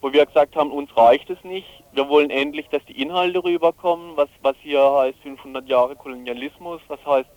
wo 0.02 0.12
wir 0.12 0.26
gesagt 0.26 0.54
haben, 0.54 0.70
uns 0.70 0.94
reicht 0.96 1.30
es 1.30 1.42
nicht. 1.44 1.66
Wir 1.92 2.08
wollen 2.10 2.28
endlich, 2.28 2.68
dass 2.68 2.84
die 2.84 3.00
Inhalte 3.00 3.42
rüberkommen, 3.42 4.16
was, 4.16 4.28
was 4.42 4.56
hier 4.60 4.82
heißt 4.82 5.18
500 5.22 5.66
Jahre 5.66 5.96
Kolonialismus, 5.96 6.82
was 6.88 7.00
heißt 7.06 7.30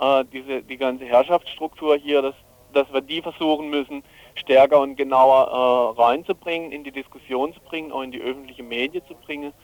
äh, 0.00 0.24
diese, 0.30 0.62
die 0.62 0.76
ganze 0.76 1.06
Herrschaftsstruktur 1.06 1.96
hier, 1.96 2.20
dass, 2.20 2.34
dass 2.74 2.92
wir 2.92 3.00
die 3.00 3.22
versuchen 3.22 3.70
müssen, 3.70 4.02
stärker 4.34 4.80
und 4.80 4.96
genauer 4.96 5.94
äh, 5.96 6.02
reinzubringen, 6.02 6.70
in 6.70 6.84
die 6.84 6.92
Diskussion 6.92 7.54
zu 7.54 7.60
bringen, 7.60 7.92
auch 7.92 8.02
in 8.02 8.10
die 8.10 8.20
öffentliche 8.20 8.62
Medien 8.62 9.02
zu 9.06 9.14
bringen. 9.14 9.54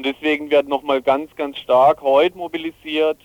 Und 0.00 0.06
deswegen 0.06 0.50
wird 0.50 0.66
nochmal 0.66 1.02
ganz, 1.02 1.36
ganz 1.36 1.58
stark 1.58 2.00
heute 2.00 2.38
mobilisiert. 2.38 3.18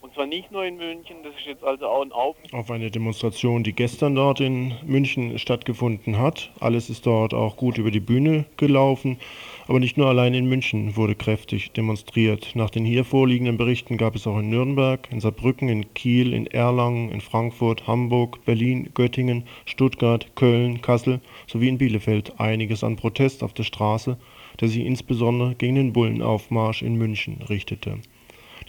Und 0.00 0.14
zwar 0.14 0.24
nicht 0.24 0.50
nur 0.50 0.64
in 0.64 0.78
München, 0.78 1.16
das 1.22 1.34
ist 1.34 1.44
jetzt 1.44 1.62
also 1.62 1.86
auch 1.86 2.00
ein 2.00 2.12
Auf. 2.12 2.34
Auf 2.50 2.70
eine 2.70 2.90
Demonstration, 2.90 3.62
die 3.62 3.74
gestern 3.74 4.14
dort 4.14 4.40
in 4.40 4.72
München 4.86 5.38
stattgefunden 5.38 6.16
hat. 6.16 6.50
Alles 6.60 6.88
ist 6.88 7.04
dort 7.04 7.34
auch 7.34 7.58
gut 7.58 7.76
über 7.76 7.90
die 7.90 8.00
Bühne 8.00 8.46
gelaufen. 8.56 9.18
Aber 9.68 9.80
nicht 9.80 9.98
nur 9.98 10.06
allein 10.06 10.32
in 10.32 10.46
München 10.46 10.96
wurde 10.96 11.14
kräftig 11.14 11.72
demonstriert. 11.72 12.52
Nach 12.54 12.70
den 12.70 12.86
hier 12.86 13.04
vorliegenden 13.04 13.58
Berichten 13.58 13.98
gab 13.98 14.14
es 14.14 14.26
auch 14.26 14.38
in 14.38 14.48
Nürnberg, 14.48 15.06
in 15.10 15.20
Saarbrücken, 15.20 15.68
in 15.68 15.92
Kiel, 15.92 16.32
in 16.32 16.46
Erlangen, 16.46 17.12
in 17.12 17.20
Frankfurt, 17.20 17.86
Hamburg, 17.86 18.42
Berlin, 18.46 18.88
Göttingen, 18.94 19.44
Stuttgart, 19.66 20.34
Köln, 20.36 20.80
Kassel 20.80 21.20
sowie 21.46 21.68
in 21.68 21.76
Bielefeld 21.76 22.40
einiges 22.40 22.82
an 22.82 22.96
Protest 22.96 23.42
auf 23.42 23.52
der 23.52 23.64
Straße 23.64 24.16
der 24.60 24.68
sich 24.68 24.84
insbesondere 24.84 25.54
gegen 25.54 25.74
den 25.74 25.92
Bullenaufmarsch 25.92 26.82
in 26.82 26.96
München 26.96 27.38
richtete. 27.48 27.98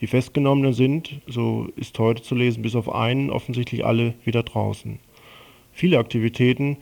Die 0.01 0.07
Festgenommenen 0.07 0.73
sind, 0.73 1.21
so 1.27 1.67
ist 1.75 1.97
heute 1.99 2.21
zu 2.21 2.35
lesen, 2.35 2.61
bis 2.61 2.75
auf 2.75 2.93
einen 2.93 3.29
offensichtlich 3.29 3.85
alle 3.85 4.13
wieder 4.25 4.43
draußen. 4.43 4.99
Viele 5.71 5.99
Aktivitäten 5.99 6.77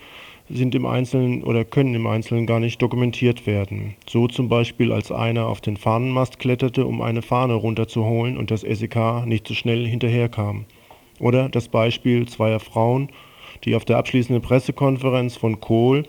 sind 0.50 0.76
im 0.76 0.86
Einzelnen 0.86 1.44
oder 1.44 1.64
können 1.64 1.96
im 1.96 2.08
Einzelnen 2.08 2.46
gar 2.46 2.60
nicht 2.60 2.82
dokumentiert 2.82 3.48
werden. 3.48 3.96
So 4.08 4.28
zum 4.28 4.50
Beispiel, 4.50 4.92
als 4.92 5.12
einer 5.12 5.48
auf 5.48 5.62
den 5.62 5.78
Fahnenmast 5.78 6.40
kletterte, 6.40 6.86
um 6.86 7.02
eine 7.02 7.22
Fahne 7.22 7.54
runterzuholen 7.54 8.38
und 8.38 8.52
das 8.52 8.62
SEK 8.62 9.26
nicht 9.26 9.48
so 9.48 9.54
schnell 9.54 9.88
hinterherkam. 9.88 10.66
Oder 11.20 11.50
das 11.50 11.70
Beispiel 11.70 12.28
zweier 12.28 12.60
Frauen, 12.60 13.10
die 13.64 13.76
auf 13.76 13.86
der 13.86 13.98
abschließenden 13.98 14.42
Pressekonferenz 14.42 15.38
von 15.38 15.60
Kohl 15.60 16.04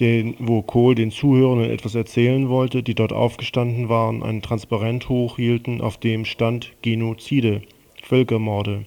den, 0.00 0.34
wo 0.38 0.62
Kohl 0.62 0.94
den 0.94 1.10
Zuhörenden 1.10 1.70
etwas 1.70 1.94
erzählen 1.94 2.48
wollte, 2.48 2.82
die 2.82 2.94
dort 2.94 3.12
aufgestanden 3.12 3.88
waren, 3.88 4.22
ein 4.22 4.42
Transparent 4.42 5.08
hochhielten, 5.08 5.80
auf 5.80 5.98
dem 5.98 6.24
stand 6.24 6.72
Genozide, 6.82 7.62
Völkermorde. 8.02 8.84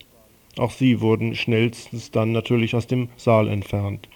Auch 0.58 0.72
sie 0.72 1.02
wurden 1.02 1.36
schnellstens 1.36 2.12
dann 2.12 2.32
natürlich 2.32 2.76
aus 2.76 2.88
dem 2.88 3.10
Saal 3.16 3.48
entfernt. 3.48 4.10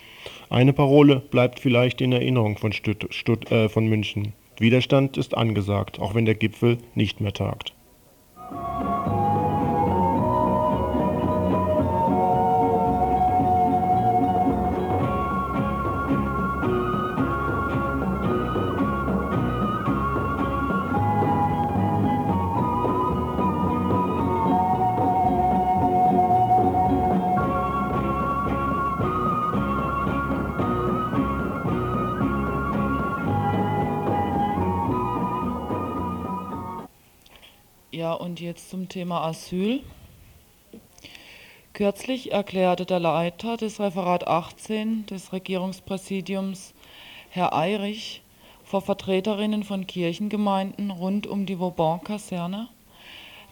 Eine 0.50 0.74
Parole 0.74 1.22
bleibt 1.32 1.60
vielleicht 1.60 2.02
in 2.02 2.12
Erinnerung 2.12 2.58
von, 2.58 2.74
Stutt, 2.74 3.08
Stutt, 3.12 3.52
äh, 3.52 3.70
von 3.70 3.88
München. 3.88 4.34
Widerstand 4.60 5.18
ist 5.18 5.36
angesagt, 5.36 6.00
auch 6.00 6.14
wenn 6.14 6.26
der 6.26 6.36
Gipfel 6.36 6.78
nicht 6.94 7.22
mehr 7.22 7.34
tagt. 7.34 7.74
Und 38.20 38.42
jetzt 38.42 38.70
zum 38.70 38.90
Thema 38.90 39.22
Asyl. 39.22 39.82
Kürzlich 41.74 42.34
erklärte 42.34 42.86
der 42.86 43.00
Leiter 43.00 43.56
des 43.56 43.80
Referat 43.80 44.28
18 44.28 45.06
des 45.06 45.32
Regierungspräsidiums, 45.32 46.74
Herr 47.30 47.56
Eirich, 47.56 48.22
vor 48.64 48.82
Vertreterinnen 48.82 49.64
von 49.64 49.88
Kirchengemeinden 49.88 50.92
rund 50.92 51.28
um 51.28 51.46
die 51.46 51.60
Vauban-Kaserne, 51.60 52.68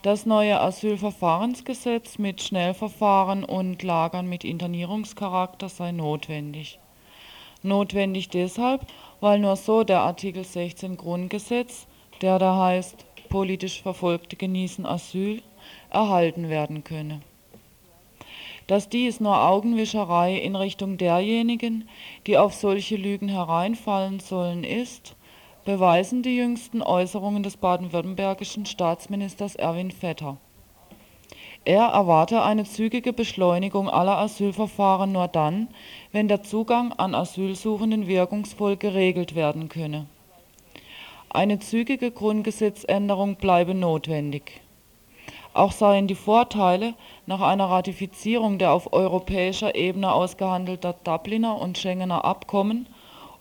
das 0.01 0.25
neue 0.25 0.59
Asylverfahrensgesetz 0.61 2.17
mit 2.17 2.41
Schnellverfahren 2.41 3.43
und 3.43 3.83
Lagern 3.83 4.27
mit 4.27 4.43
Internierungscharakter 4.43 5.67
sei 5.67 5.91
notwendig. 5.91 6.79
Notwendig 7.63 8.29
deshalb, 8.29 8.85
weil 9.19 9.39
nur 9.39 9.57
so 9.57 9.83
der 9.83 9.99
Artikel 10.01 10.45
16 10.45 10.95
Grundgesetz, 10.95 11.87
der 12.21 12.39
da 12.39 12.57
heißt, 12.57 13.05
politisch 13.29 13.81
Verfolgte 13.81 14.35
genießen 14.35 14.85
Asyl, 14.85 15.41
erhalten 15.89 16.49
werden 16.49 16.83
könne. 16.83 17.21
Dass 18.67 18.89
dies 18.89 19.19
nur 19.19 19.41
Augenwischerei 19.41 20.37
in 20.37 20.55
Richtung 20.55 20.97
derjenigen, 20.97 21.87
die 22.27 22.37
auf 22.37 22.53
solche 22.53 22.97
Lügen 22.97 23.29
hereinfallen 23.29 24.19
sollen, 24.19 24.63
ist, 24.63 25.15
beweisen 25.65 26.23
die 26.23 26.35
jüngsten 26.35 26.81
Äußerungen 26.81 27.43
des 27.43 27.57
baden-württembergischen 27.57 28.65
Staatsministers 28.65 29.55
Erwin 29.55 29.91
Vetter. 29.91 30.37
Er 31.65 31.83
erwarte 31.83 32.41
eine 32.41 32.63
zügige 32.63 33.13
Beschleunigung 33.13 33.89
aller 33.89 34.17
Asylverfahren 34.17 35.11
nur 35.11 35.27
dann, 35.27 35.67
wenn 36.11 36.27
der 36.27 36.41
Zugang 36.43 36.93
an 36.93 37.13
Asylsuchenden 37.13 38.07
wirkungsvoll 38.07 38.77
geregelt 38.77 39.35
werden 39.35 39.69
könne. 39.69 40.07
Eine 41.31 41.59
zügige 41.59 42.09
Grundgesetzänderung 42.09 43.35
bleibe 43.35 43.75
notwendig. 43.75 44.61
Auch 45.53 45.71
seien 45.71 46.07
die 46.07 46.15
Vorteile 46.15 46.95
nach 47.27 47.41
einer 47.41 47.65
Ratifizierung 47.69 48.57
der 48.57 48.73
auf 48.73 48.93
europäischer 48.93 49.75
Ebene 49.75 50.11
ausgehandelter 50.11 50.95
Dubliner 51.03 51.61
und 51.61 51.77
Schengener 51.77 52.25
Abkommen 52.25 52.87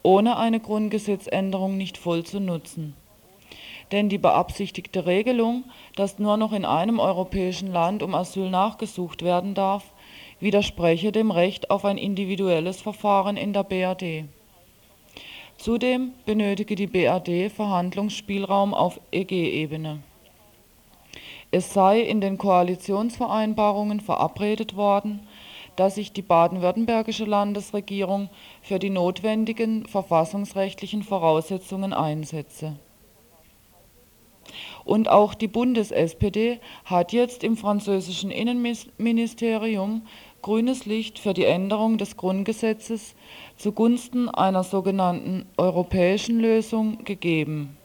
ohne 0.03 0.37
eine 0.37 0.61
Grundgesetzänderung 0.61 1.79
nicht 1.79 1.97
voll 1.97 2.25
zu 2.25 2.41
nutzen. 2.41 2.95
Denn 3.91 4.11
die 4.11 4.19
beabsichtigte 4.19 5.07
Regelung, 5.07 5.65
dass 5.97 6.19
nur 6.19 6.37
noch 6.37 6.53
in 6.53 6.67
einem 6.67 7.01
europäischen 7.01 7.73
Land 7.73 8.03
um 8.03 8.15
Asyl 8.15 8.51
nachgesucht 8.51 9.23
werden 9.23 9.55
darf, 9.55 9.95
widerspreche 10.41 11.11
dem 11.11 11.31
Recht 11.31 11.71
auf 11.71 11.87
ein 11.87 11.97
individuelles 11.97 12.83
Verfahren 12.83 13.39
in 13.39 13.55
der 13.55 13.65
BRD. 13.65 14.27
Zudem 15.59 16.13
benötige 16.25 16.77
die 16.77 16.87
BRD 16.87 17.51
Verhandlungsspielraum 17.51 18.75
auf 18.75 19.01
EG-Ebene. 19.11 19.99
Es 21.51 21.75
sei 21.75 22.01
in 22.01 22.21
den 22.21 22.39
Koalitionsvereinbarungen 22.39 23.99
verabredet 23.99 24.77
worden, 24.77 25.27
dass 25.75 25.97
sich 25.97 26.13
die 26.13 26.23
baden-württembergische 26.23 27.25
Landesregierung 27.25 28.31
für 28.63 28.79
die 28.79 28.91
notwendigen 28.91 29.85
verfassungsrechtlichen 29.87 31.03
Voraussetzungen 31.03 31.93
einsetze. 31.93 32.79
Und 34.85 35.09
auch 35.09 35.35
die 35.35 35.49
Bundes-SPD 35.49 36.61
hat 36.85 37.13
jetzt 37.13 37.43
im 37.43 37.57
französischen 37.57 38.31
Innenministerium 38.31 40.03
grünes 40.43 40.87
Licht 40.87 41.19
für 41.19 41.35
die 41.35 41.45
Änderung 41.45 41.99
des 41.99 42.17
Grundgesetzes 42.17 43.15
zugunsten 43.57 44.29
einer 44.29 44.65
sogenannten 44.65 45.47
europäischen 45.57 46.41
Lösung 46.41 47.05
gegeben. 47.05 47.77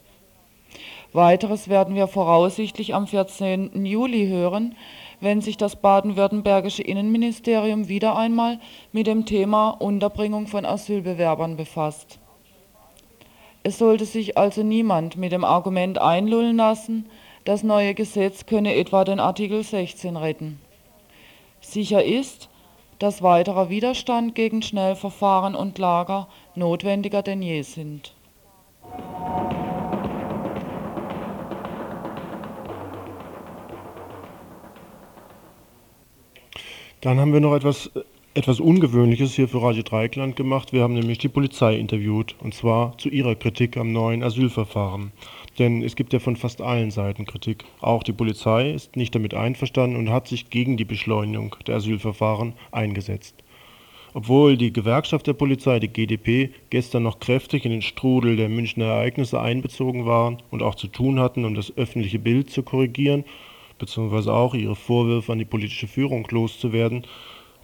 Weiteres 1.13 1.67
werden 1.67 1.95
wir 1.95 2.07
voraussichtlich 2.07 2.95
am 2.95 3.05
14. 3.05 3.85
Juli 3.85 4.27
hören, 4.27 4.75
wenn 5.21 5.41
sich 5.41 5.57
das 5.57 5.75
baden-württembergische 5.75 6.81
Innenministerium 6.81 7.87
wieder 7.87 8.17
einmal 8.17 8.59
mit 8.91 9.07
dem 9.07 9.25
Thema 9.25 9.69
Unterbringung 9.69 10.47
von 10.47 10.65
Asylbewerbern 10.65 11.55
befasst. 11.55 12.19
Es 13.61 13.77
sollte 13.77 14.05
sich 14.05 14.37
also 14.37 14.63
niemand 14.63 15.15
mit 15.15 15.31
dem 15.31 15.45
Argument 15.45 15.99
einlullen 15.99 16.57
lassen, 16.57 17.05
das 17.45 17.63
neue 17.63 17.93
Gesetz 17.93 18.45
könne 18.45 18.75
etwa 18.75 19.05
den 19.05 19.19
Artikel 19.19 19.63
16 19.63 20.17
retten. 20.17 20.59
Sicher 21.73 22.03
ist, 22.03 22.49
dass 22.99 23.23
weiterer 23.23 23.69
Widerstand 23.69 24.35
gegen 24.35 24.61
Schnellverfahren 24.61 25.55
und 25.55 25.79
Lager 25.79 26.27
notwendiger 26.53 27.23
denn 27.23 27.41
je 27.41 27.63
sind. 27.63 28.13
Dann 37.01 37.19
haben 37.19 37.33
wir 37.33 37.41
noch 37.41 37.55
etwas, 37.55 37.89
etwas 38.35 38.59
Ungewöhnliches 38.59 39.33
hier 39.33 39.49
für 39.49 39.63
Radio 39.63 39.81
Dreikland 39.81 40.35
gemacht. 40.35 40.73
Wir 40.73 40.83
haben 40.83 40.93
nämlich 40.93 41.17
die 41.17 41.27
Polizei 41.27 41.75
interviewt 41.75 42.35
und 42.39 42.53
zwar 42.53 42.95
zu 42.99 43.09
ihrer 43.09 43.33
Kritik 43.33 43.77
am 43.77 43.91
neuen 43.91 44.21
Asylverfahren. 44.21 45.11
Denn 45.59 45.83
es 45.83 45.95
gibt 45.95 46.13
ja 46.13 46.19
von 46.19 46.35
fast 46.35 46.61
allen 46.61 46.89
Seiten 46.89 47.25
Kritik. 47.25 47.63
Auch 47.79 48.03
die 48.03 48.13
Polizei 48.13 48.71
ist 48.71 48.95
nicht 48.95 49.13
damit 49.13 49.33
einverstanden 49.33 49.97
und 49.97 50.09
hat 50.09 50.27
sich 50.27 50.49
gegen 50.49 50.77
die 50.77 50.85
Beschleunigung 50.85 51.55
der 51.67 51.75
Asylverfahren 51.75 52.53
eingesetzt. 52.71 53.35
Obwohl 54.15 54.57
die 54.57 54.71
Gewerkschaft 54.71 55.25
der 55.25 55.33
Polizei, 55.33 55.79
die 55.79 55.87
GdP, 55.87 56.51
gestern 56.69 57.03
noch 57.03 57.19
kräftig 57.19 57.65
in 57.65 57.71
den 57.71 57.81
Strudel 57.81 58.35
der 58.35 58.49
Münchner 58.49 58.85
Ereignisse 58.85 59.41
einbezogen 59.41 60.05
waren 60.05 60.37
und 60.51 60.61
auch 60.61 60.75
zu 60.75 60.87
tun 60.87 61.19
hatten, 61.19 61.45
um 61.45 61.55
das 61.55 61.75
öffentliche 61.77 62.19
Bild 62.19 62.51
zu 62.51 62.61
korrigieren, 62.61 63.23
beziehungsweise 63.79 64.31
auch 64.31 64.53
ihre 64.53 64.75
Vorwürfe 64.75 65.31
an 65.31 65.39
die 65.39 65.45
politische 65.45 65.87
Führung 65.87 66.27
loszuwerden, 66.29 67.05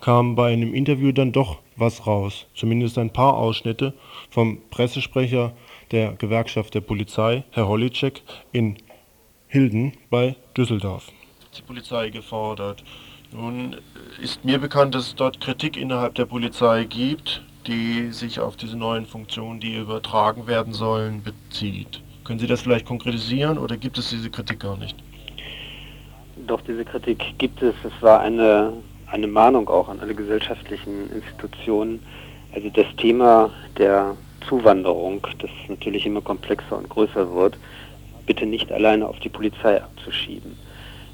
kam 0.02 0.36
bei 0.36 0.52
einem 0.52 0.74
Interview 0.74 1.12
dann 1.12 1.32
doch 1.32 1.60
was 1.76 2.08
raus, 2.08 2.48
zumindest 2.56 2.98
ein 2.98 3.14
paar 3.14 3.36
Ausschnitte 3.38 3.94
vom 4.30 4.60
Pressesprecher 4.72 5.54
der 5.92 6.14
Gewerkschaft 6.14 6.74
der 6.76 6.82
Polizei, 6.82 7.44
Herr 7.52 7.68
Holitschek, 7.68 8.22
in 8.52 8.78
Hilden 9.48 9.94
bei 10.10 10.36
Düsseldorf. 10.56 11.12
Die 11.58 11.62
Polizei 11.62 12.10
gefordert. 12.10 12.84
Nun 13.32 13.78
ist 14.22 14.44
mir 14.44 14.60
bekannt, 14.60 14.96
dass 14.96 15.08
es 15.08 15.16
dort 15.16 15.42
Kritik 15.42 15.78
innerhalb 15.78 16.16
der 16.16 16.26
Polizei 16.26 16.84
gibt, 16.84 17.44
die 17.68 18.12
sich 18.12 18.40
auf 18.40 18.56
diese 18.56 18.78
neuen 18.78 19.06
Funktionen, 19.06 19.60
die 19.60 19.76
übertragen 19.76 20.48
werden 20.48 20.74
sollen, 20.74 21.24
bezieht. 21.24 22.02
Können 22.24 22.40
Sie 22.40 22.48
das 22.48 22.62
vielleicht 22.62 22.86
konkretisieren 22.86 23.58
oder 23.58 23.78
gibt 23.78 23.98
es 23.98 24.10
diese 24.10 24.30
Kritik 24.30 24.60
gar 24.60 24.78
nicht? 24.78 24.96
Doch, 26.48 26.62
diese 26.62 26.86
Kritik 26.86 27.34
gibt 27.38 27.62
es. 27.62 27.76
Es 27.84 28.02
war 28.02 28.20
eine, 28.20 28.74
eine 29.08 29.28
Mahnung 29.28 29.68
auch 29.68 29.90
an 29.90 30.00
alle 30.00 30.16
gesellschaftlichen 30.16 31.12
Institutionen. 31.12 32.00
Also 32.54 32.70
das 32.70 32.86
Thema 32.98 33.52
der 33.78 34.16
Zuwanderung, 34.48 35.26
das 35.40 35.50
natürlich 35.68 36.06
immer 36.06 36.22
komplexer 36.22 36.78
und 36.78 36.90
größer 36.90 37.34
wird, 37.34 37.58
bitte 38.26 38.46
nicht 38.46 38.72
alleine 38.72 39.08
auf 39.08 39.20
die 39.20 39.30
Polizei 39.30 39.82
abzuschieben. 39.82 40.56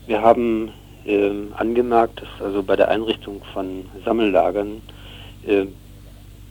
Wir 0.08 0.22
haben 0.22 0.72
äh, 1.06 1.32
angemerkt, 1.56 2.22
dass 2.22 2.46
also 2.46 2.62
bei 2.64 2.76
der 2.76 2.90
Einrichtung 2.90 3.42
von 3.54 3.86
Sammellagern 4.04 4.82
äh, 5.48 5.66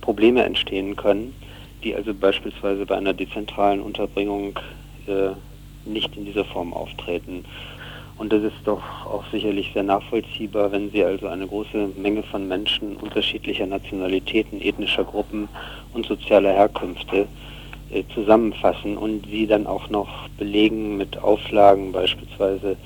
Probleme 0.01 0.45
entstehen 0.45 0.97
können, 0.97 1.35
die 1.83 1.95
also 1.95 2.15
beispielsweise 2.15 2.87
bei 2.87 2.97
einer 2.97 3.13
dezentralen 3.13 3.81
Unterbringung 3.81 4.59
äh, 5.07 5.31
nicht 5.85 6.17
in 6.17 6.25
dieser 6.25 6.45
Form 6.45 6.73
auftreten. 6.73 7.45
Und 8.17 8.33
das 8.33 8.43
ist 8.45 8.55
doch 8.65 8.83
auch 9.07 9.25
sicherlich 9.33 9.71
sehr 9.75 9.83
nachvollziehbar, 9.83 10.71
wenn 10.71 10.91
Sie 10.91 11.05
also 11.05 11.27
eine 11.27 11.47
große 11.47 11.91
Menge 11.97 12.23
von 12.23 12.47
Menschen 12.47 12.97
unterschiedlicher 12.97 13.67
Nationalitäten, 13.67 14.61
ethnischer 14.61 15.05
Gruppen 15.05 15.49
und 15.93 16.07
sozialer 16.07 16.53
Herkünfte 16.53 17.27
äh, 17.91 18.05
zusammenfassen 18.15 18.97
und 18.97 19.27
sie 19.27 19.47
dann 19.47 19.67
auch 19.67 19.91
noch 19.91 20.29
belegen 20.39 20.97
mit 20.97 21.23
Auflagen, 21.23 21.93
beispielsweise 21.93 22.77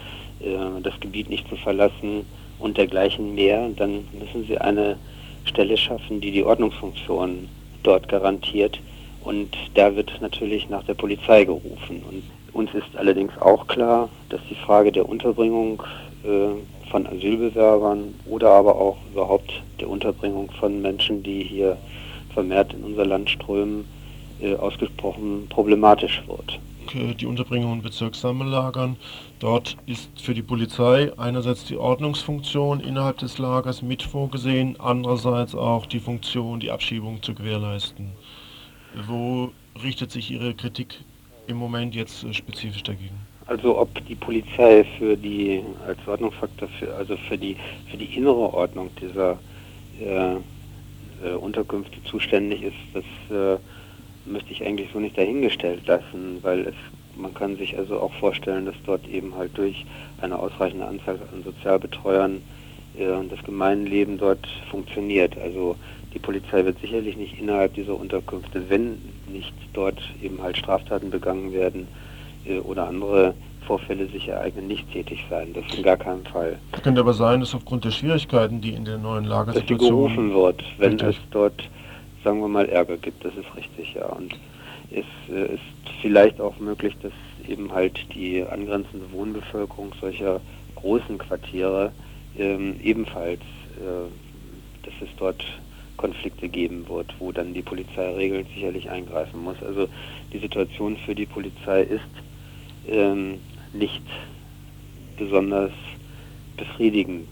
äh, 0.40 0.80
das 0.82 0.98
Gebiet 1.00 1.30
nicht 1.30 1.48
zu 1.48 1.56
verlassen 1.56 2.26
und 2.58 2.76
dergleichen 2.76 3.34
mehr, 3.34 3.68
dann 3.76 4.04
müssen 4.18 4.46
Sie 4.46 4.58
eine 4.58 4.98
Stelle 5.44 5.76
schaffen, 5.76 6.20
die 6.20 6.30
die 6.30 6.44
Ordnungsfunktion 6.44 7.48
dort 7.82 8.08
garantiert. 8.08 8.80
Und 9.22 9.56
da 9.74 9.94
wird 9.94 10.12
natürlich 10.20 10.68
nach 10.68 10.84
der 10.84 10.94
Polizei 10.94 11.44
gerufen. 11.44 12.02
Und 12.10 12.22
uns 12.52 12.72
ist 12.74 12.96
allerdings 12.96 13.32
auch 13.40 13.66
klar, 13.66 14.08
dass 14.28 14.40
die 14.50 14.54
Frage 14.54 14.92
der 14.92 15.08
Unterbringung 15.08 15.82
äh, 16.24 16.88
von 16.90 17.06
Asylbewerbern 17.06 18.14
oder 18.26 18.50
aber 18.50 18.76
auch 18.76 18.96
überhaupt 19.12 19.52
der 19.80 19.88
Unterbringung 19.88 20.50
von 20.58 20.80
Menschen, 20.80 21.22
die 21.22 21.42
hier 21.42 21.76
vermehrt 22.32 22.72
in 22.72 22.84
unser 22.84 23.06
Land 23.06 23.30
strömen, 23.30 23.84
äh, 24.40 24.54
ausgesprochen 24.54 25.46
problematisch 25.48 26.22
wird. 26.26 26.58
Die 27.20 27.26
Unterbringung 27.26 27.74
in 27.74 27.82
Bezirkssammellagern. 27.82 28.96
Dort 29.40 29.76
ist 29.84 30.08
für 30.18 30.32
die 30.32 30.42
Polizei 30.42 31.12
einerseits 31.18 31.64
die 31.64 31.76
Ordnungsfunktion 31.76 32.80
innerhalb 32.80 33.18
des 33.18 33.36
Lagers 33.36 33.82
mit 33.82 34.02
vorgesehen, 34.02 34.76
andererseits 34.78 35.54
auch 35.54 35.84
die 35.84 36.00
Funktion, 36.00 36.60
die 36.60 36.70
Abschiebung 36.70 37.22
zu 37.22 37.34
gewährleisten. 37.34 38.12
Wo 39.06 39.50
richtet 39.82 40.10
sich 40.10 40.30
Ihre 40.30 40.54
Kritik 40.54 41.04
im 41.48 41.56
Moment 41.56 41.94
jetzt 41.94 42.24
äh, 42.24 42.32
spezifisch 42.32 42.82
dagegen? 42.82 43.16
Also 43.46 43.78
ob 43.78 43.88
die 44.06 44.14
Polizei 44.14 44.84
für 44.98 45.16
die 45.16 45.62
als 45.86 45.98
Ordnungsfaktor 46.06 46.68
für 46.78 46.94
also 46.94 47.16
für 47.16 47.38
die 47.38 47.56
für 47.90 47.96
die 47.96 48.16
innere 48.16 48.52
Ordnung 48.52 48.90
dieser 49.00 49.38
äh, 50.00 50.34
äh, 50.34 51.34
Unterkünfte 51.40 52.02
zuständig 52.04 52.62
ist, 52.62 52.76
das 52.92 53.04
äh, 53.30 53.58
möchte 54.26 54.52
ich 54.52 54.64
eigentlich 54.64 54.90
so 54.92 55.00
nicht 55.00 55.16
dahingestellt 55.16 55.86
lassen, 55.86 56.38
weil 56.42 56.60
es 56.60 56.74
man 57.16 57.34
kann 57.34 57.56
sich 57.56 57.76
also 57.76 57.98
auch 57.98 58.12
vorstellen, 58.12 58.66
dass 58.66 58.76
dort 58.86 59.08
eben 59.08 59.34
halt 59.34 59.56
durch 59.58 59.84
eine 60.20 60.38
ausreichende 60.38 60.86
Anzahl 60.86 61.18
an 61.32 61.42
Sozialbetreuern 61.42 62.42
äh, 62.96 63.06
das 63.28 63.42
Gemeinleben 63.44 64.18
dort 64.18 64.46
funktioniert. 64.70 65.36
Also 65.38 65.76
die 66.14 66.18
Polizei 66.18 66.64
wird 66.64 66.80
sicherlich 66.80 67.16
nicht 67.16 67.38
innerhalb 67.38 67.74
dieser 67.74 67.94
Unterkünfte, 67.94 68.68
wenn 68.68 68.98
nicht 69.30 69.52
dort 69.72 70.00
eben 70.22 70.40
halt 70.42 70.56
Straftaten 70.56 71.10
begangen 71.10 71.52
werden 71.52 71.86
äh, 72.46 72.58
oder 72.58 72.88
andere 72.88 73.34
Vorfälle 73.66 74.06
sich 74.06 74.28
ereignen, 74.28 74.66
nicht 74.66 74.90
tätig 74.90 75.24
sein. 75.28 75.52
Das 75.52 75.76
in 75.76 75.82
gar 75.82 75.98
keinem 75.98 76.24
Fall. 76.24 76.58
Es 76.72 76.82
könnte 76.82 77.00
aber 77.00 77.12
sein, 77.12 77.40
dass 77.40 77.54
aufgrund 77.54 77.84
der 77.84 77.90
Schwierigkeiten, 77.90 78.60
die 78.60 78.72
in 78.72 78.84
der 78.86 78.96
neuen. 78.96 79.28
Dass 79.28 79.66
die 79.66 79.76
gerufen 79.76 80.32
wird, 80.32 80.64
wenn 80.78 80.92
richtig. 80.92 81.08
es 81.08 81.16
dort, 81.30 81.68
sagen 82.24 82.40
wir 82.40 82.48
mal, 82.48 82.66
Ärger 82.68 82.96
gibt. 82.96 83.24
Das 83.24 83.34
ist 83.34 83.54
richtig, 83.54 83.94
ja. 83.94 84.06
Und 84.06 84.34
es 84.90 85.04
äh, 85.30 85.54
ist 85.54 85.62
vielleicht 86.00 86.40
auch 86.40 86.58
möglich, 86.58 86.96
dass 87.02 87.12
eben 87.46 87.70
halt 87.72 87.98
die 88.14 88.42
angrenzende 88.42 89.10
Wohnbevölkerung 89.12 89.92
solcher 90.00 90.40
großen 90.76 91.18
Quartiere 91.18 91.92
ähm, 92.38 92.76
ebenfalls, 92.82 93.40
äh, 93.40 94.84
dass 94.84 94.94
es 95.02 95.08
dort 95.18 95.44
Konflikte 95.98 96.48
geben 96.48 96.88
wird, 96.88 97.14
wo 97.18 97.30
dann 97.32 97.52
die 97.52 97.62
Polizei 97.62 98.10
regelt 98.14 98.46
sicherlich 98.54 98.88
eingreifen 98.88 99.42
muss. 99.42 99.56
Also 99.62 99.88
die 100.32 100.38
Situation 100.38 100.96
für 101.04 101.14
die 101.14 101.26
Polizei 101.26 101.82
ist 101.82 102.00
ähm, 102.88 103.40
nicht 103.74 104.02
besonders 105.18 105.72
befriedigend. 106.56 107.30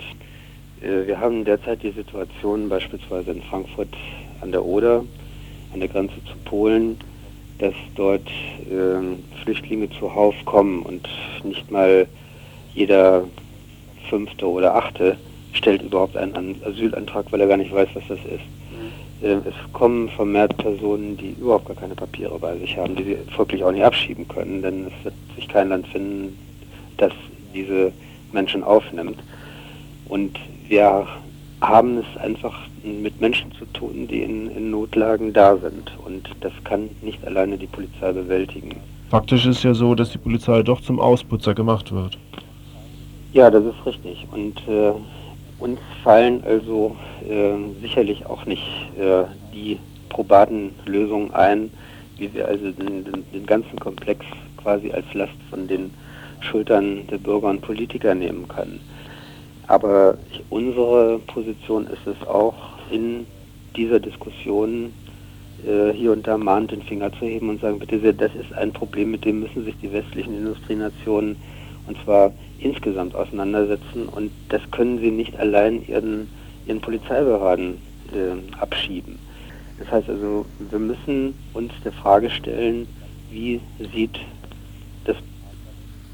Äh, 0.83 1.07
wir 1.07 1.19
haben 1.19 1.47
derzeit 1.47 1.83
die 1.83 1.93
Situation 1.93 2.69
beispielsweise 2.69 3.31
in 3.31 3.43
Frankfurt 3.43 3.97
an 4.43 4.53
der 4.53 4.65
Oder, 4.65 5.05
an 5.73 5.81
der 5.81 5.89
Grenze 5.89 6.23
zu 6.25 6.37
Polen, 6.45 6.99
dass 7.59 7.75
dort 7.95 8.29
äh, 8.71 9.43
Flüchtlinge 9.43 9.89
zuhauf 9.91 10.35
kommen 10.45 10.83
und 10.83 11.09
nicht 11.43 11.71
mal 11.71 12.07
jeder 12.75 13.25
fünfte 14.11 14.47
oder 14.47 14.75
achte 14.75 15.17
stellt 15.57 15.83
überhaupt 15.83 16.17
einen 16.17 16.57
Asylantrag, 16.65 17.27
weil 17.31 17.41
er 17.41 17.49
gar 17.49 17.57
nicht 17.57 17.73
weiß, 17.73 17.89
was 17.95 18.05
das 18.09 18.19
ist. 18.19 18.45
Mhm. 18.71 19.27
Äh, 19.27 19.49
es 19.49 19.73
kommen 19.73 20.09
vermehrt 20.11 20.57
Personen, 20.59 21.17
die 21.17 21.35
überhaupt 21.41 21.67
gar 21.67 21.77
keine 21.77 21.95
Papiere 21.95 22.39
bei 22.39 22.57
sich 22.59 22.77
haben, 22.77 22.97
die 22.97 23.05
sie 23.05 23.19
folglich 23.35 23.65
auch 23.65 23.73
nicht 23.73 23.85
abschieben 23.85 24.29
können, 24.29 24.63
denn 24.63 24.87
es 24.87 25.05
wird 25.05 25.15
sich 25.35 25.49
kein 25.49 25.69
Land 25.69 25.87
finden, 25.89 26.37
das 26.97 27.13
diese 27.55 27.93
Menschen 28.33 28.63
aufnimmt. 28.63 29.19
Und 30.09 30.39
wir 30.69 31.07
haben 31.61 31.99
es 31.99 32.21
einfach 32.21 32.55
mit 32.85 33.21
Menschen 33.21 33.51
zu 33.53 33.65
tun, 33.73 34.07
die 34.09 34.23
in, 34.23 34.51
in, 34.51 34.71
Notlagen 34.71 35.33
da 35.33 35.57
sind. 35.57 35.91
Und 36.05 36.29
das 36.41 36.53
kann 36.65 36.91
nicht 37.03 37.25
alleine 37.27 37.57
die 37.57 37.67
Polizei 37.67 38.13
bewältigen. 38.13 38.77
Faktisch 39.09 39.47
ist 39.47 39.63
ja 39.63 39.75
so, 39.75 39.95
dass 39.95 40.11
die 40.11 40.19
Polizei 40.19 40.63
doch 40.63 40.81
zum 40.81 41.01
Ausputzer 41.01 41.55
gemacht 41.55 41.93
wird. 41.93 42.19
Ja, 43.33 43.51
das 43.51 43.65
ist 43.65 43.87
richtig. 43.87 44.27
Und 44.31 44.57
äh, 44.69 44.93
uns 45.59 45.81
fallen 46.03 46.43
also 46.45 46.97
äh, 47.29 47.81
sicherlich 47.81 48.27
auch 48.27 48.45
nicht 48.47 48.67
äh, 48.99 49.25
die 49.55 49.79
probaten 50.09 50.73
Lösungen 50.85 51.33
ein, 51.33 51.71
wie 52.19 52.33
wir 52.33 52.49
also 52.49 52.71
den, 52.71 53.05
den, 53.05 53.25
den 53.33 53.47
ganzen 53.47 53.79
Komplex 53.79 54.25
quasi 54.63 54.91
als 54.93 55.07
Last 55.15 55.35
von 55.51 55.67
den 55.69 55.91
Schultern 56.41 57.07
der 57.09 57.19
Bürger 57.19 57.49
und 57.49 57.63
Politiker 57.63 58.15
nehmen 58.15 58.47
können. 58.49 58.81
Aber 59.67 60.17
unsere 60.51 61.19
Position 61.27 61.87
ist 61.87 62.07
es 62.07 62.27
auch, 62.27 62.55
in 62.91 63.27
dieser 63.77 63.99
Diskussion 63.99 64.93
äh, 65.67 65.93
hier 65.93 66.13
und 66.13 66.27
da 66.27 66.39
mahnt 66.39 66.71
den 66.71 66.83
Finger 66.83 67.13
zu 67.13 67.27
heben 67.27 67.49
und 67.49 67.61
sagen, 67.61 67.79
bitte 67.79 67.99
sehr, 68.01 68.13
das 68.13 68.35
ist 68.35 68.53
ein 68.53 68.73
Problem, 68.73 69.11
mit 69.11 69.25
dem 69.25 69.41
müssen 69.41 69.65
sich 69.65 69.75
die 69.83 69.93
westlichen 69.93 70.37
Industrienationen 70.37 71.37
und 71.87 71.97
zwar 72.05 72.33
insgesamt 72.61 73.15
auseinandersetzen 73.15 74.09
und 74.09 74.31
das 74.49 74.63
können 74.71 74.99
sie 74.99 75.11
nicht 75.11 75.37
allein 75.39 75.87
ihren, 75.87 76.29
ihren 76.67 76.81
Polizeibehörden 76.81 77.79
äh, 78.13 78.57
abschieben. 78.59 79.19
Das 79.79 79.91
heißt 79.91 80.09
also, 80.09 80.47
wir 80.71 80.79
müssen 80.79 81.35
uns 81.53 81.73
der 81.85 81.93
Frage 81.93 82.31
stellen, 82.31 82.87
wie 83.31 83.61
sieht 83.93 84.19
das, 85.05 85.17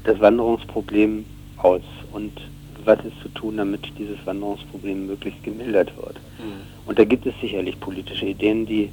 das 0.03 0.19
Wanderungsproblem 0.19 1.25
aus 1.57 1.81
und 2.11 2.31
was 2.85 2.99
ist 3.05 3.19
zu 3.21 3.29
tun, 3.29 3.57
damit 3.57 3.81
dieses 3.97 4.17
Wanderungsproblem 4.25 5.07
möglichst 5.07 5.41
gemildert 5.43 5.95
wird. 5.95 6.15
Mhm. 6.39 6.61
Und 6.85 6.99
da 6.99 7.05
gibt 7.05 7.25
es 7.25 7.33
sicherlich 7.39 7.79
politische 7.79 8.25
Ideen, 8.25 8.65
die 8.65 8.89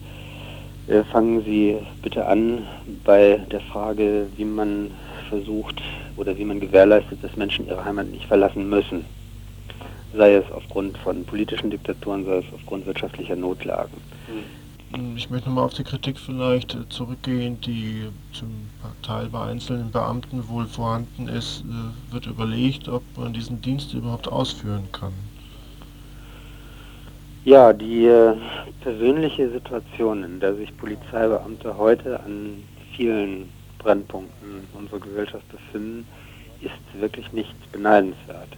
äh, 0.87 1.03
fangen 1.05 1.45
Sie 1.45 1.77
bitte 2.03 2.27
an 2.27 2.67
bei 3.05 3.41
der 3.51 3.61
Frage, 3.61 4.27
wie 4.37 4.45
man 4.45 4.93
versucht 5.31 5.81
oder 6.17 6.37
wie 6.37 6.45
man 6.45 6.61
gewährleistet, 6.61 7.19
dass 7.23 7.37
Menschen 7.37 7.67
ihre 7.67 7.83
Heimat 7.85 8.09
nicht 8.09 8.27
verlassen 8.27 8.69
müssen. 8.69 9.07
Sei 10.15 10.35
es 10.35 10.45
aufgrund 10.53 10.99
von 10.99 11.25
politischen 11.25 11.71
Diktaturen, 11.71 12.27
sei 12.27 12.39
es 12.39 12.45
aufgrund 12.53 12.85
wirtschaftlicher 12.85 13.37
Notlagen. 13.37 13.97
Mhm. 14.29 14.61
Ich 15.17 15.31
möchte 15.31 15.49
nochmal 15.49 15.65
auf 15.65 15.75
die 15.75 15.85
Kritik 15.85 16.19
vielleicht 16.19 16.77
zurückgehen, 16.89 17.61
die 17.61 18.09
zum 18.33 18.49
Teil 19.03 19.29
bei 19.29 19.41
einzelnen 19.43 19.93
Beamten 19.93 20.49
wohl 20.49 20.67
vorhanden 20.67 21.29
ist. 21.29 21.63
Äh, 21.63 22.13
wird 22.13 22.27
überlegt, 22.27 22.89
ob 22.89 23.03
man 23.17 23.33
diesen 23.33 23.63
Dienst 23.63 23.95
überhaupt 23.95 24.27
ausführen 24.27 24.89
kann. 24.91 25.13
Ja, 27.45 27.73
die 27.73 28.07
äh, 28.07 28.35
persönliche 28.83 29.49
Situation, 29.51 30.25
in 30.25 30.41
der 30.41 30.57
sich 30.57 30.77
Polizeibeamte 30.77 31.77
heute 31.79 32.19
an 32.21 32.65
vielen 32.97 33.49
Brennpunkten 33.81 34.69
unserer 34.75 35.01
Gesellschaft 35.01 35.49
befinden, 35.51 36.07
ist 36.61 37.01
wirklich 37.01 37.33
nicht 37.33 37.73
beneidenswert. 37.73 38.49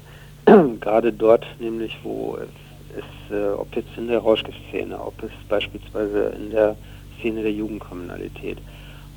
Gerade 0.81 1.13
dort 1.13 1.47
nämlich, 1.59 1.99
wo 2.03 2.37
es 2.37 2.99
ist, 2.99 3.35
äh, 3.35 3.49
ob 3.51 3.75
jetzt 3.75 3.97
in 3.97 4.09
der 4.09 4.19
Rauschgiftszene, 4.19 5.01
ob 5.01 5.23
es 5.23 5.31
beispielsweise 5.49 6.35
in 6.37 6.51
der 6.51 6.77
Szene 7.19 7.43
der 7.43 7.53
Jugendkriminalität 7.53 8.59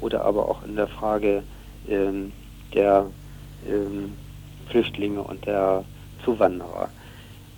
oder 0.01 0.23
aber 0.23 0.47
auch 0.47 0.63
in 0.63 0.75
der 0.75 0.87
Frage 0.87 1.43
ähm, 1.89 2.31
der 2.73 3.07
ähm, 3.67 4.13
Flüchtlinge 4.69 5.21
und 5.21 5.45
der 5.45 5.83
Zuwanderer, 6.23 6.89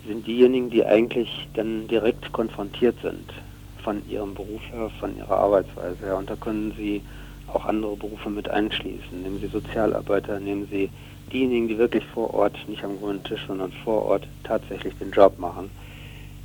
sind 0.06 0.26
diejenigen, 0.26 0.70
die 0.70 0.84
eigentlich 0.84 1.48
dann 1.54 1.86
direkt 1.88 2.32
konfrontiert 2.32 2.96
sind 3.02 3.32
von 3.82 4.02
ihrem 4.08 4.34
Beruf 4.34 4.62
her, 4.72 4.90
von 4.98 5.16
ihrer 5.16 5.38
Arbeitsweise 5.38 5.98
her. 6.00 6.16
Und 6.16 6.30
da 6.30 6.36
können 6.36 6.72
sie 6.76 7.02
auch 7.52 7.64
andere 7.64 7.96
Berufe 7.96 8.30
mit 8.30 8.48
einschließen. 8.48 9.22
Nehmen 9.22 9.40
Sie 9.40 9.48
Sozialarbeiter, 9.48 10.40
nehmen 10.40 10.68
Sie 10.70 10.90
diejenigen, 11.32 11.68
die 11.68 11.78
wirklich 11.78 12.04
vor 12.06 12.32
Ort, 12.34 12.56
nicht 12.68 12.84
am 12.84 12.98
grünen 12.98 13.22
Tisch, 13.24 13.44
sondern 13.46 13.72
vor 13.84 14.04
Ort 14.04 14.26
tatsächlich 14.44 14.94
den 14.98 15.10
Job 15.10 15.38
machen 15.38 15.70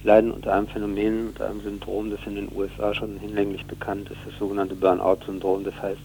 leiden 0.03 0.31
unter 0.31 0.53
einem 0.53 0.67
Phänomen, 0.67 1.27
unter 1.27 1.49
einem 1.49 1.61
Syndrom, 1.61 2.11
das 2.11 2.19
in 2.25 2.35
den 2.35 2.49
USA 2.53 2.93
schon 2.93 3.17
hinlänglich 3.19 3.65
bekannt 3.65 4.09
ist, 4.09 4.19
das 4.25 4.37
sogenannte 4.37 4.75
Burnout-Syndrom. 4.75 5.63
Das 5.63 5.81
heißt, 5.81 6.01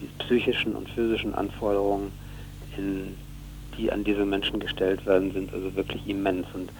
die 0.00 0.08
psychischen 0.24 0.74
und 0.74 0.88
physischen 0.88 1.34
Anforderungen, 1.34 2.12
in, 2.76 3.14
die 3.76 3.92
an 3.92 4.04
diese 4.04 4.24
Menschen 4.24 4.58
gestellt 4.58 5.04
werden, 5.06 5.32
sind 5.32 5.52
also 5.52 5.74
wirklich 5.76 6.06
immens. 6.06 6.46
Und 6.54 6.70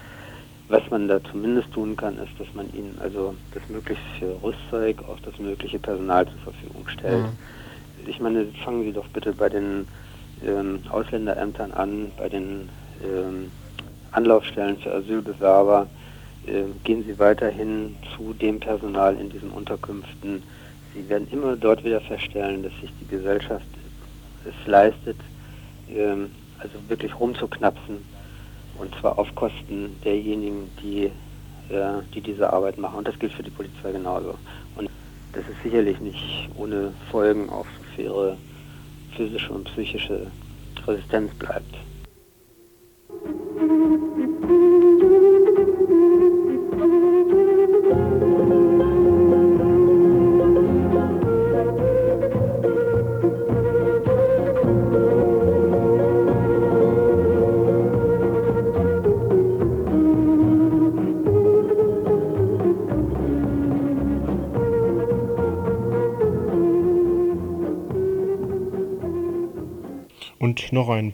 was 0.68 0.82
man 0.90 1.08
da 1.08 1.22
zumindest 1.22 1.70
tun 1.72 1.96
kann, 1.96 2.14
ist, 2.14 2.32
dass 2.38 2.52
man 2.54 2.72
ihnen 2.72 2.98
also 3.00 3.34
das 3.52 3.62
mögliche 3.68 4.00
Rüstzeug, 4.42 5.02
auch 5.08 5.20
das 5.20 5.38
mögliche 5.38 5.78
Personal 5.78 6.26
zur 6.26 6.52
Verfügung 6.52 6.88
stellt. 6.88 7.22
Mhm. 7.22 7.38
Ich 8.06 8.20
meine, 8.20 8.46
fangen 8.64 8.84
Sie 8.84 8.92
doch 8.92 9.06
bitte 9.08 9.32
bei 9.32 9.48
den 9.48 9.86
ähm, 10.44 10.80
Ausländerämtern 10.90 11.72
an, 11.72 12.12
bei 12.16 12.28
den 12.28 12.68
ähm, 13.02 13.50
Anlaufstellen 14.10 14.76
für 14.78 14.92
Asylbewerber, 14.92 15.88
äh, 16.46 16.64
gehen 16.84 17.04
Sie 17.04 17.18
weiterhin 17.18 17.96
zu 18.16 18.32
dem 18.34 18.60
Personal 18.60 19.16
in 19.16 19.30
diesen 19.30 19.50
Unterkünften. 19.50 20.42
Sie 20.94 21.08
werden 21.08 21.28
immer 21.30 21.56
dort 21.56 21.84
wieder 21.84 22.00
feststellen, 22.00 22.62
dass 22.62 22.72
sich 22.80 22.90
die 23.00 23.06
Gesellschaft 23.06 23.66
es 24.44 24.66
leistet, 24.66 25.16
ähm, 25.88 26.30
also 26.58 26.74
wirklich 26.88 27.18
rumzuknapsen 27.18 28.04
und 28.78 28.94
zwar 28.96 29.18
auf 29.18 29.34
Kosten 29.34 29.96
derjenigen, 30.04 30.70
die, 30.82 31.04
äh, 31.68 32.02
die 32.14 32.20
diese 32.20 32.52
Arbeit 32.52 32.78
machen. 32.78 32.98
Und 32.98 33.08
das 33.08 33.18
gilt 33.18 33.32
für 33.32 33.42
die 33.42 33.50
Polizei 33.50 33.92
genauso. 33.92 34.36
Und 34.74 34.90
das 35.32 35.44
ist 35.48 35.62
sicherlich 35.62 36.00
nicht 36.00 36.50
ohne 36.56 36.92
Folgen 37.10 37.48
auf 37.48 37.66
so 37.96 38.02
faire 38.02 38.36
physische 39.16 39.52
und 39.52 39.64
psychische 39.64 40.30
Resistenz 40.86 41.32
bleibt. 41.34 41.76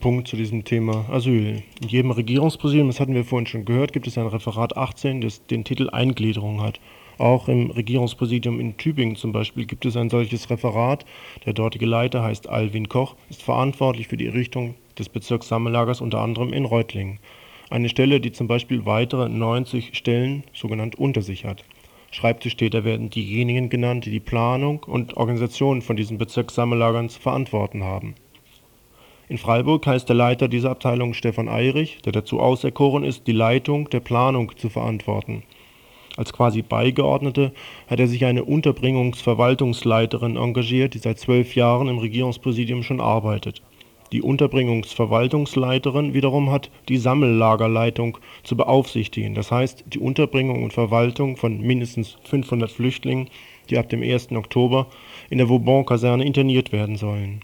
Punkt 0.09 0.27
zu 0.27 0.37
diesem 0.37 0.65
Thema 0.65 1.05
Asyl. 1.11 1.63
In 1.83 1.89
jedem 1.89 2.13
Regierungspräsidium, 2.13 2.87
das 2.87 2.99
hatten 2.99 3.13
wir 3.13 3.27
vorhin 3.27 3.47
schon 3.47 3.67
gehört, 3.67 3.93
gibt 3.93 4.07
es 4.07 4.17
ein 4.17 4.27
Referat 4.27 4.75
18, 4.75 5.21
das 5.21 5.45
den 5.45 5.65
Titel 5.65 5.91
Eingliederung 5.91 6.63
hat. 6.63 6.81
Auch 7.19 7.47
im 7.47 7.71
Regierungspräsidium 7.71 8.59
in 8.59 8.79
Tübingen 8.79 9.17
zum 9.17 9.33
Beispiel 9.33 9.67
gibt 9.67 9.85
es 9.85 9.99
ein 9.99 10.09
solches 10.09 10.49
Referat. 10.49 11.05
Der 11.45 11.53
dortige 11.53 11.85
Leiter 11.85 12.23
heißt 12.23 12.49
Alwin 12.49 12.89
Koch, 12.89 13.17
ist 13.29 13.43
verantwortlich 13.43 14.09
für 14.09 14.17
die 14.17 14.29
Errichtung 14.29 14.77
des 14.99 15.11
Bezirkssammelagers 15.11 16.01
unter 16.01 16.21
anderem 16.21 16.55
in 16.55 16.65
Reutlingen. 16.65 17.19
Eine 17.69 17.91
Stelle, 17.91 18.19
die 18.19 18.33
zum 18.33 18.49
Beispiel 18.49 18.87
weitere 18.87 19.29
90 19.29 19.91
Stellen, 19.93 20.43
sogenannt 20.55 20.97
unter 20.97 21.21
sich 21.21 21.45
hat. 21.45 21.65
Schreibtischtäter 22.13 22.83
werden 22.83 23.11
diejenigen 23.11 23.69
genannt, 23.69 24.07
die 24.07 24.11
die 24.11 24.21
Planung 24.21 24.83
und 24.85 25.19
Organisation 25.19 25.83
von 25.83 25.97
diesen 25.97 26.17
Bezirkssammellagern 26.17 27.11
zu 27.11 27.21
verantworten 27.21 27.85
haben. 27.85 28.15
In 29.31 29.37
Freiburg 29.37 29.87
heißt 29.87 30.09
der 30.09 30.17
Leiter 30.17 30.49
dieser 30.49 30.71
Abteilung 30.71 31.13
Stefan 31.13 31.51
Eirich, 31.51 31.99
der 32.03 32.13
dazu 32.13 32.41
auserkoren 32.41 33.05
ist, 33.05 33.27
die 33.27 33.33
Leitung 33.33 33.91
der 33.91 34.01
Planung 34.01 34.57
zu 34.57 34.71
verantworten. 34.71 35.43
Als 36.17 36.33
quasi 36.33 36.63
Beigeordnete 36.63 37.53
hat 37.89 38.01
er 38.01 38.09
sich 38.09 38.25
eine 38.25 38.45
Unterbringungsverwaltungsleiterin 38.45 40.37
engagiert, 40.37 40.95
die 40.95 40.99
seit 40.99 41.19
zwölf 41.19 41.55
Jahren 41.57 41.89
im 41.89 41.99
Regierungspräsidium 41.99 42.83
schon 42.83 43.03
arbeitet. 43.03 43.61
Die 44.13 44.23
Unterbringungsverwaltungsleiterin 44.23 46.15
wiederum 46.15 46.51
hat 46.51 46.71
die 46.89 46.97
Sammellagerleitung 46.97 48.17
zu 48.45 48.57
beaufsichtigen, 48.57 49.35
das 49.35 49.53
heißt 49.53 49.85
die 49.89 49.99
Unterbringung 49.99 50.63
und 50.63 50.73
Verwaltung 50.73 51.37
von 51.37 51.61
mindestens 51.61 52.17
500 52.25 52.71
Flüchtlingen, 52.71 53.29
die 53.69 53.77
ab 53.77 53.91
dem 53.91 54.03
1. 54.03 54.33
Oktober 54.33 54.87
in 55.29 55.37
der 55.37 55.51
Vauban-Kaserne 55.51 56.25
interniert 56.25 56.73
werden 56.73 56.97
sollen 56.97 57.43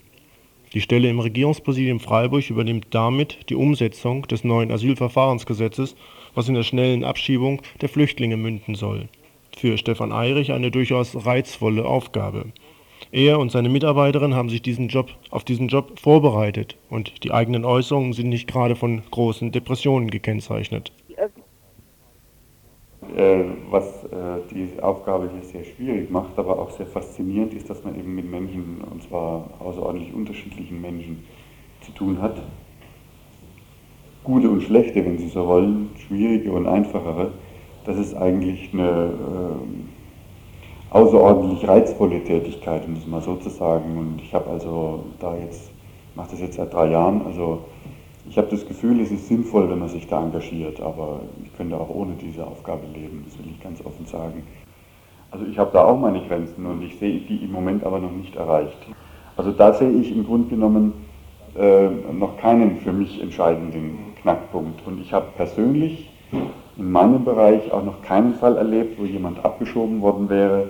die 0.75 0.81
Stelle 0.81 1.09
im 1.09 1.21
Regierungspräsidium 1.21 2.01
Freiburg 2.01 2.51
übernimmt 2.51 2.89
damit 2.91 3.49
die 3.49 3.55
Umsetzung 3.55 4.27
des 4.27 4.45
neuen 4.45 4.73
Asylverfahrensgesetzes, 4.73 5.95
was 6.35 6.49
in 6.49 6.55
der 6.55 6.65
schnellen 6.65 7.05
Abschiebung 7.05 7.63
der 7.81 7.89
Flüchtlinge 7.89 8.37
münden 8.37 8.75
soll. 8.75 9.09
Für 9.57 9.79
Stefan 9.79 10.13
Eirich 10.13 10.53
eine 10.53 10.73
durchaus 10.73 11.25
reizvolle 11.25 11.85
Aufgabe. 11.85 12.47
Er 13.13 13.39
und 13.39 13.53
seine 13.53 13.69
Mitarbeiterin 13.69 14.35
haben 14.35 14.49
sich 14.49 14.63
diesen 14.63 14.89
Job 14.89 15.11
auf 15.31 15.45
diesen 15.45 15.69
Job 15.69 16.01
vorbereitet 16.01 16.77
und 16.91 17.23
die 17.23 17.31
eigenen 17.31 17.65
Äußerungen 17.65 18.13
sind 18.13 18.29
nicht 18.29 18.49
gerade 18.49 18.75
von 18.75 19.03
großen 19.13 19.53
Depressionen 19.53 20.11
gekennzeichnet. 20.11 20.91
Äh, 23.17 23.45
was 23.71 24.03
äh, 24.05 24.41
die 24.51 24.83
Aufgabe 24.83 25.31
hier 25.33 25.45
sehr 25.45 25.63
schwierig 25.63 26.11
macht, 26.11 26.37
aber 26.37 26.59
auch 26.59 26.71
sehr 26.71 26.87
faszinierend 26.87 27.55
ist, 27.55 27.71
dass 27.71 27.85
man 27.85 27.97
eben 27.97 28.13
mit 28.13 28.29
Menschen, 28.29 28.81
und 28.91 29.05
zwar 29.05 29.51
außerordentlich 29.61 30.13
unterschiedlichen 30.13 30.81
Menschen, 30.81 31.25
zu 31.81 31.93
tun 31.93 32.21
hat. 32.21 32.43
Gute 34.25 34.51
und 34.51 34.63
schlechte, 34.63 35.05
wenn 35.05 35.19
Sie 35.19 35.29
so 35.29 35.47
wollen, 35.47 35.91
schwierige 36.09 36.51
und 36.51 36.67
einfachere. 36.67 37.31
Das 37.85 37.99
ist 37.99 38.15
eigentlich 38.15 38.71
eine 38.73 39.13
äh, 39.13 39.75
außerordentlich 40.91 41.69
reizvolle 41.69 42.25
Tätigkeit, 42.25 42.85
um 42.85 42.95
es 42.95 43.07
mal 43.07 43.21
so 43.21 43.37
zu 43.37 43.51
sagen. 43.51 43.97
Und 43.97 44.23
ich 44.23 44.35
habe 44.35 44.51
also 44.51 45.05
da 45.21 45.37
jetzt, 45.37 45.71
mache 46.17 46.31
das 46.33 46.41
jetzt 46.41 46.57
seit 46.57 46.73
drei 46.73 46.91
Jahren, 46.91 47.25
also 47.27 47.61
ich 48.29 48.39
habe 48.39 48.49
das 48.49 48.67
Gefühl, 48.67 49.01
es 49.01 49.11
ist 49.11 49.29
sinnvoll, 49.29 49.71
wenn 49.71 49.79
man 49.79 49.89
sich 49.89 50.07
da 50.07 50.23
engagiert, 50.23 50.81
aber 50.81 51.21
ich 51.43 51.55
könnte 51.57 51.77
auch 51.77 51.91
ohne 51.91 52.15
diese 52.15 52.47
Aufgabe 52.47 52.87
leben, 52.95 53.25
das 53.27 53.39
will 53.39 53.47
ich 53.51 53.63
ganz 53.63 53.85
offen 53.85 54.07
sagen. 54.07 54.43
Also 55.31 55.47
ich 55.47 55.59
habe 55.59 55.71
da 55.73 55.85
auch 55.85 55.99
meine 55.99 56.21
Grenzen 56.27 56.65
und 56.65 56.83
ich 56.83 56.97
sehe 56.99 57.21
die 57.21 57.45
im 57.45 57.53
Moment 57.53 57.85
aber 57.85 57.99
noch 57.99 58.13
nicht 58.13 58.37
erreicht. 58.37 58.79
Also 59.37 59.51
da 59.51 59.73
sehe 59.73 59.91
ich 59.91 60.13
im 60.13 60.25
Grunde 60.25 60.49
genommen 60.49 60.93
äh, 61.57 61.89
noch 62.13 62.39
keinen 62.39 62.77
für 62.79 62.93
mich 62.93 63.21
entscheidenden 63.21 63.99
Knackpunkt. 64.23 64.87
Und 64.87 65.01
ich 65.01 65.13
habe 65.13 65.27
persönlich 65.37 66.11
in 66.77 66.91
meinem 66.91 67.25
Bereich 67.25 67.73
auch 67.73 67.85
noch 67.85 68.03
keinen 68.03 68.35
Fall 68.35 68.57
erlebt, 68.57 68.99
wo 68.99 69.05
jemand 69.05 69.45
abgeschoben 69.45 70.01
worden 70.01 70.29
wäre, 70.29 70.69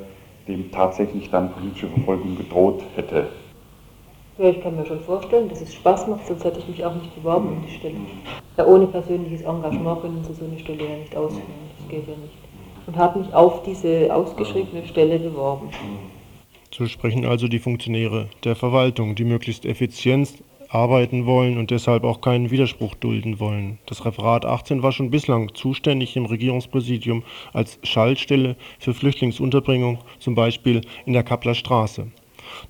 dem 0.49 0.71
tatsächlich 0.71 1.31
dann 1.31 1.53
politische 1.53 1.89
Verfolgung 1.89 2.37
gedroht 2.37 2.83
hätte. 2.97 3.29
Ja, 4.37 4.49
ich 4.49 4.61
kann 4.61 4.75
mir 4.75 4.85
schon 4.85 4.99
vorstellen, 4.99 5.49
dass 5.49 5.61
es 5.61 5.73
Spaß 5.75 6.09
macht, 6.09 6.27
sonst 6.27 6.43
hätte 6.43 6.59
ich 6.59 6.67
mich 6.67 6.85
auch 6.85 6.95
nicht 6.95 7.15
beworben 7.15 7.51
um 7.51 7.65
die 7.65 7.73
Stelle. 7.73 7.95
Ja, 8.57 8.67
ohne 8.67 8.89
persönliches 8.89 9.43
Engagement 9.43 10.03
können 10.03 10.25
Sie 10.25 10.35
so 10.35 10.45
eine 10.45 10.59
Stelle 10.59 10.83
ja 10.83 10.97
nicht 10.97 11.17
ausführen, 11.17 11.45
das 11.79 11.89
geht 11.89 12.09
ja 12.09 12.15
nicht. 12.17 12.35
Und 12.89 12.97
habe 12.97 13.21
mich 13.21 13.33
auf 13.33 13.63
diese 13.63 14.13
ausgeschriebene 14.13 14.85
Stelle 14.89 15.21
beworben. 15.21 15.69
So 16.73 16.87
sprechen 16.87 17.25
also 17.25 17.47
die 17.47 17.61
Funktionäre 17.61 18.29
der 18.43 18.57
Verwaltung, 18.57 19.15
die 19.15 19.25
möglichst 19.25 19.65
effizient 19.65 20.43
arbeiten 20.69 21.27
wollen 21.27 21.57
und 21.57 21.71
deshalb 21.71 22.03
auch 22.03 22.21
keinen 22.21 22.51
Widerspruch 22.51 22.97
dulden 22.97 23.39
wollen. 23.39 23.79
Das 23.87 24.05
Referat 24.05 24.45
18 24.45 24.83
war 24.83 24.91
schon 24.91 25.11
bislang 25.11 25.55
zuständig 25.55 26.17
im 26.17 26.27
Regierungspräsidium 26.27 27.23
als 27.53 27.79
Schaltstelle 27.85 28.57
für 28.81 28.95
Flüchtlingsunterbringung, 28.95 29.99
zum 30.19 30.35
Beispiel 30.35 30.81
in 31.07 31.13
der 31.13 31.23
Kappler 31.23 31.55
Straße. 31.55 32.09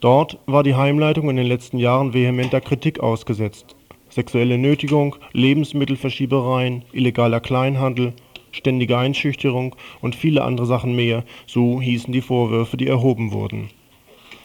Dort 0.01 0.38
war 0.47 0.62
die 0.62 0.74
Heimleitung 0.74 1.30
in 1.30 1.36
den 1.36 1.47
letzten 1.47 1.78
Jahren 1.78 2.14
vehementer 2.14 2.61
Kritik 2.61 3.01
ausgesetzt. 3.01 3.76
Sexuelle 4.09 4.59
Nötigung, 4.59 5.16
Lebensmittelverschiebereien, 5.32 6.84
illegaler 6.92 7.40
Kleinhandel, 7.40 8.12
ständige 8.53 8.99
Einschüchterung 8.99 9.74
und 10.01 10.14
viele 10.14 10.45
andere 10.45 10.66
Sachen 10.66 10.95
mehr, 10.95 11.24
so 11.47 11.80
hießen 11.80 12.12
die 12.12 12.20
Vorwürfe, 12.20 12.76
die 12.76 12.86
erhoben 12.86 13.32
wurden. 13.32 13.70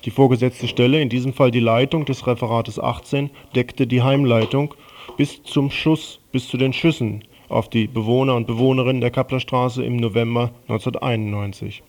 Die 0.06 0.12
vorgesetzte 0.12 0.68
Stelle, 0.68 1.02
in 1.02 1.10
diesem 1.10 1.34
Fall 1.34 1.52
die 1.52 1.60
Leitung 1.60 2.06
des 2.06 2.26
Referates 2.26 2.80
18, 2.80 3.30
deckte 3.56 3.86
die 3.86 4.02
Heimleitung 4.02 4.74
bis 5.18 5.44
zum 5.44 5.70
Schuss, 5.72 6.20
bis 6.32 6.48
zu 6.48 6.58
den 6.58 6.74
Schüssen 6.74 7.24
auf 7.50 7.70
die 7.70 7.88
Bewohner 7.88 8.36
und 8.36 8.48
Bewohnerinnen 8.48 9.02
der 9.02 9.12
Kapplerstraße 9.12 9.84
im 9.84 9.98
November 9.98 10.52
1991 10.68 11.84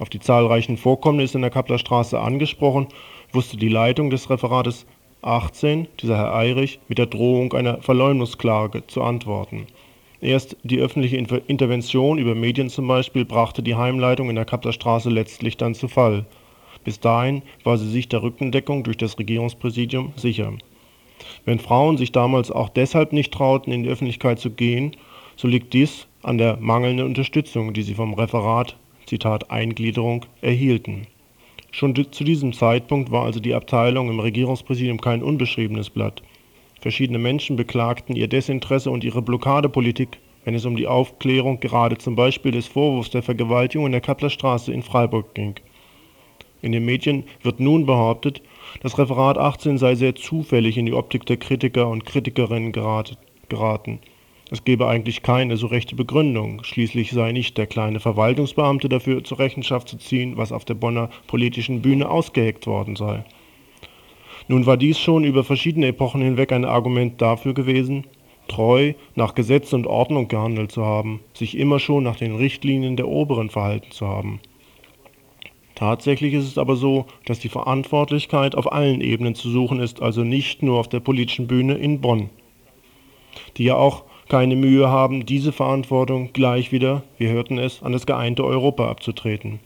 auf 0.00 0.08
die 0.08 0.18
zahlreichen 0.18 0.76
Vorkommnisse 0.76 1.38
in 1.38 1.42
der 1.42 1.50
Kappler 1.50 1.78
Straße 1.78 2.18
angesprochen, 2.18 2.88
wusste 3.32 3.56
die 3.56 3.68
Leitung 3.68 4.10
des 4.10 4.30
Referates 4.30 4.86
18, 5.22 5.86
dieser 6.00 6.16
Herr 6.16 6.34
Eirich, 6.34 6.80
mit 6.88 6.98
der 6.98 7.06
Drohung 7.06 7.52
einer 7.52 7.82
Verleumdungsklage 7.82 8.86
zu 8.86 9.02
antworten. 9.02 9.66
Erst 10.22 10.56
die 10.64 10.78
öffentliche 10.78 11.16
Intervention 11.16 12.18
über 12.18 12.34
Medien 12.34 12.68
zum 12.68 12.86
Beispiel 12.88 13.24
brachte 13.24 13.62
die 13.62 13.74
Heimleitung 13.74 14.28
in 14.28 14.36
der 14.36 14.44
Kappler 14.44 14.72
Straße 14.72 15.08
letztlich 15.08 15.56
dann 15.56 15.74
zu 15.74 15.88
Fall. 15.88 16.26
Bis 16.84 17.00
dahin 17.00 17.42
war 17.64 17.78
sie 17.78 17.88
sich 17.88 18.08
der 18.08 18.22
Rückendeckung 18.22 18.84
durch 18.84 18.96
das 18.96 19.18
Regierungspräsidium 19.18 20.12
sicher. 20.16 20.52
Wenn 21.44 21.58
Frauen 21.58 21.98
sich 21.98 22.12
damals 22.12 22.50
auch 22.50 22.70
deshalb 22.70 23.12
nicht 23.12 23.32
trauten, 23.32 23.72
in 23.72 23.82
die 23.82 23.90
Öffentlichkeit 23.90 24.38
zu 24.38 24.50
gehen, 24.50 24.96
so 25.36 25.48
liegt 25.48 25.72
dies 25.72 26.06
an 26.22 26.38
der 26.38 26.56
mangelnden 26.58 27.06
Unterstützung, 27.06 27.72
die 27.72 27.82
sie 27.82 27.94
vom 27.94 28.14
Referat 28.14 28.76
Eingliederung 29.50 30.26
erhielten. 30.40 31.06
Schon 31.72 31.94
zu 31.94 32.24
diesem 32.24 32.52
Zeitpunkt 32.52 33.10
war 33.10 33.24
also 33.24 33.40
die 33.40 33.54
Abteilung 33.54 34.10
im 34.10 34.20
Regierungspräsidium 34.20 35.00
kein 35.00 35.22
unbeschriebenes 35.22 35.90
Blatt. 35.90 36.22
Verschiedene 36.80 37.18
Menschen 37.18 37.56
beklagten 37.56 38.16
ihr 38.16 38.28
Desinteresse 38.28 38.90
und 38.90 39.04
ihre 39.04 39.22
Blockadepolitik, 39.22 40.18
wenn 40.44 40.54
es 40.54 40.64
um 40.64 40.76
die 40.76 40.86
Aufklärung 40.86 41.60
gerade 41.60 41.98
zum 41.98 42.16
Beispiel 42.16 42.52
des 42.52 42.66
Vorwurfs 42.66 43.10
der 43.10 43.22
Vergewaltigung 43.22 43.86
in 43.86 43.92
der 43.92 44.00
Kapplerstraße 44.00 44.72
in 44.72 44.82
Freiburg 44.82 45.34
ging. 45.34 45.54
In 46.62 46.72
den 46.72 46.84
Medien 46.84 47.24
wird 47.42 47.60
nun 47.60 47.86
behauptet, 47.86 48.42
das 48.82 48.98
Referat 48.98 49.38
18 49.38 49.78
sei 49.78 49.94
sehr 49.94 50.14
zufällig 50.14 50.76
in 50.76 50.86
die 50.86 50.92
Optik 50.92 51.26
der 51.26 51.36
Kritiker 51.36 51.88
und 51.88 52.06
Kritikerinnen 52.06 52.72
geraten. 52.72 53.98
Es 54.52 54.64
gebe 54.64 54.88
eigentlich 54.88 55.22
keine 55.22 55.56
so 55.56 55.68
rechte 55.68 55.94
Begründung. 55.94 56.64
Schließlich 56.64 57.12
sei 57.12 57.30
nicht 57.30 57.56
der 57.56 57.68
kleine 57.68 58.00
Verwaltungsbeamte 58.00 58.88
dafür 58.88 59.22
zur 59.22 59.38
Rechenschaft 59.38 59.88
zu 59.88 59.96
ziehen, 59.96 60.36
was 60.36 60.50
auf 60.50 60.64
der 60.64 60.74
Bonner 60.74 61.08
politischen 61.28 61.82
Bühne 61.82 62.10
ausgeheckt 62.10 62.66
worden 62.66 62.96
sei. 62.96 63.24
Nun 64.48 64.66
war 64.66 64.76
dies 64.76 64.98
schon 64.98 65.22
über 65.22 65.44
verschiedene 65.44 65.86
Epochen 65.86 66.20
hinweg 66.20 66.50
ein 66.50 66.64
Argument 66.64 67.22
dafür 67.22 67.54
gewesen, 67.54 68.04
treu 68.48 68.94
nach 69.14 69.36
Gesetz 69.36 69.72
und 69.72 69.86
Ordnung 69.86 70.26
gehandelt 70.26 70.72
zu 70.72 70.84
haben, 70.84 71.20
sich 71.34 71.56
immer 71.56 71.78
schon 71.78 72.02
nach 72.02 72.16
den 72.16 72.34
Richtlinien 72.34 72.96
der 72.96 73.06
Oberen 73.06 73.50
verhalten 73.50 73.92
zu 73.92 74.08
haben. 74.08 74.40
Tatsächlich 75.76 76.34
ist 76.34 76.46
es 76.46 76.58
aber 76.58 76.74
so, 76.74 77.06
dass 77.26 77.38
die 77.38 77.48
Verantwortlichkeit 77.48 78.56
auf 78.56 78.72
allen 78.72 79.00
Ebenen 79.00 79.36
zu 79.36 79.48
suchen 79.48 79.78
ist, 79.78 80.02
also 80.02 80.24
nicht 80.24 80.64
nur 80.64 80.80
auf 80.80 80.88
der 80.88 81.00
politischen 81.00 81.46
Bühne 81.46 81.74
in 81.74 82.00
Bonn, 82.00 82.28
die 83.56 83.64
ja 83.64 83.76
auch 83.76 84.02
keine 84.30 84.56
Mühe 84.56 84.88
haben, 84.88 85.26
diese 85.26 85.52
Verantwortung 85.52 86.30
gleich 86.32 86.72
wieder, 86.72 87.02
wir 87.18 87.30
hörten 87.30 87.58
es, 87.58 87.82
an 87.82 87.92
das 87.92 88.06
geeinte 88.06 88.44
Europa 88.44 88.88
abzutreten. 88.88 89.58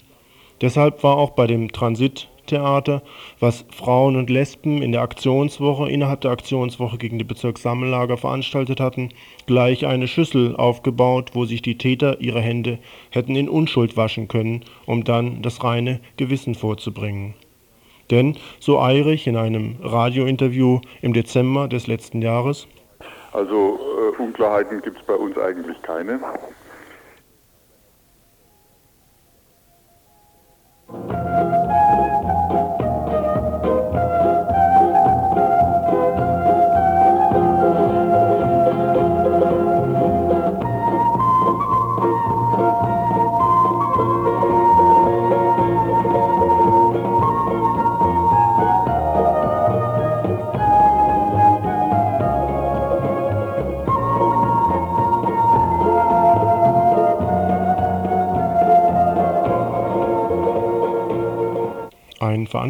Deshalb 0.61 1.03
war 1.05 1.19
auch 1.19 1.31
bei 1.31 1.47
dem 1.47 1.71
Transittheater, 1.71 3.03
was 3.41 3.67
Frauen 3.71 4.17
und 4.17 4.31
Lesben 4.31 4.81
in 4.81 4.93
der 4.93 5.03
Aktionswoche 5.03 5.91
innerhalb 5.91 6.23
der 6.23 6.31
Aktionswoche 6.31 6.97
gegen 6.97 7.19
die 7.19 7.25
Bezirkssammellager 7.25 8.17
veranstaltet 8.17 8.81
hatten, 8.81 9.11
gleich 9.45 9.85
eine 9.85 10.09
Schüssel 10.09 10.57
aufgebaut, 10.57 11.33
wo 11.35 11.45
sich 11.45 11.61
die 11.61 11.77
Täter 11.77 12.21
ihre 12.21 12.41
Hände 12.41 12.79
hätten 13.11 13.37
in 13.37 13.51
Unschuld 13.51 13.99
waschen 13.99 14.29
können, 14.29 14.63
um 14.87 15.05
dann 15.05 15.43
das 15.43 15.63
reine 15.63 16.01
Gewissen 16.17 16.55
vorzubringen. 16.55 17.35
Denn, 18.11 18.37
so 18.61 18.81
Eirich 18.81 19.27
in 19.27 19.37
einem 19.37 19.77
Radiointerview 19.83 20.81
im 21.03 21.13
Dezember 21.13 21.69
des 21.69 21.87
letzten 21.87 22.23
Jahres, 22.23 22.67
also 23.35 24.13
äh, 24.17 24.23
Unklarheiten 24.23 24.81
gibt 24.81 25.01
es 25.01 25.07
bei 25.07 25.15
uns 25.15 25.37
eigentlich 25.37 25.83
keine. 25.83 26.21
Musik 30.87 31.94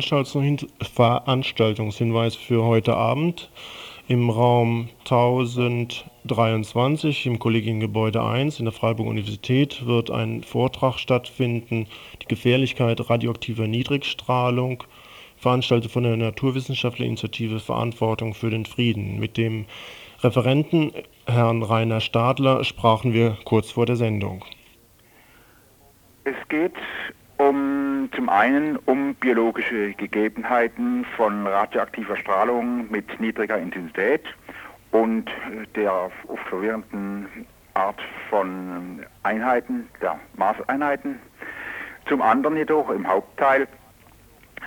Veranstaltungshinweis 0.03 2.35
für 2.35 2.65
heute 2.65 2.97
Abend. 2.97 3.49
Im 4.09 4.29
Raum 4.29 4.89
1023 5.05 7.27
im 7.27 7.39
Kollegiengebäude 7.39 8.21
1 8.23 8.59
in 8.59 8.65
der 8.65 8.73
Freiburger 8.73 9.11
Universität 9.11 9.87
wird 9.87 10.11
ein 10.11 10.43
Vortrag 10.43 10.99
stattfinden, 10.99 11.87
die 12.21 12.27
Gefährlichkeit 12.27 13.09
radioaktiver 13.09 13.69
Niedrigstrahlung, 13.69 14.83
veranstaltet 15.37 15.93
von 15.93 16.03
der 16.03 16.17
Naturwissenschaftlichen 16.17 17.11
Initiative 17.11 17.61
Verantwortung 17.61 18.35
für 18.35 18.51
den 18.51 18.67
Frieden. 18.67 19.21
Mit 19.21 19.37
dem 19.37 19.67
Referenten 20.23 20.91
Herrn 21.27 21.63
Rainer 21.63 22.01
Stadler 22.01 22.65
sprachen 22.65 23.13
wir 23.13 23.39
kurz 23.45 23.71
vor 23.71 23.87
der 23.87 23.95
Sendung. 23.97 24.45
Es 26.25 26.35
geht 26.49 26.73
um 27.37 28.09
zum 28.15 28.29
einen 28.29 28.77
um 28.87 29.15
biologische 29.15 29.93
Gegebenheiten 29.95 31.05
von 31.17 31.47
radioaktiver 31.47 32.17
Strahlung 32.17 32.91
mit 32.91 33.21
niedriger 33.21 33.59
Intensität 33.59 34.23
und 34.93 35.31
der 35.75 36.11
oft 36.29 36.49
verwirrenden 36.49 37.27
Art 37.75 38.01
von 38.31 39.05
Einheiten, 39.25 39.89
der 40.01 40.19
Maßeinheiten. 40.37 41.19
Zum 42.07 42.23
anderen 42.23 42.57
jedoch 42.57 42.91
im 42.91 43.07
Hauptteil, 43.07 43.67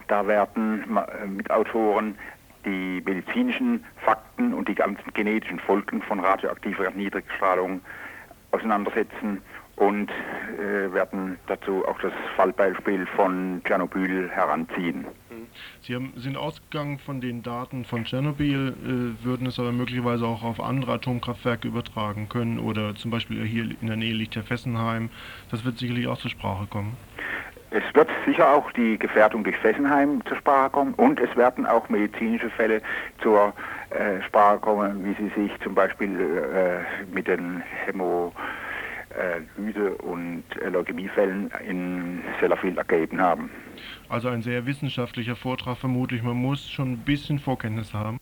da 0.07 0.27
werden 0.27 0.83
mit 1.27 1.49
Autoren 1.49 2.17
die 2.65 3.01
medizinischen 3.05 3.85
Fakten 4.03 4.53
und 4.53 4.67
die 4.67 4.75
ganzen 4.75 5.13
genetischen 5.13 5.59
Folgen 5.59 6.01
von 6.01 6.19
radioaktiver 6.19 6.91
Niedrigstrahlung 6.91 7.81
auseinandersetzen 8.51 9.41
und 9.77 10.09
äh, 10.09 10.91
werden 10.91 11.37
dazu 11.47 11.87
auch 11.87 11.99
das 12.01 12.11
Fallbeispiel 12.35 13.05
von 13.15 13.61
Tschernobyl 13.63 14.29
heranziehen. 14.29 15.05
Sie 15.81 15.95
haben, 15.95 16.13
sind 16.17 16.35
ausgegangen 16.35 16.99
von 16.99 17.21
den 17.21 17.43
Daten 17.43 17.85
von 17.85 18.03
Tschernobyl, 18.03 18.69
äh, 18.69 19.25
würden 19.25 19.47
es 19.47 19.59
aber 19.59 19.71
möglicherweise 19.71 20.25
auch 20.25 20.43
auf 20.43 20.59
andere 20.59 20.93
Atomkraftwerke 20.93 21.67
übertragen 21.67 22.27
können 22.27 22.59
oder 22.59 22.95
zum 22.95 23.11
Beispiel 23.11 23.45
hier 23.45 23.65
in 23.79 23.87
der 23.87 23.97
Nähe 23.97 24.13
liegt 24.13 24.35
ja 24.35 24.41
Fessenheim. 24.41 25.09
Das 25.51 25.63
wird 25.63 25.77
sicherlich 25.77 26.07
auch 26.07 26.17
zur 26.17 26.31
Sprache 26.31 26.65
kommen. 26.67 26.97
Es 27.69 27.83
wird 27.93 28.09
sicher 28.25 28.49
auch 28.49 28.71
die 28.71 28.97
Gefährdung 28.97 29.43
durch 29.43 29.57
Fessenheim 29.57 30.25
zur 30.25 30.37
Sprache 30.37 30.71
kommen 30.71 30.93
und 30.95 31.19
es 31.19 31.35
werden 31.35 31.65
auch 31.65 31.87
medizinische 31.89 32.49
Fälle 32.49 32.81
zur 33.21 33.53
äh, 33.89 34.21
Sprache 34.23 34.59
kommen, 34.59 35.05
wie 35.05 35.13
sie 35.21 35.29
sich 35.41 35.51
zum 35.61 35.75
Beispiel 35.75 36.09
äh, 36.19 37.13
mit 37.13 37.27
den 37.27 37.61
Hämo 37.85 38.33
äh, 39.17 39.41
Lyse- 39.59 39.95
und 39.95 40.43
äh, 40.61 40.69
Leukämiefällen 40.69 41.51
in 41.67 42.21
Sellafield 42.39 42.77
ergeben 42.77 43.19
haben. 43.19 43.49
Also 44.09 44.29
ein 44.29 44.41
sehr 44.41 44.65
wissenschaftlicher 44.65 45.35
Vortrag 45.35 45.77
vermutlich. 45.77 46.23
Man 46.23 46.37
muss 46.37 46.69
schon 46.69 46.93
ein 46.93 46.97
bisschen 46.99 47.39
Vorkenntnisse 47.39 47.97
haben. 47.97 48.19